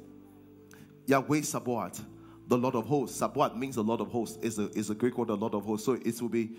Yahweh 1.07 1.39
Sabaoth, 1.43 2.03
the 2.49 2.57
Lord 2.57 2.75
of 2.75 2.85
hosts. 2.85 3.17
Sabaoth 3.17 3.55
means 3.55 3.75
the 3.75 3.83
Lord 3.83 4.01
of 4.01 4.09
hosts. 4.09 4.39
Is 4.41 4.59
a 4.59 4.69
is 4.77 4.89
a 4.89 4.95
Greek 4.95 5.17
word, 5.17 5.29
the 5.29 5.37
Lord 5.37 5.53
of 5.53 5.63
hosts. 5.63 5.85
So 5.85 5.93
it 5.93 6.21
will 6.21 6.27
be. 6.27 6.57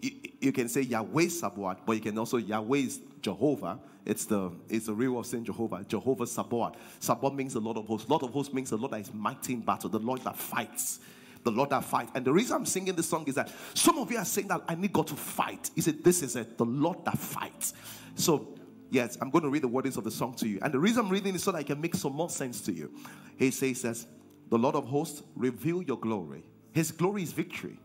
You, 0.00 0.12
you 0.40 0.52
can 0.52 0.68
say 0.68 0.82
Yahweh 0.82 1.26
Sabaoth, 1.26 1.78
but 1.84 1.94
you 1.94 2.00
can 2.00 2.16
also 2.16 2.36
Yahweh 2.36 2.78
is 2.78 3.00
Jehovah. 3.22 3.78
It's 4.04 4.24
the 4.24 4.52
it's 4.68 4.86
the 4.86 4.94
real 4.94 5.18
of 5.18 5.26
saying 5.26 5.44
Jehovah. 5.44 5.84
Jehovah 5.88 6.26
Sabaoth. 6.26 6.76
Sabaoth 7.00 7.34
means 7.34 7.54
the 7.54 7.60
Lord 7.60 7.76
of 7.76 7.86
hosts. 7.86 8.08
Lord 8.08 8.22
of 8.22 8.30
hosts 8.30 8.52
means 8.52 8.70
the 8.70 8.76
Lord 8.76 8.92
that 8.92 9.00
is 9.00 9.14
mighty 9.14 9.54
in 9.54 9.60
battle. 9.60 9.88
The 9.88 9.98
Lord 9.98 10.22
that 10.22 10.36
fights. 10.36 11.00
The 11.44 11.50
Lord 11.50 11.70
that 11.70 11.84
fights. 11.84 12.12
And 12.14 12.24
the 12.24 12.32
reason 12.32 12.56
I'm 12.56 12.66
singing 12.66 12.94
this 12.94 13.08
song 13.08 13.24
is 13.26 13.34
that 13.36 13.50
some 13.74 13.98
of 13.98 14.10
you 14.10 14.18
are 14.18 14.24
saying 14.24 14.48
that 14.48 14.62
I 14.68 14.74
need 14.74 14.92
God 14.92 15.06
to 15.08 15.16
fight. 15.16 15.70
He 15.74 15.80
said, 15.80 16.04
This 16.04 16.22
is 16.22 16.36
it, 16.36 16.58
the 16.58 16.64
Lord 16.64 17.04
that 17.04 17.18
fights. 17.18 17.74
So 18.14 18.54
Yes, 18.92 19.16
I'm 19.22 19.30
going 19.30 19.42
to 19.42 19.48
read 19.48 19.62
the 19.62 19.70
wordings 19.70 19.96
of 19.96 20.04
the 20.04 20.10
song 20.10 20.34
to 20.34 20.46
you. 20.46 20.58
And 20.60 20.70
the 20.70 20.78
reason 20.78 21.06
I'm 21.06 21.10
reading 21.10 21.34
is 21.34 21.42
so 21.42 21.50
that 21.52 21.58
I 21.58 21.62
can 21.62 21.80
make 21.80 21.94
some 21.94 22.12
more 22.12 22.28
sense 22.28 22.60
to 22.60 22.72
you. 22.72 22.92
He 23.38 23.50
says, 23.50 23.80
says, 23.80 24.06
The 24.50 24.58
Lord 24.58 24.74
of 24.74 24.84
hosts, 24.84 25.22
reveal 25.34 25.82
your 25.82 25.96
glory. 25.96 26.44
His 26.72 26.92
glory 26.92 27.22
is 27.22 27.32
victory. 27.32 27.78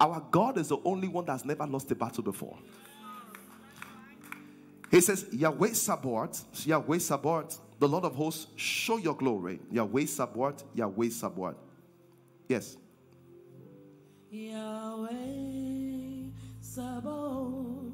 Our 0.00 0.26
God 0.30 0.56
is 0.56 0.68
the 0.68 0.78
only 0.86 1.06
one 1.06 1.26
that's 1.26 1.44
never 1.44 1.66
lost 1.66 1.90
a 1.90 1.94
battle 1.94 2.22
before. 2.22 2.56
He 4.90 5.00
says, 5.00 5.26
Yahweh 5.32 5.72
Sabaoth, 5.72 6.44
Yahweh 6.66 6.98
Sabaoth, 6.98 7.58
the 7.78 7.88
Lord 7.88 8.04
of 8.04 8.14
hosts, 8.14 8.46
show 8.56 8.96
your 8.96 9.14
glory. 9.14 9.58
Yahweh 9.70 10.06
Sabaoth, 10.06 10.64
Yahweh 10.74 11.08
Sabaoth. 11.10 11.56
Yes. 12.48 12.76
Yahweh 14.30 15.10
Sabaoth, 16.60 17.92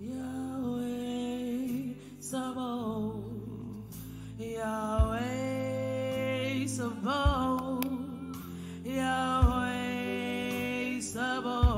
Yahweh 0.00 1.94
Sabaoth, 2.20 3.24
Yahweh 4.38 5.46
Sabaoth, 6.66 7.84
Yahweh 8.84 9.80
Sabaoth, 11.00 11.71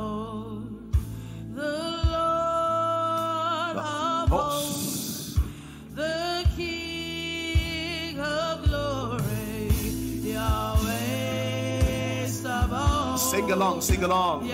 Sing 13.34 13.50
along, 13.50 13.80
sing 13.80 14.04
along. 14.04 14.48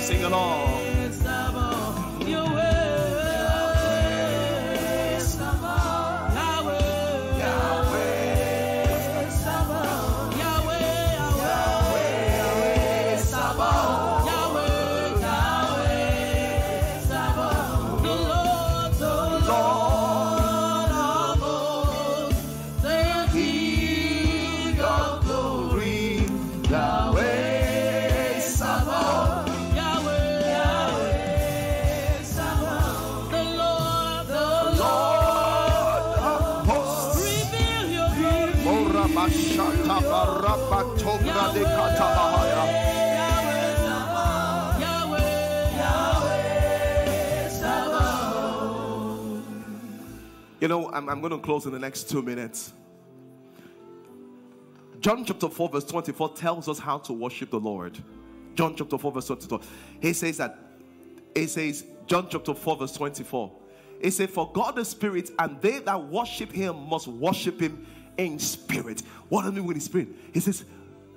Sing 0.00 0.24
along. 0.24 0.91
You 50.62 50.68
know, 50.68 50.92
I'm, 50.92 51.08
I'm 51.08 51.20
going 51.20 51.32
to 51.32 51.40
close 51.40 51.66
in 51.66 51.72
the 51.72 51.78
next 51.80 52.08
two 52.08 52.22
minutes. 52.22 52.72
John 55.00 55.24
chapter 55.24 55.48
4, 55.48 55.70
verse 55.70 55.84
24 55.86 56.34
tells 56.34 56.68
us 56.68 56.78
how 56.78 56.98
to 56.98 57.12
worship 57.12 57.50
the 57.50 57.58
Lord. 57.58 57.98
John 58.54 58.76
chapter 58.76 58.96
4, 58.96 59.10
verse 59.10 59.26
24. 59.26 59.60
He 60.00 60.12
says 60.12 60.36
that, 60.36 60.56
he 61.34 61.48
says, 61.48 61.84
John 62.06 62.28
chapter 62.30 62.54
4, 62.54 62.76
verse 62.76 62.92
24. 62.92 63.50
He 64.00 64.10
said, 64.12 64.30
For 64.30 64.52
God 64.52 64.78
is 64.78 64.86
spirit, 64.86 65.30
and 65.40 65.60
they 65.60 65.80
that 65.80 66.00
worship 66.00 66.52
him 66.52 66.88
must 66.88 67.08
worship 67.08 67.60
him 67.60 67.84
in 68.16 68.38
spirit. 68.38 69.00
What 69.30 69.42
does 69.42 69.50
it 69.50 69.54
mean 69.56 69.66
with 69.66 69.82
spirit? 69.82 70.10
He 70.32 70.38
says, 70.38 70.64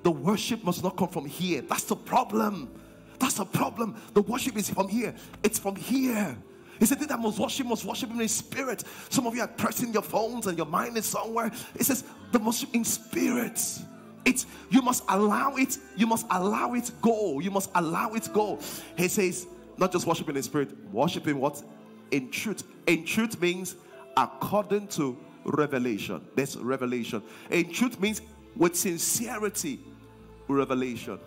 The 0.02 0.10
worship 0.10 0.64
must 0.64 0.84
not 0.84 0.98
come 0.98 1.10
from 1.10 1.28
here. 1.28 1.62
That's 1.62 1.84
the 1.84 1.96
problem. 1.96 2.72
That's 3.20 3.36
the 3.36 3.46
problem. 3.46 3.96
The 4.16 4.24
worship 4.24 4.58
is 4.58 4.72
from 4.72 4.88
here. 4.88 5.14
It's 5.44 5.60
from 5.60 5.76
here. 5.76 6.36
He 6.80 6.86
said, 6.86 7.00
that 7.00 7.20
must 7.20 7.40
worship 7.40 7.68
must 7.68 7.86
worship 7.86 8.12
in 8.12 8.28
spirit. 8.28 8.84
Some 9.10 9.28
of 9.28 9.36
you 9.36 9.42
are 9.42 9.48
pressing 9.48 9.94
your 9.94 10.02
phones 10.02 10.48
and 10.48 10.58
your 10.58 10.68
mind 10.68 10.98
is 10.98 11.06
somewhere. 11.06 11.52
It 11.76 11.86
says, 11.86 12.04
The 12.32 12.40
worship 12.40 12.74
in 12.74 12.84
spirit. 12.84 13.62
It's 14.26 14.48
you 14.72 14.82
must 14.82 15.04
allow 15.08 15.56
it, 15.56 15.78
you 15.96 16.08
must 16.08 16.26
allow 16.32 16.74
it 16.74 16.92
go. 17.02 17.40
You 17.40 17.52
must 17.52 17.70
allow 17.76 18.14
it 18.14 18.30
go. 18.34 18.60
He 18.98 19.08
says, 19.08 19.48
not 19.78 19.92
just 19.92 20.08
worshiping 20.08 20.36
in 20.36 20.44
spirit, 20.44 20.70
worshiping 20.92 21.40
what? 21.40 21.62
In 22.12 22.32
truth. 22.32 22.64
In 22.88 23.06
truth 23.06 23.40
means 23.40 23.76
according 24.18 24.88
to 24.90 25.18
revelation. 25.46 26.22
That's 26.36 26.56
revelation. 26.56 27.22
In 27.52 27.72
truth 27.72 28.00
means 28.00 28.22
with 28.56 28.76
sincerity, 28.76 29.80
revelation. 30.48 31.20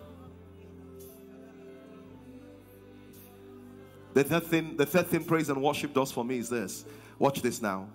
The 4.19 4.25
third 4.25 4.43
thing, 4.43 4.75
the 4.75 4.85
third 4.85 5.07
thing 5.07 5.23
praise 5.23 5.47
and 5.47 5.63
worship 5.63 5.93
does 5.93 6.11
for 6.11 6.25
me 6.25 6.39
is 6.39 6.49
this. 6.49 6.83
Watch 7.19 7.41
this 7.41 7.61
now. 7.61 7.87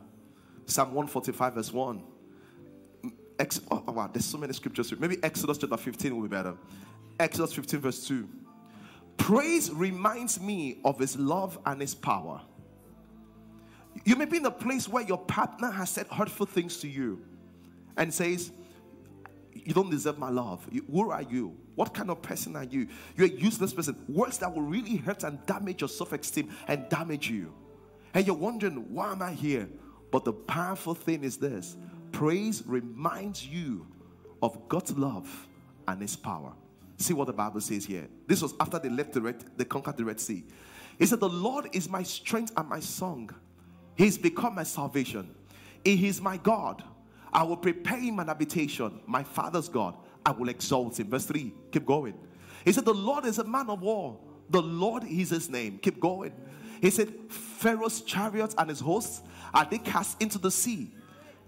Psalm 0.65 0.95
145, 0.95 1.53
verse 1.53 1.71
1. 1.71 2.03
Ex- 3.39 3.61
oh, 3.71 3.85
oh, 3.87 3.93
wow, 3.93 4.09
there's 4.11 4.25
so 4.25 4.39
many 4.39 4.55
scriptures. 4.55 4.99
Maybe 4.99 5.19
Exodus 5.23 5.59
chapter 5.59 5.77
15 5.77 6.17
will 6.17 6.23
be 6.23 6.29
better. 6.29 6.57
Exodus 7.21 7.53
15, 7.53 7.79
verse 7.79 8.09
2. 8.09 8.27
Praise 9.19 9.71
reminds 9.71 10.41
me 10.41 10.79
of 10.83 10.99
his 10.99 11.15
love 11.19 11.59
and 11.67 11.79
his 11.83 11.95
power. 11.95 12.41
You 14.07 14.17
may 14.17 14.25
be 14.25 14.39
in 14.39 14.47
a 14.47 14.51
place 14.51 14.89
where 14.89 15.05
your 15.05 15.19
partner 15.19 15.71
has 15.71 15.91
said 15.91 16.07
hurtful 16.07 16.47
things 16.47 16.79
to 16.79 16.89
you 16.89 17.23
and 17.99 18.15
says, 18.15 18.51
You 19.55 19.73
don't 19.73 19.91
deserve 19.91 20.19
my 20.19 20.31
love. 20.31 20.69
Who 20.91 21.11
are 21.11 21.23
you? 21.23 21.57
What 21.75 21.95
kind 21.95 22.11
of 22.11 22.21
person 22.23 22.57
are 22.57 22.65
you? 22.65 22.89
You're 23.17 23.29
a 23.29 23.31
useless 23.31 23.73
person. 23.73 23.97
Words 24.09 24.39
that 24.39 24.55
will 24.55 24.63
really 24.63 24.97
hurt 24.97 25.23
and 25.25 25.45
damage 25.47 25.81
your 25.81 25.89
self 25.89 26.13
esteem 26.13 26.51
and 26.69 26.89
damage 26.89 27.31
you. 27.31 27.53
And 28.13 28.27
you're 28.27 28.37
wondering, 28.37 28.93
Why 28.93 29.13
am 29.13 29.23
I 29.23 29.33
here? 29.33 29.69
But 30.11 30.25
the 30.25 30.33
powerful 30.33 30.95
thing 30.95 31.25
is 31.25 31.37
this 31.37 31.77
praise 32.13 32.63
reminds 32.67 33.47
you 33.47 33.87
of 34.43 34.69
God's 34.69 34.97
love 34.97 35.49
and 35.89 36.01
His 36.01 36.17
power. 36.17 36.53
See 36.97 37.13
what 37.13 37.27
the 37.27 37.33
Bible 37.33 37.61
says 37.61 37.85
here. 37.85 38.09
This 38.27 38.41
was 38.41 38.55
after 38.61 38.79
they 38.79 38.89
left 38.89 39.13
the 39.13 39.21
Red, 39.21 39.45
they 39.57 39.65
conquered 39.65 39.97
the 39.97 40.05
Red 40.05 40.21
Sea. 40.21 40.45
He 40.99 41.07
said, 41.07 41.21
The 41.21 41.29
Lord 41.29 41.69
is 41.73 41.89
my 41.89 42.03
strength 42.03 42.53
and 42.57 42.69
my 42.69 42.81
song. 42.81 43.31
He's 43.97 44.19
become 44.19 44.55
my 44.55 44.63
salvation. 44.63 45.35
He 45.85 46.07
is 46.07 46.21
my 46.21 46.37
God. 46.37 46.83
I 47.35 47.43
will 47.43 47.57
prepare 47.57 47.99
him 47.99 48.21
an 48.21 48.29
habitation, 48.29 49.01
my 49.07 49.25
father's 49.25 49.69
God. 49.69 49.97
I 50.25 50.31
will 50.31 50.49
exalt 50.49 51.01
him. 51.01 51.11
Verse 51.11 51.27
3, 51.27 51.53
keep 51.73 51.85
going. 51.85 52.15
He 52.65 52.73
said, 52.73 52.85
The 52.85 52.95
Lord 52.95 53.27
is 53.27 53.39
a 53.39 53.45
man 53.45 53.69
of 53.69 53.83
war. 53.83 54.19
The 54.49 54.63
Lord 54.63 55.05
is 55.05 55.31
his 55.31 55.51
name. 55.51 55.79
Keep 55.79 56.01
going. 56.01 56.33
He 56.81 56.91
said, 56.91 57.13
Pharaoh's 57.29 58.03
chariots 58.03 58.55
and 58.57 58.71
his 58.71 58.81
hosts 58.81 59.23
are 59.53 59.67
they 59.69 59.79
cast 59.79 60.23
into 60.23 60.39
the 60.39 60.51
sea. 60.51 60.93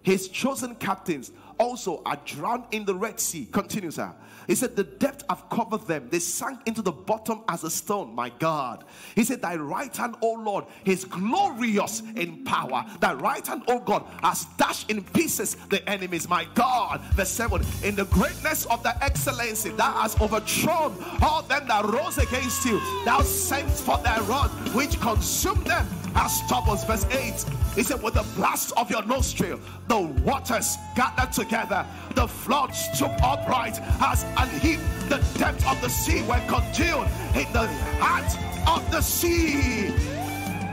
His 0.03 0.28
chosen 0.28 0.74
captains 0.76 1.30
also 1.59 2.03
are 2.05 2.19
drowned 2.25 2.65
in 2.71 2.85
the 2.85 2.95
Red 2.95 3.21
Sea. 3.21 3.47
Continue, 3.51 3.91
sir. 3.91 4.13
He 4.47 4.55
said, 4.55 4.77
The 4.77 4.85
depth 4.85 5.25
have 5.29 5.49
covered 5.51 5.87
them. 5.87 6.09
They 6.11 6.19
sank 6.19 6.61
into 6.67 6.83
the 6.83 6.93
bottom 6.93 7.43
as 7.49 7.65
a 7.65 7.71
stone. 7.71 8.15
My 8.15 8.31
God. 8.31 8.85
He 9.15 9.25
said, 9.25 9.43
Thy 9.43 9.57
right 9.57 9.95
hand, 9.95 10.17
O 10.23 10.33
Lord, 10.33 10.65
is 10.85 11.05
glorious 11.05 12.03
in 12.15 12.45
power. 12.45 12.85
Thy 13.01 13.15
right 13.15 13.47
hand, 13.47 13.63
O 13.69 13.81
God, 13.81 14.05
has 14.23 14.45
dashed 14.57 14.91
in 14.91 15.03
pieces 15.03 15.57
the 15.71 15.87
enemies. 15.89 16.29
My 16.29 16.47
God. 16.55 17.01
Verse 17.15 17.31
7 17.31 17.65
In 17.83 17.95
the 17.97 18.05
greatness 18.07 18.67
of 18.67 18.83
thy 18.83 18.97
excellency, 19.01 19.71
thou 19.71 19.93
hast 19.93 20.21
overthrown 20.21 20.97
all 21.23 21.43
them 21.43 21.67
that 21.69 21.85
rose 21.85 22.19
against 22.19 22.65
you. 22.65 22.81
Thou 23.05 23.21
sent 23.23 23.71
for 23.71 23.99
thy 23.99 24.21
rod, 24.21 24.51
which 24.75 25.01
consumed 25.01 25.67
them 25.67 25.87
as 26.17 26.47
troubles. 26.49 26.85
Verse 26.85 27.05
8. 27.07 27.45
He 27.75 27.83
said, 27.83 28.03
With 28.03 28.14
the 28.14 28.27
blast 28.35 28.73
of 28.77 28.91
your 28.91 29.05
nostril, 29.05 29.61
the 29.89 30.01
waters 30.25 30.77
gathered 30.95 31.33
together, 31.33 31.87
the 32.14 32.27
floods 32.27 32.89
took 32.99 33.12
upright 33.23 33.79
as 34.01 34.25
an 34.37 34.49
heap. 34.61 34.81
The 35.09 35.19
depth 35.39 35.67
of 35.69 35.81
the 35.81 35.89
sea 35.89 36.23
were 36.23 36.43
congealed 36.49 37.07
in 37.35 37.53
the 37.53 37.69
heart 38.01 38.33
of 38.67 38.91
the 38.91 39.01
sea. 39.01 39.93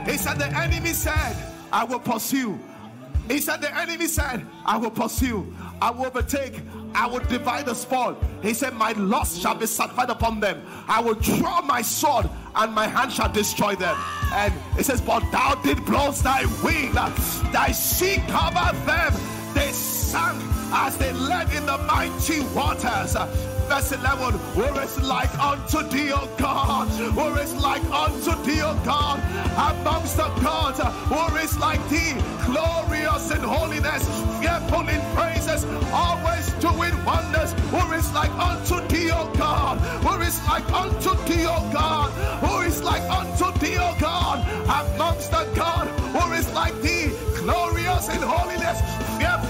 He 0.04 0.16
said, 0.16 0.38
The 0.38 0.48
enemy 0.56 0.92
said, 0.92 1.36
I 1.72 1.84
will 1.84 2.00
pursue. 2.00 2.58
He 3.28 3.40
said, 3.40 3.60
The 3.60 3.74
enemy 3.76 4.06
said, 4.06 4.46
I 4.64 4.76
will 4.76 4.90
pursue, 4.90 5.54
I 5.80 5.90
will 5.90 6.06
overtake, 6.06 6.60
I 6.94 7.06
will 7.06 7.20
divide 7.20 7.66
the 7.66 7.74
spoil. 7.74 8.16
He 8.42 8.54
said, 8.54 8.74
My 8.74 8.92
loss 8.92 9.38
shall 9.38 9.54
be 9.54 9.66
satisfied 9.66 10.10
upon 10.10 10.40
them. 10.40 10.62
I 10.86 11.00
will 11.00 11.14
draw 11.14 11.60
my 11.62 11.82
sword, 11.82 12.28
and 12.54 12.72
my 12.72 12.86
hand 12.86 13.12
shall 13.12 13.32
destroy 13.32 13.74
them. 13.74 13.96
And 14.32 14.54
it 14.78 14.84
says, 14.84 15.00
But 15.00 15.30
thou 15.32 15.56
did 15.56 15.84
blow 15.84 16.12
thy 16.12 16.44
wing, 16.62 16.92
thy 17.52 17.72
sea 17.72 18.22
covered 18.28 18.78
them. 18.86 19.12
They 19.54 19.70
sank 19.72 20.40
as 20.72 20.96
they 20.98 21.12
led 21.12 21.52
in 21.52 21.66
the 21.66 21.78
mighty 21.78 22.40
waters. 22.54 23.16
Verse 23.68 23.92
11, 23.92 24.38
who 24.54 24.62
is 24.80 25.02
like 25.02 25.32
unto 25.38 25.82
thee, 25.88 26.12
O 26.12 26.28
God? 26.38 26.88
Who 26.88 27.34
is 27.40 27.54
like 27.54 27.84
unto 27.90 28.34
thee, 28.44 28.60
O 28.62 28.74
God? 28.84 29.18
Amongst 29.56 30.16
the 30.16 30.28
gods, 30.42 30.80
who 30.80 31.36
is 31.38 31.58
like 31.58 31.80
thee? 31.88 32.14
Glorious 32.46 33.30
in 33.30 33.40
holiness, 33.40 34.06
fearful 34.40 34.88
in 34.88 35.00
praises, 35.16 35.64
always 35.92 36.52
doing 36.60 36.94
wonders. 37.04 37.52
Who 37.72 37.92
is 37.92 38.12
like 38.12 38.30
unto 38.32 38.86
thee, 38.88 39.10
O 39.10 39.32
God? 39.36 39.78
Who 40.04 40.20
is 40.20 40.44
like 40.46 40.70
unto 40.72 41.14
thee, 41.24 41.46
O 41.46 41.70
God? 41.72 42.10
Who 42.44 42.60
is 42.60 42.82
like 42.82 43.02
unto 43.10 43.58
thee, 43.58 43.78
O 43.78 43.96
God? 43.98 44.44
Amongst 44.64 45.30
the 45.30 45.50
God, 45.56 45.88
who 46.14 46.32
is 46.32 46.52
like 46.52 46.80
thee? 46.82 47.10
Glorious 47.38 48.08
in 48.08 48.22
holiness, 48.22 48.80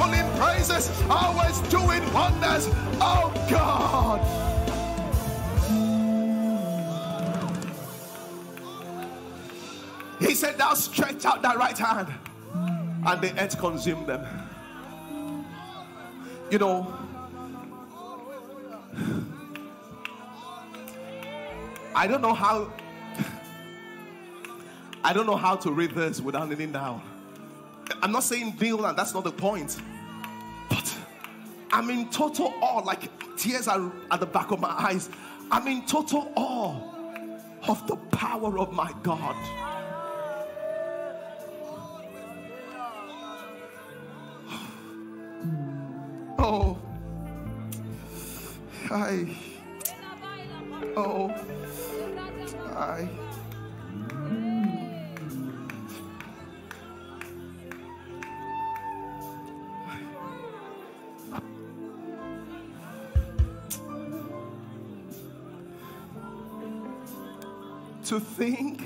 in 0.02 0.38
praises, 0.38 0.90
always 1.08 1.58
doing 1.68 2.02
wonders. 2.12 2.68
Oh 3.00 3.32
God. 3.50 4.20
He 10.20 10.34
said, 10.34 10.56
Thou 10.58 10.74
stretch 10.74 11.24
out 11.24 11.42
thy 11.42 11.54
right 11.54 11.76
hand, 11.76 12.08
and 12.54 13.20
the 13.20 13.32
earth 13.40 13.58
consumed 13.58 14.06
them. 14.06 14.26
You 16.50 16.58
know, 16.58 16.94
I 21.94 22.06
don't 22.06 22.20
know 22.20 22.34
how. 22.34 22.72
I 25.04 25.12
don't 25.12 25.26
know 25.26 25.36
how 25.36 25.56
to 25.56 25.70
read 25.70 25.90
this 25.90 26.20
without 26.20 26.48
kneeling 26.48 26.72
down. 26.72 27.02
I'm 28.04 28.12
not 28.12 28.22
saying 28.22 28.50
down, 28.56 28.96
that's 28.96 29.14
not 29.14 29.24
the 29.24 29.32
point. 29.32 29.80
But 30.68 30.94
I'm 31.72 31.88
in 31.88 32.10
total 32.10 32.52
awe, 32.60 32.80
like 32.80 33.10
tears 33.38 33.66
are 33.66 33.90
at 34.10 34.20
the 34.20 34.26
back 34.26 34.50
of 34.50 34.60
my 34.60 34.68
eyes. 34.68 35.08
I'm 35.50 35.66
in 35.68 35.86
total 35.86 36.30
awe 36.36 36.76
of 37.66 37.86
the 37.86 37.96
power 37.96 38.58
of 38.58 38.74
my 38.74 38.92
God. 39.02 39.34
Oh, 46.36 46.76
I, 48.90 49.34
oh, 50.94 51.30
I. 52.76 53.08
to 68.14 68.20
think 68.20 68.80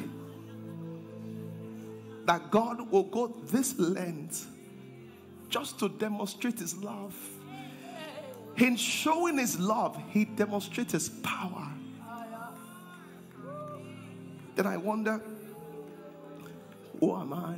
that 2.25 2.51
God 2.51 2.91
will 2.91 3.03
go 3.03 3.27
this 3.45 3.79
length 3.79 4.49
just 5.51 5.79
to 5.81 5.91
demonstrate 5.91 6.59
his 6.59 6.75
love. 6.77 7.15
In 8.57 8.75
showing 8.75 9.37
his 9.37 9.61
love, 9.61 10.01
he 10.09 10.25
demonstrates 10.25 10.93
his 10.93 11.11
power. 11.11 11.69
Then 14.57 14.67
I 14.67 14.79
wonder, 14.79 15.21
who 16.99 17.15
am 17.15 17.35
I? 17.35 17.57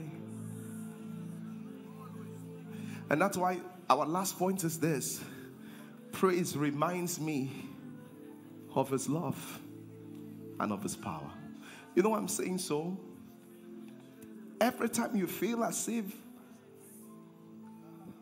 And 3.11 3.21
that's 3.21 3.37
why 3.37 3.61
our 3.89 4.05
last 4.05 4.37
point 4.37 4.65
is 4.65 4.81
this 4.81 5.21
praise 6.11 6.57
reminds 6.57 7.21
me 7.21 7.49
of 8.75 8.91
his 8.91 9.09
love 9.09 9.61
and 10.59 10.73
of 10.73 10.83
his 10.83 10.97
power. 10.97 11.31
You 11.95 12.03
know 12.03 12.11
why 12.11 12.19
I'm 12.19 12.29
saying 12.29 12.59
so? 12.59 12.99
Every 14.61 14.89
time 14.89 15.17
you 15.17 15.27
feel 15.27 15.65
as 15.65 15.89
if 15.89 16.05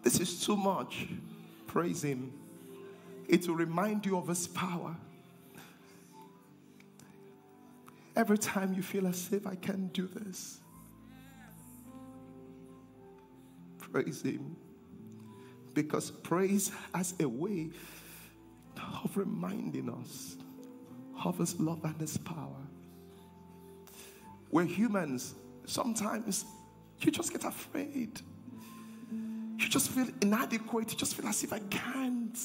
this 0.03 0.21
is 0.21 0.45
too 0.45 0.57
much, 0.57 1.09
praise 1.67 2.03
him. 2.03 2.33
It 3.29 3.47
will 3.47 3.57
remind 3.57 4.07
you 4.07 4.17
of 4.17 4.29
his 4.29 4.47
power. 4.47 4.97
Every 8.17 8.39
time 8.39 8.73
you 8.73 8.83
feel 8.83 9.07
as 9.07 9.33
if 9.33 9.47
I 9.47 9.55
can't 9.55 9.93
do 9.93 10.07
this, 10.09 10.59
praise 13.79 14.23
him. 14.23 14.57
Because 15.75 16.11
praise 16.11 16.73
has 16.95 17.15
a 17.21 17.29
way 17.29 17.71
of 19.05 19.17
reminding 19.17 19.91
us 19.91 20.37
of 21.25 21.39
his 21.39 21.59
love 21.61 21.85
and 21.85 22.01
his 22.01 22.17
power. 22.17 22.68
We're 24.51 24.65
humans. 24.65 25.35
Sometimes 25.67 26.45
you 27.01 27.11
just 27.11 27.33
get 27.33 27.45
afraid. 27.45 28.21
You 29.59 29.69
just 29.69 29.91
feel 29.91 30.09
inadequate. 30.23 30.93
You 30.93 30.99
just 30.99 31.15
feel 31.15 31.27
as 31.27 31.43
if 31.43 31.53
I 31.53 31.59
can't. 31.59 32.39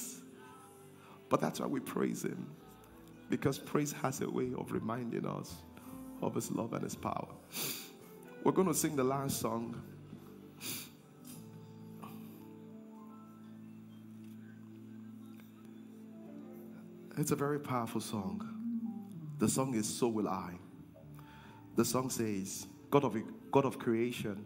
But 1.30 1.42
that's 1.42 1.60
why 1.60 1.68
we 1.68 1.80
praise 1.80 2.24
Him. 2.24 2.48
Because 3.30 3.58
praise 3.58 3.92
has 3.94 4.22
a 4.22 4.30
way 4.30 4.52
of 4.58 4.72
reminding 4.72 5.26
us 5.26 5.56
of 6.22 6.36
His 6.36 6.52
love 6.52 6.74
and 6.74 6.84
His 6.84 6.96
power. 6.96 7.28
We're 8.44 8.52
going 8.52 8.68
to 8.68 8.74
sing 8.74 8.96
the 8.96 9.04
last 9.04 9.40
song. 9.40 9.82
It's 17.18 17.32
a 17.32 17.36
very 17.36 17.60
powerful 17.60 18.02
song. 18.02 18.42
The 19.38 19.48
song 19.48 19.76
is 19.76 19.88
So 19.88 20.08
Will 20.08 20.28
I. 20.28 20.54
The 21.76 21.86
song 21.86 22.10
says, 22.10 22.68
God 22.92 23.04
of, 23.04 23.18
God 23.52 23.66
of 23.66 23.80
creation, 23.80 24.46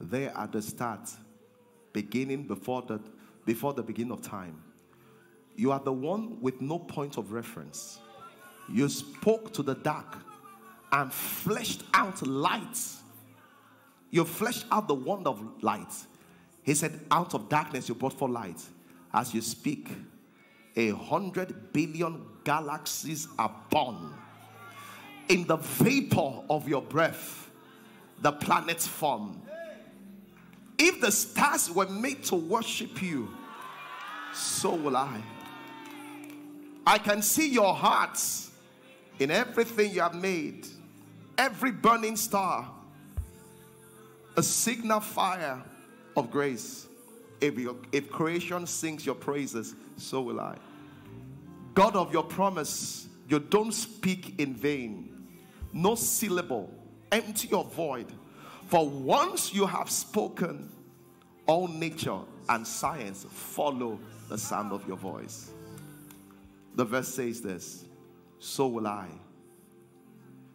there 0.00 0.32
at 0.36 0.52
the 0.52 0.62
start, 0.62 1.10
beginning 1.92 2.44
before 2.44 2.82
the, 2.82 3.00
before 3.44 3.74
the 3.74 3.82
beginning 3.82 4.12
of 4.12 4.22
time, 4.22 4.62
you 5.56 5.72
are 5.72 5.80
the 5.80 5.92
one 5.92 6.40
with 6.40 6.60
no 6.60 6.78
point 6.78 7.18
of 7.18 7.32
reference. 7.32 7.98
You 8.72 8.88
spoke 8.88 9.52
to 9.54 9.62
the 9.62 9.74
dark 9.74 10.18
and 10.92 11.12
fleshed 11.12 11.82
out 11.92 12.24
light. 12.26 12.78
You 14.10 14.24
fleshed 14.24 14.66
out 14.70 14.88
the 14.88 14.94
wonder 14.94 15.30
of 15.30 15.62
light. 15.62 15.92
He 16.62 16.74
said, 16.74 17.00
Out 17.10 17.34
of 17.34 17.48
darkness 17.48 17.88
you 17.88 17.94
brought 17.94 18.12
forth 18.12 18.30
light. 18.30 18.62
As 19.12 19.34
you 19.34 19.40
speak, 19.40 19.90
a 20.76 20.90
hundred 20.90 21.72
billion 21.72 22.24
galaxies 22.44 23.26
are 23.38 23.54
born. 23.70 24.14
In 25.28 25.46
the 25.46 25.56
vapor 25.56 26.40
of 26.48 26.68
your 26.68 26.82
breath, 26.82 27.50
the 28.20 28.32
planets 28.32 28.86
form. 28.86 29.40
If 30.78 31.00
the 31.00 31.10
stars 31.10 31.70
were 31.70 31.88
made 31.88 32.24
to 32.24 32.36
worship 32.36 33.02
you, 33.02 33.28
so 34.32 34.74
will 34.74 34.96
I. 34.96 35.20
I 36.86 36.98
can 36.98 37.20
see 37.20 37.48
your 37.48 37.74
hearts 37.74 38.50
in 39.18 39.30
everything 39.30 39.92
you 39.92 40.00
have 40.00 40.14
made, 40.14 40.66
every 41.36 41.72
burning 41.72 42.16
star, 42.16 42.70
a 44.36 44.42
signal 44.42 45.00
fire 45.00 45.62
of 46.16 46.30
grace. 46.30 46.86
If, 47.40 47.58
your, 47.58 47.76
if 47.92 48.10
creation 48.10 48.66
sings 48.66 49.04
your 49.04 49.14
praises, 49.14 49.74
so 49.96 50.22
will 50.22 50.40
I. 50.40 50.56
God 51.74 51.94
of 51.94 52.12
your 52.12 52.24
promise, 52.24 53.08
you 53.28 53.38
don't 53.38 53.72
speak 53.72 54.40
in 54.40 54.54
vain. 54.54 55.17
No 55.72 55.94
syllable, 55.94 56.72
empty 57.12 57.52
or 57.52 57.64
void. 57.64 58.06
For 58.68 58.88
once 58.88 59.52
you 59.54 59.66
have 59.66 59.90
spoken, 59.90 60.70
all 61.46 61.68
nature 61.68 62.18
and 62.48 62.66
science 62.66 63.26
follow 63.28 63.98
the 64.28 64.38
sound 64.38 64.72
of 64.72 64.86
your 64.86 64.96
voice. 64.96 65.50
The 66.74 66.84
verse 66.84 67.08
says 67.08 67.40
this 67.40 67.84
So 68.38 68.68
will 68.68 68.86
I. 68.86 69.08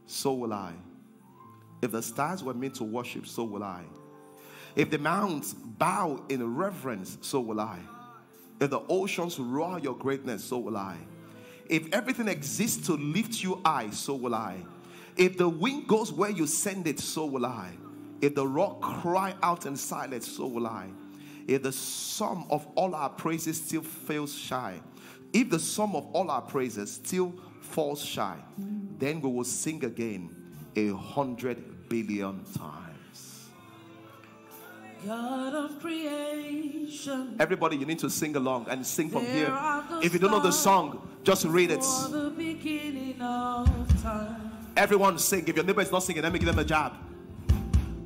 So 0.06 0.34
will 0.34 0.54
I. 0.54 0.74
If 1.82 1.92
the 1.92 2.02
stars 2.02 2.44
were 2.44 2.54
meant 2.54 2.76
to 2.76 2.84
worship, 2.84 3.28
so 3.28 3.44
will 3.44 3.64
I. 3.64 3.84
If 4.76 4.90
the 4.90 4.98
mountains 4.98 5.54
bow 5.54 6.24
in 6.30 6.56
reverence, 6.56 7.18
so 7.22 7.40
will 7.40 7.60
I. 7.60 7.80
If 8.60 8.70
the 8.70 8.82
oceans 8.88 9.38
roar 9.38 9.80
your 9.80 9.96
greatness, 9.96 10.44
so 10.44 10.60
will 10.60 10.78
I. 10.78 10.98
If 11.68 11.92
everything 11.94 12.28
exists 12.28 12.86
to 12.88 12.94
lift 12.94 13.44
you 13.44 13.62
high, 13.66 13.90
so 13.90 14.16
will 14.16 14.36
I. 14.36 14.58
If 15.18 15.38
the 15.38 15.48
wind 15.48 15.88
goes 15.88 16.12
where 16.12 16.30
you 16.30 16.48
send 16.48 16.88
it, 16.88 17.00
so 17.00 17.26
will 17.26 17.46
I. 17.46 17.72
If 18.22 18.36
the 18.36 18.48
rock 18.48 18.82
cry 18.82 19.36
out 19.44 19.66
in 19.66 19.76
silence, 19.76 20.28
so 20.28 20.48
will 20.48 20.68
I. 20.68 20.88
If 21.48 21.64
the 21.64 21.72
sum 21.72 22.46
of 22.50 22.66
all 22.76 22.96
our 22.96 23.10
praises 23.10 23.58
still 23.58 23.82
fails 23.82 24.34
shy, 24.34 24.80
if 25.34 25.50
the 25.50 25.60
sum 25.60 25.96
of 25.96 26.06
all 26.14 26.32
our 26.32 26.42
praises 26.42 26.94
still 26.94 27.34
falls 27.60 28.04
shy, 28.04 28.38
then 28.98 29.20
we 29.20 29.30
will 29.30 29.44
sing 29.44 29.84
again 29.84 30.30
a 30.76 30.90
hundred 30.90 31.90
billion 31.90 32.44
times. 32.58 33.50
God 35.06 35.54
of 35.54 35.80
creation. 35.82 37.36
Everybody, 37.40 37.76
you 37.76 37.86
need 37.86 38.00
to 38.00 38.10
sing 38.10 38.36
along 38.38 38.68
and 38.70 38.86
sing 38.86 39.10
from 39.10 39.26
here. 39.26 39.54
If 40.02 40.14
you 40.14 40.20
don't 40.20 40.32
know 40.32 40.40
the 40.40 40.52
song, 40.52 41.10
just 41.24 41.46
read 41.46 41.72
it. 41.72 41.84
Everyone 44.84 45.18
sing. 45.18 45.48
If 45.48 45.56
your 45.56 45.64
neighbor 45.64 45.80
is 45.80 45.94
not 45.94 46.04
singing, 46.04 46.24
let 46.24 46.34
me 46.34 46.40
give 46.40 46.48
them 46.48 46.60
a 46.60 46.66
jab. 46.66 46.92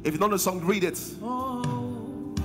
If 0.03 0.13
you 0.13 0.19
don't 0.19 0.29
know 0.29 0.35
the 0.35 0.43
song, 0.43 0.63
read 0.63 0.83
it. 0.83 1.01
Oh, 1.23 2.35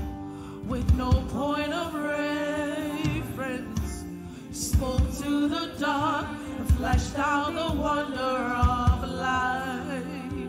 with 0.66 0.90
no 0.94 1.12
point 1.28 1.70
of 1.70 1.92
reference, 1.92 4.04
spoke 4.50 5.06
to 5.18 5.48
the 5.48 5.72
dark 5.78 6.28
and 6.56 6.66
flashed 6.76 7.18
out 7.18 7.52
the 7.52 7.74
wonder 7.78 8.16
of 8.16 9.10
life. 9.10 10.02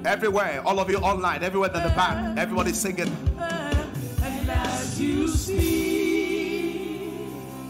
Everywhere, 0.06 0.62
all 0.66 0.80
of 0.80 0.90
you 0.90 1.00
online, 1.00 1.44
everywhere 1.44 1.70
in 1.76 1.84
the 1.84 1.90
back, 1.90 2.38
everybody's 2.38 2.80
singing. 2.80 3.14
And 3.38 4.50
as 4.50 4.98
you 4.98 5.28
speak, 5.28 7.18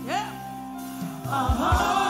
yeah, 0.05 0.30
a 1.26 2.03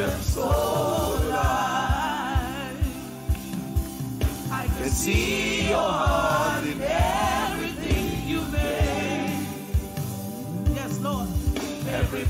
worship 0.00 0.20
so 0.22 0.48
light, 1.28 2.74
I 4.50 4.66
can 4.78 4.90
see 4.90 5.68
your 5.68 5.78
heart 5.78 6.64
in 6.64 6.80
everything 6.82 8.28
you 8.28 8.42
made. 8.52 9.46
Yes, 10.74 10.98
Lord. 11.00 11.28
Every 11.88 12.24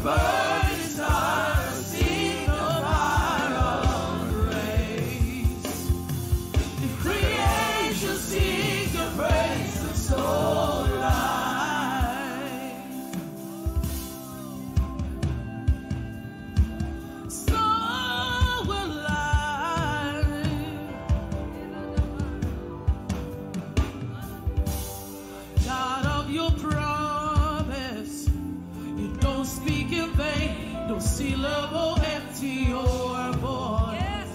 speak 29.50 29.92
in 29.92 30.10
vain, 30.12 30.86
no 30.88 30.98
syllable 31.00 31.98
empty 32.14 32.72
or 32.72 33.32
void. 33.42 34.28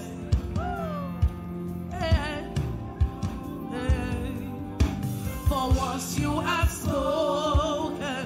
Hey, 1.91 2.45
hey. 3.72 4.34
For 5.47 5.66
once 5.72 6.20
you 6.20 6.39
have 6.41 6.70
spoken, 6.70 8.26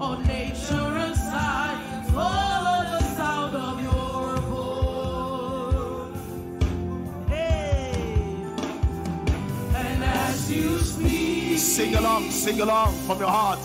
all 0.00 0.18
nature 0.20 0.90
and 1.04 1.16
science 1.16 2.10
follow 2.10 2.78
the 2.92 3.02
sound 3.16 3.54
of 3.68 3.82
your 3.88 4.36
voice. 4.54 6.28
Hey. 7.28 7.92
And 9.74 10.04
as 10.04 10.50
you 10.50 10.78
speak, 10.78 11.58
Sing 11.58 11.94
along, 11.94 12.30
sing 12.30 12.60
along 12.60 12.94
from 13.06 13.18
your 13.20 13.28
heart. 13.28 13.59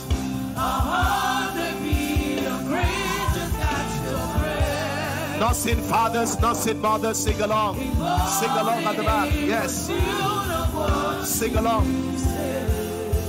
Nothing 5.39 5.81
fathers, 5.81 6.39
nothing 6.39 6.79
mothers, 6.79 7.17
sing 7.17 7.39
along. 7.41 7.75
Sing 7.77 8.49
along 8.49 8.83
at 8.85 8.95
the 8.97 9.03
back, 9.03 9.33
yes. 9.33 9.87
Sing 11.29 11.55
along. 11.55 11.85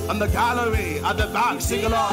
On 0.09 0.19
the 0.19 0.29
gallery, 0.29 1.01
at 1.01 1.17
the 1.17 1.27
back, 1.27 1.61
sing 1.61 1.85
along. 1.85 2.13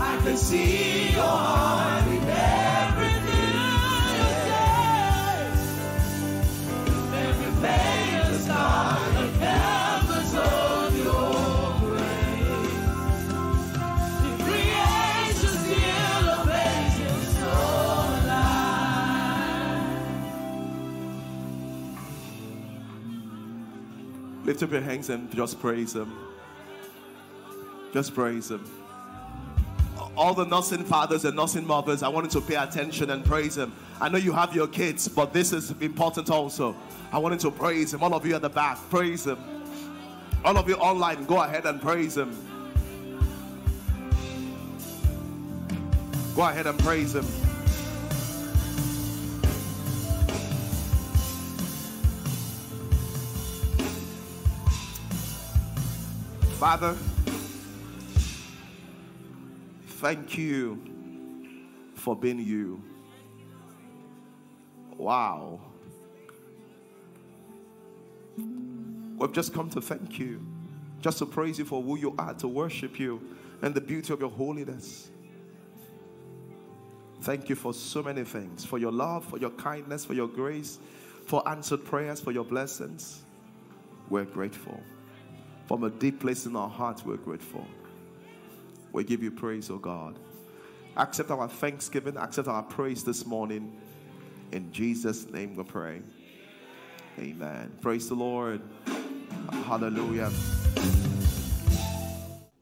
I 0.00 0.20
can 0.22 0.36
see 0.36 1.12
your 1.12 1.22
heart 1.22 1.93
up 24.64 24.72
your 24.72 24.80
hands 24.80 25.10
and 25.10 25.30
just 25.34 25.60
praise 25.60 25.94
Him. 25.94 26.12
Just 27.92 28.14
praise 28.14 28.50
Him. 28.50 28.64
All 30.16 30.34
the 30.34 30.44
nursing 30.44 30.84
fathers 30.84 31.24
and 31.24 31.36
nursing 31.36 31.66
mothers, 31.66 32.02
I 32.02 32.08
wanted 32.08 32.30
to 32.32 32.40
pay 32.40 32.56
attention 32.56 33.10
and 33.10 33.24
praise 33.24 33.56
Him. 33.56 33.72
I 34.00 34.08
know 34.08 34.18
you 34.18 34.32
have 34.32 34.54
your 34.54 34.66
kids, 34.66 35.06
but 35.06 35.32
this 35.32 35.52
is 35.52 35.70
important 35.80 36.30
also. 36.30 36.74
I 37.12 37.18
wanted 37.18 37.40
to 37.40 37.50
praise 37.50 37.94
Him. 37.94 38.02
All 38.02 38.14
of 38.14 38.26
you 38.26 38.34
at 38.34 38.42
the 38.42 38.48
back, 38.48 38.78
praise 38.90 39.26
Him. 39.26 39.38
All 40.44 40.56
of 40.58 40.68
you 40.68 40.74
online, 40.76 41.24
go 41.26 41.42
ahead 41.42 41.66
and 41.66 41.80
praise 41.80 42.16
Him. 42.16 42.36
Go 46.34 46.42
ahead 46.42 46.66
and 46.66 46.78
praise 46.80 47.14
Him. 47.14 47.43
Father, 56.64 56.96
thank 59.86 60.38
you 60.38 60.80
for 61.94 62.16
being 62.16 62.38
you. 62.38 62.82
Wow. 64.96 65.60
We've 68.38 69.30
just 69.30 69.52
come 69.52 69.68
to 69.68 69.82
thank 69.82 70.18
you, 70.18 70.40
just 71.02 71.18
to 71.18 71.26
praise 71.26 71.58
you 71.58 71.66
for 71.66 71.82
who 71.82 71.98
you 71.98 72.14
are, 72.16 72.32
to 72.32 72.48
worship 72.48 72.98
you 72.98 73.20
and 73.60 73.74
the 73.74 73.82
beauty 73.82 74.14
of 74.14 74.20
your 74.20 74.30
holiness. 74.30 75.10
Thank 77.20 77.50
you 77.50 77.56
for 77.56 77.74
so 77.74 78.02
many 78.02 78.24
things 78.24 78.64
for 78.64 78.78
your 78.78 78.90
love, 78.90 79.26
for 79.26 79.36
your 79.36 79.50
kindness, 79.50 80.06
for 80.06 80.14
your 80.14 80.28
grace, 80.28 80.78
for 81.26 81.46
answered 81.46 81.84
prayers, 81.84 82.20
for 82.20 82.32
your 82.32 82.44
blessings. 82.46 83.22
We're 84.08 84.24
grateful. 84.24 84.80
From 85.66 85.84
a 85.84 85.90
deep 85.90 86.20
place 86.20 86.44
in 86.44 86.56
our 86.56 86.68
hearts, 86.68 87.04
we're 87.04 87.16
grateful. 87.16 87.66
We 88.92 89.02
give 89.02 89.22
you 89.22 89.30
praise, 89.30 89.70
oh 89.70 89.78
God. 89.78 90.18
Accept 90.96 91.30
our 91.30 91.48
thanksgiving, 91.48 92.16
accept 92.16 92.48
our 92.48 92.62
praise 92.62 93.02
this 93.02 93.24
morning. 93.24 93.76
In 94.52 94.70
Jesus' 94.72 95.28
name 95.30 95.56
we 95.56 95.64
pray. 95.64 96.02
Amen. 97.18 97.72
Praise 97.80 98.08
the 98.08 98.14
Lord. 98.14 98.60
Hallelujah. 99.66 100.30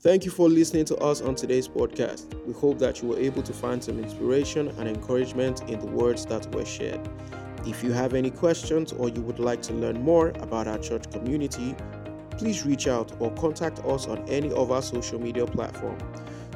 Thank 0.01 0.25
you 0.25 0.31
for 0.31 0.49
listening 0.49 0.85
to 0.87 0.97
us 0.97 1.21
on 1.21 1.35
today's 1.35 1.69
podcast. 1.69 2.35
We 2.47 2.53
hope 2.53 2.79
that 2.79 3.03
you 3.03 3.09
were 3.09 3.19
able 3.19 3.43
to 3.43 3.53
find 3.53 3.83
some 3.83 3.99
inspiration 3.99 4.69
and 4.69 4.89
encouragement 4.89 5.63
in 5.69 5.79
the 5.79 5.87
words 5.87 6.25
that 6.27 6.53
were 6.55 6.65
shared. 6.65 7.01
If 7.67 7.85
you 7.85 7.93
have 7.93 8.15
any 8.15 8.31
questions 8.31 8.93
or 8.93 9.09
you 9.09 9.21
would 9.23 9.39
like 9.39 9.63
to 9.63 9.73
learn 9.73 10.03
more 10.03 10.31
about 10.41 10.67
our 10.67 10.79
church 10.79 11.11
community, 11.13 11.77
please 12.43 12.67
reach 12.67 12.89
out 12.89 13.13
or 13.21 13.31
contact 13.35 13.79
us 13.85 14.09
on 14.09 14.19
any 14.29 14.51
of 14.55 14.73
our 14.73 14.83
social 14.83 15.17
media 15.17 15.47
platforms. 15.47 16.03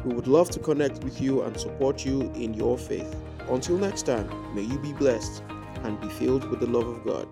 We 0.05 0.15
would 0.15 0.27
love 0.27 0.51
to 0.51 0.59
connect 0.59 1.05
with 1.05 1.21
you 1.21 1.43
and 1.43 1.57
support 1.57 2.05
you 2.05 2.23
in 2.35 2.55
your 2.55 2.77
faith. 2.77 3.15
Until 3.49 3.79
next 3.79 4.03
time, 4.03 4.29
may 4.53 4.63
you 4.63 4.81
be 4.81 4.93
blessed 4.93 5.45
and 5.85 6.01
be 6.01 6.09
filled 6.09 6.51
with 6.51 6.59
the 6.59 6.67
love 6.67 6.89
of 6.89 7.05
God. 7.05 7.29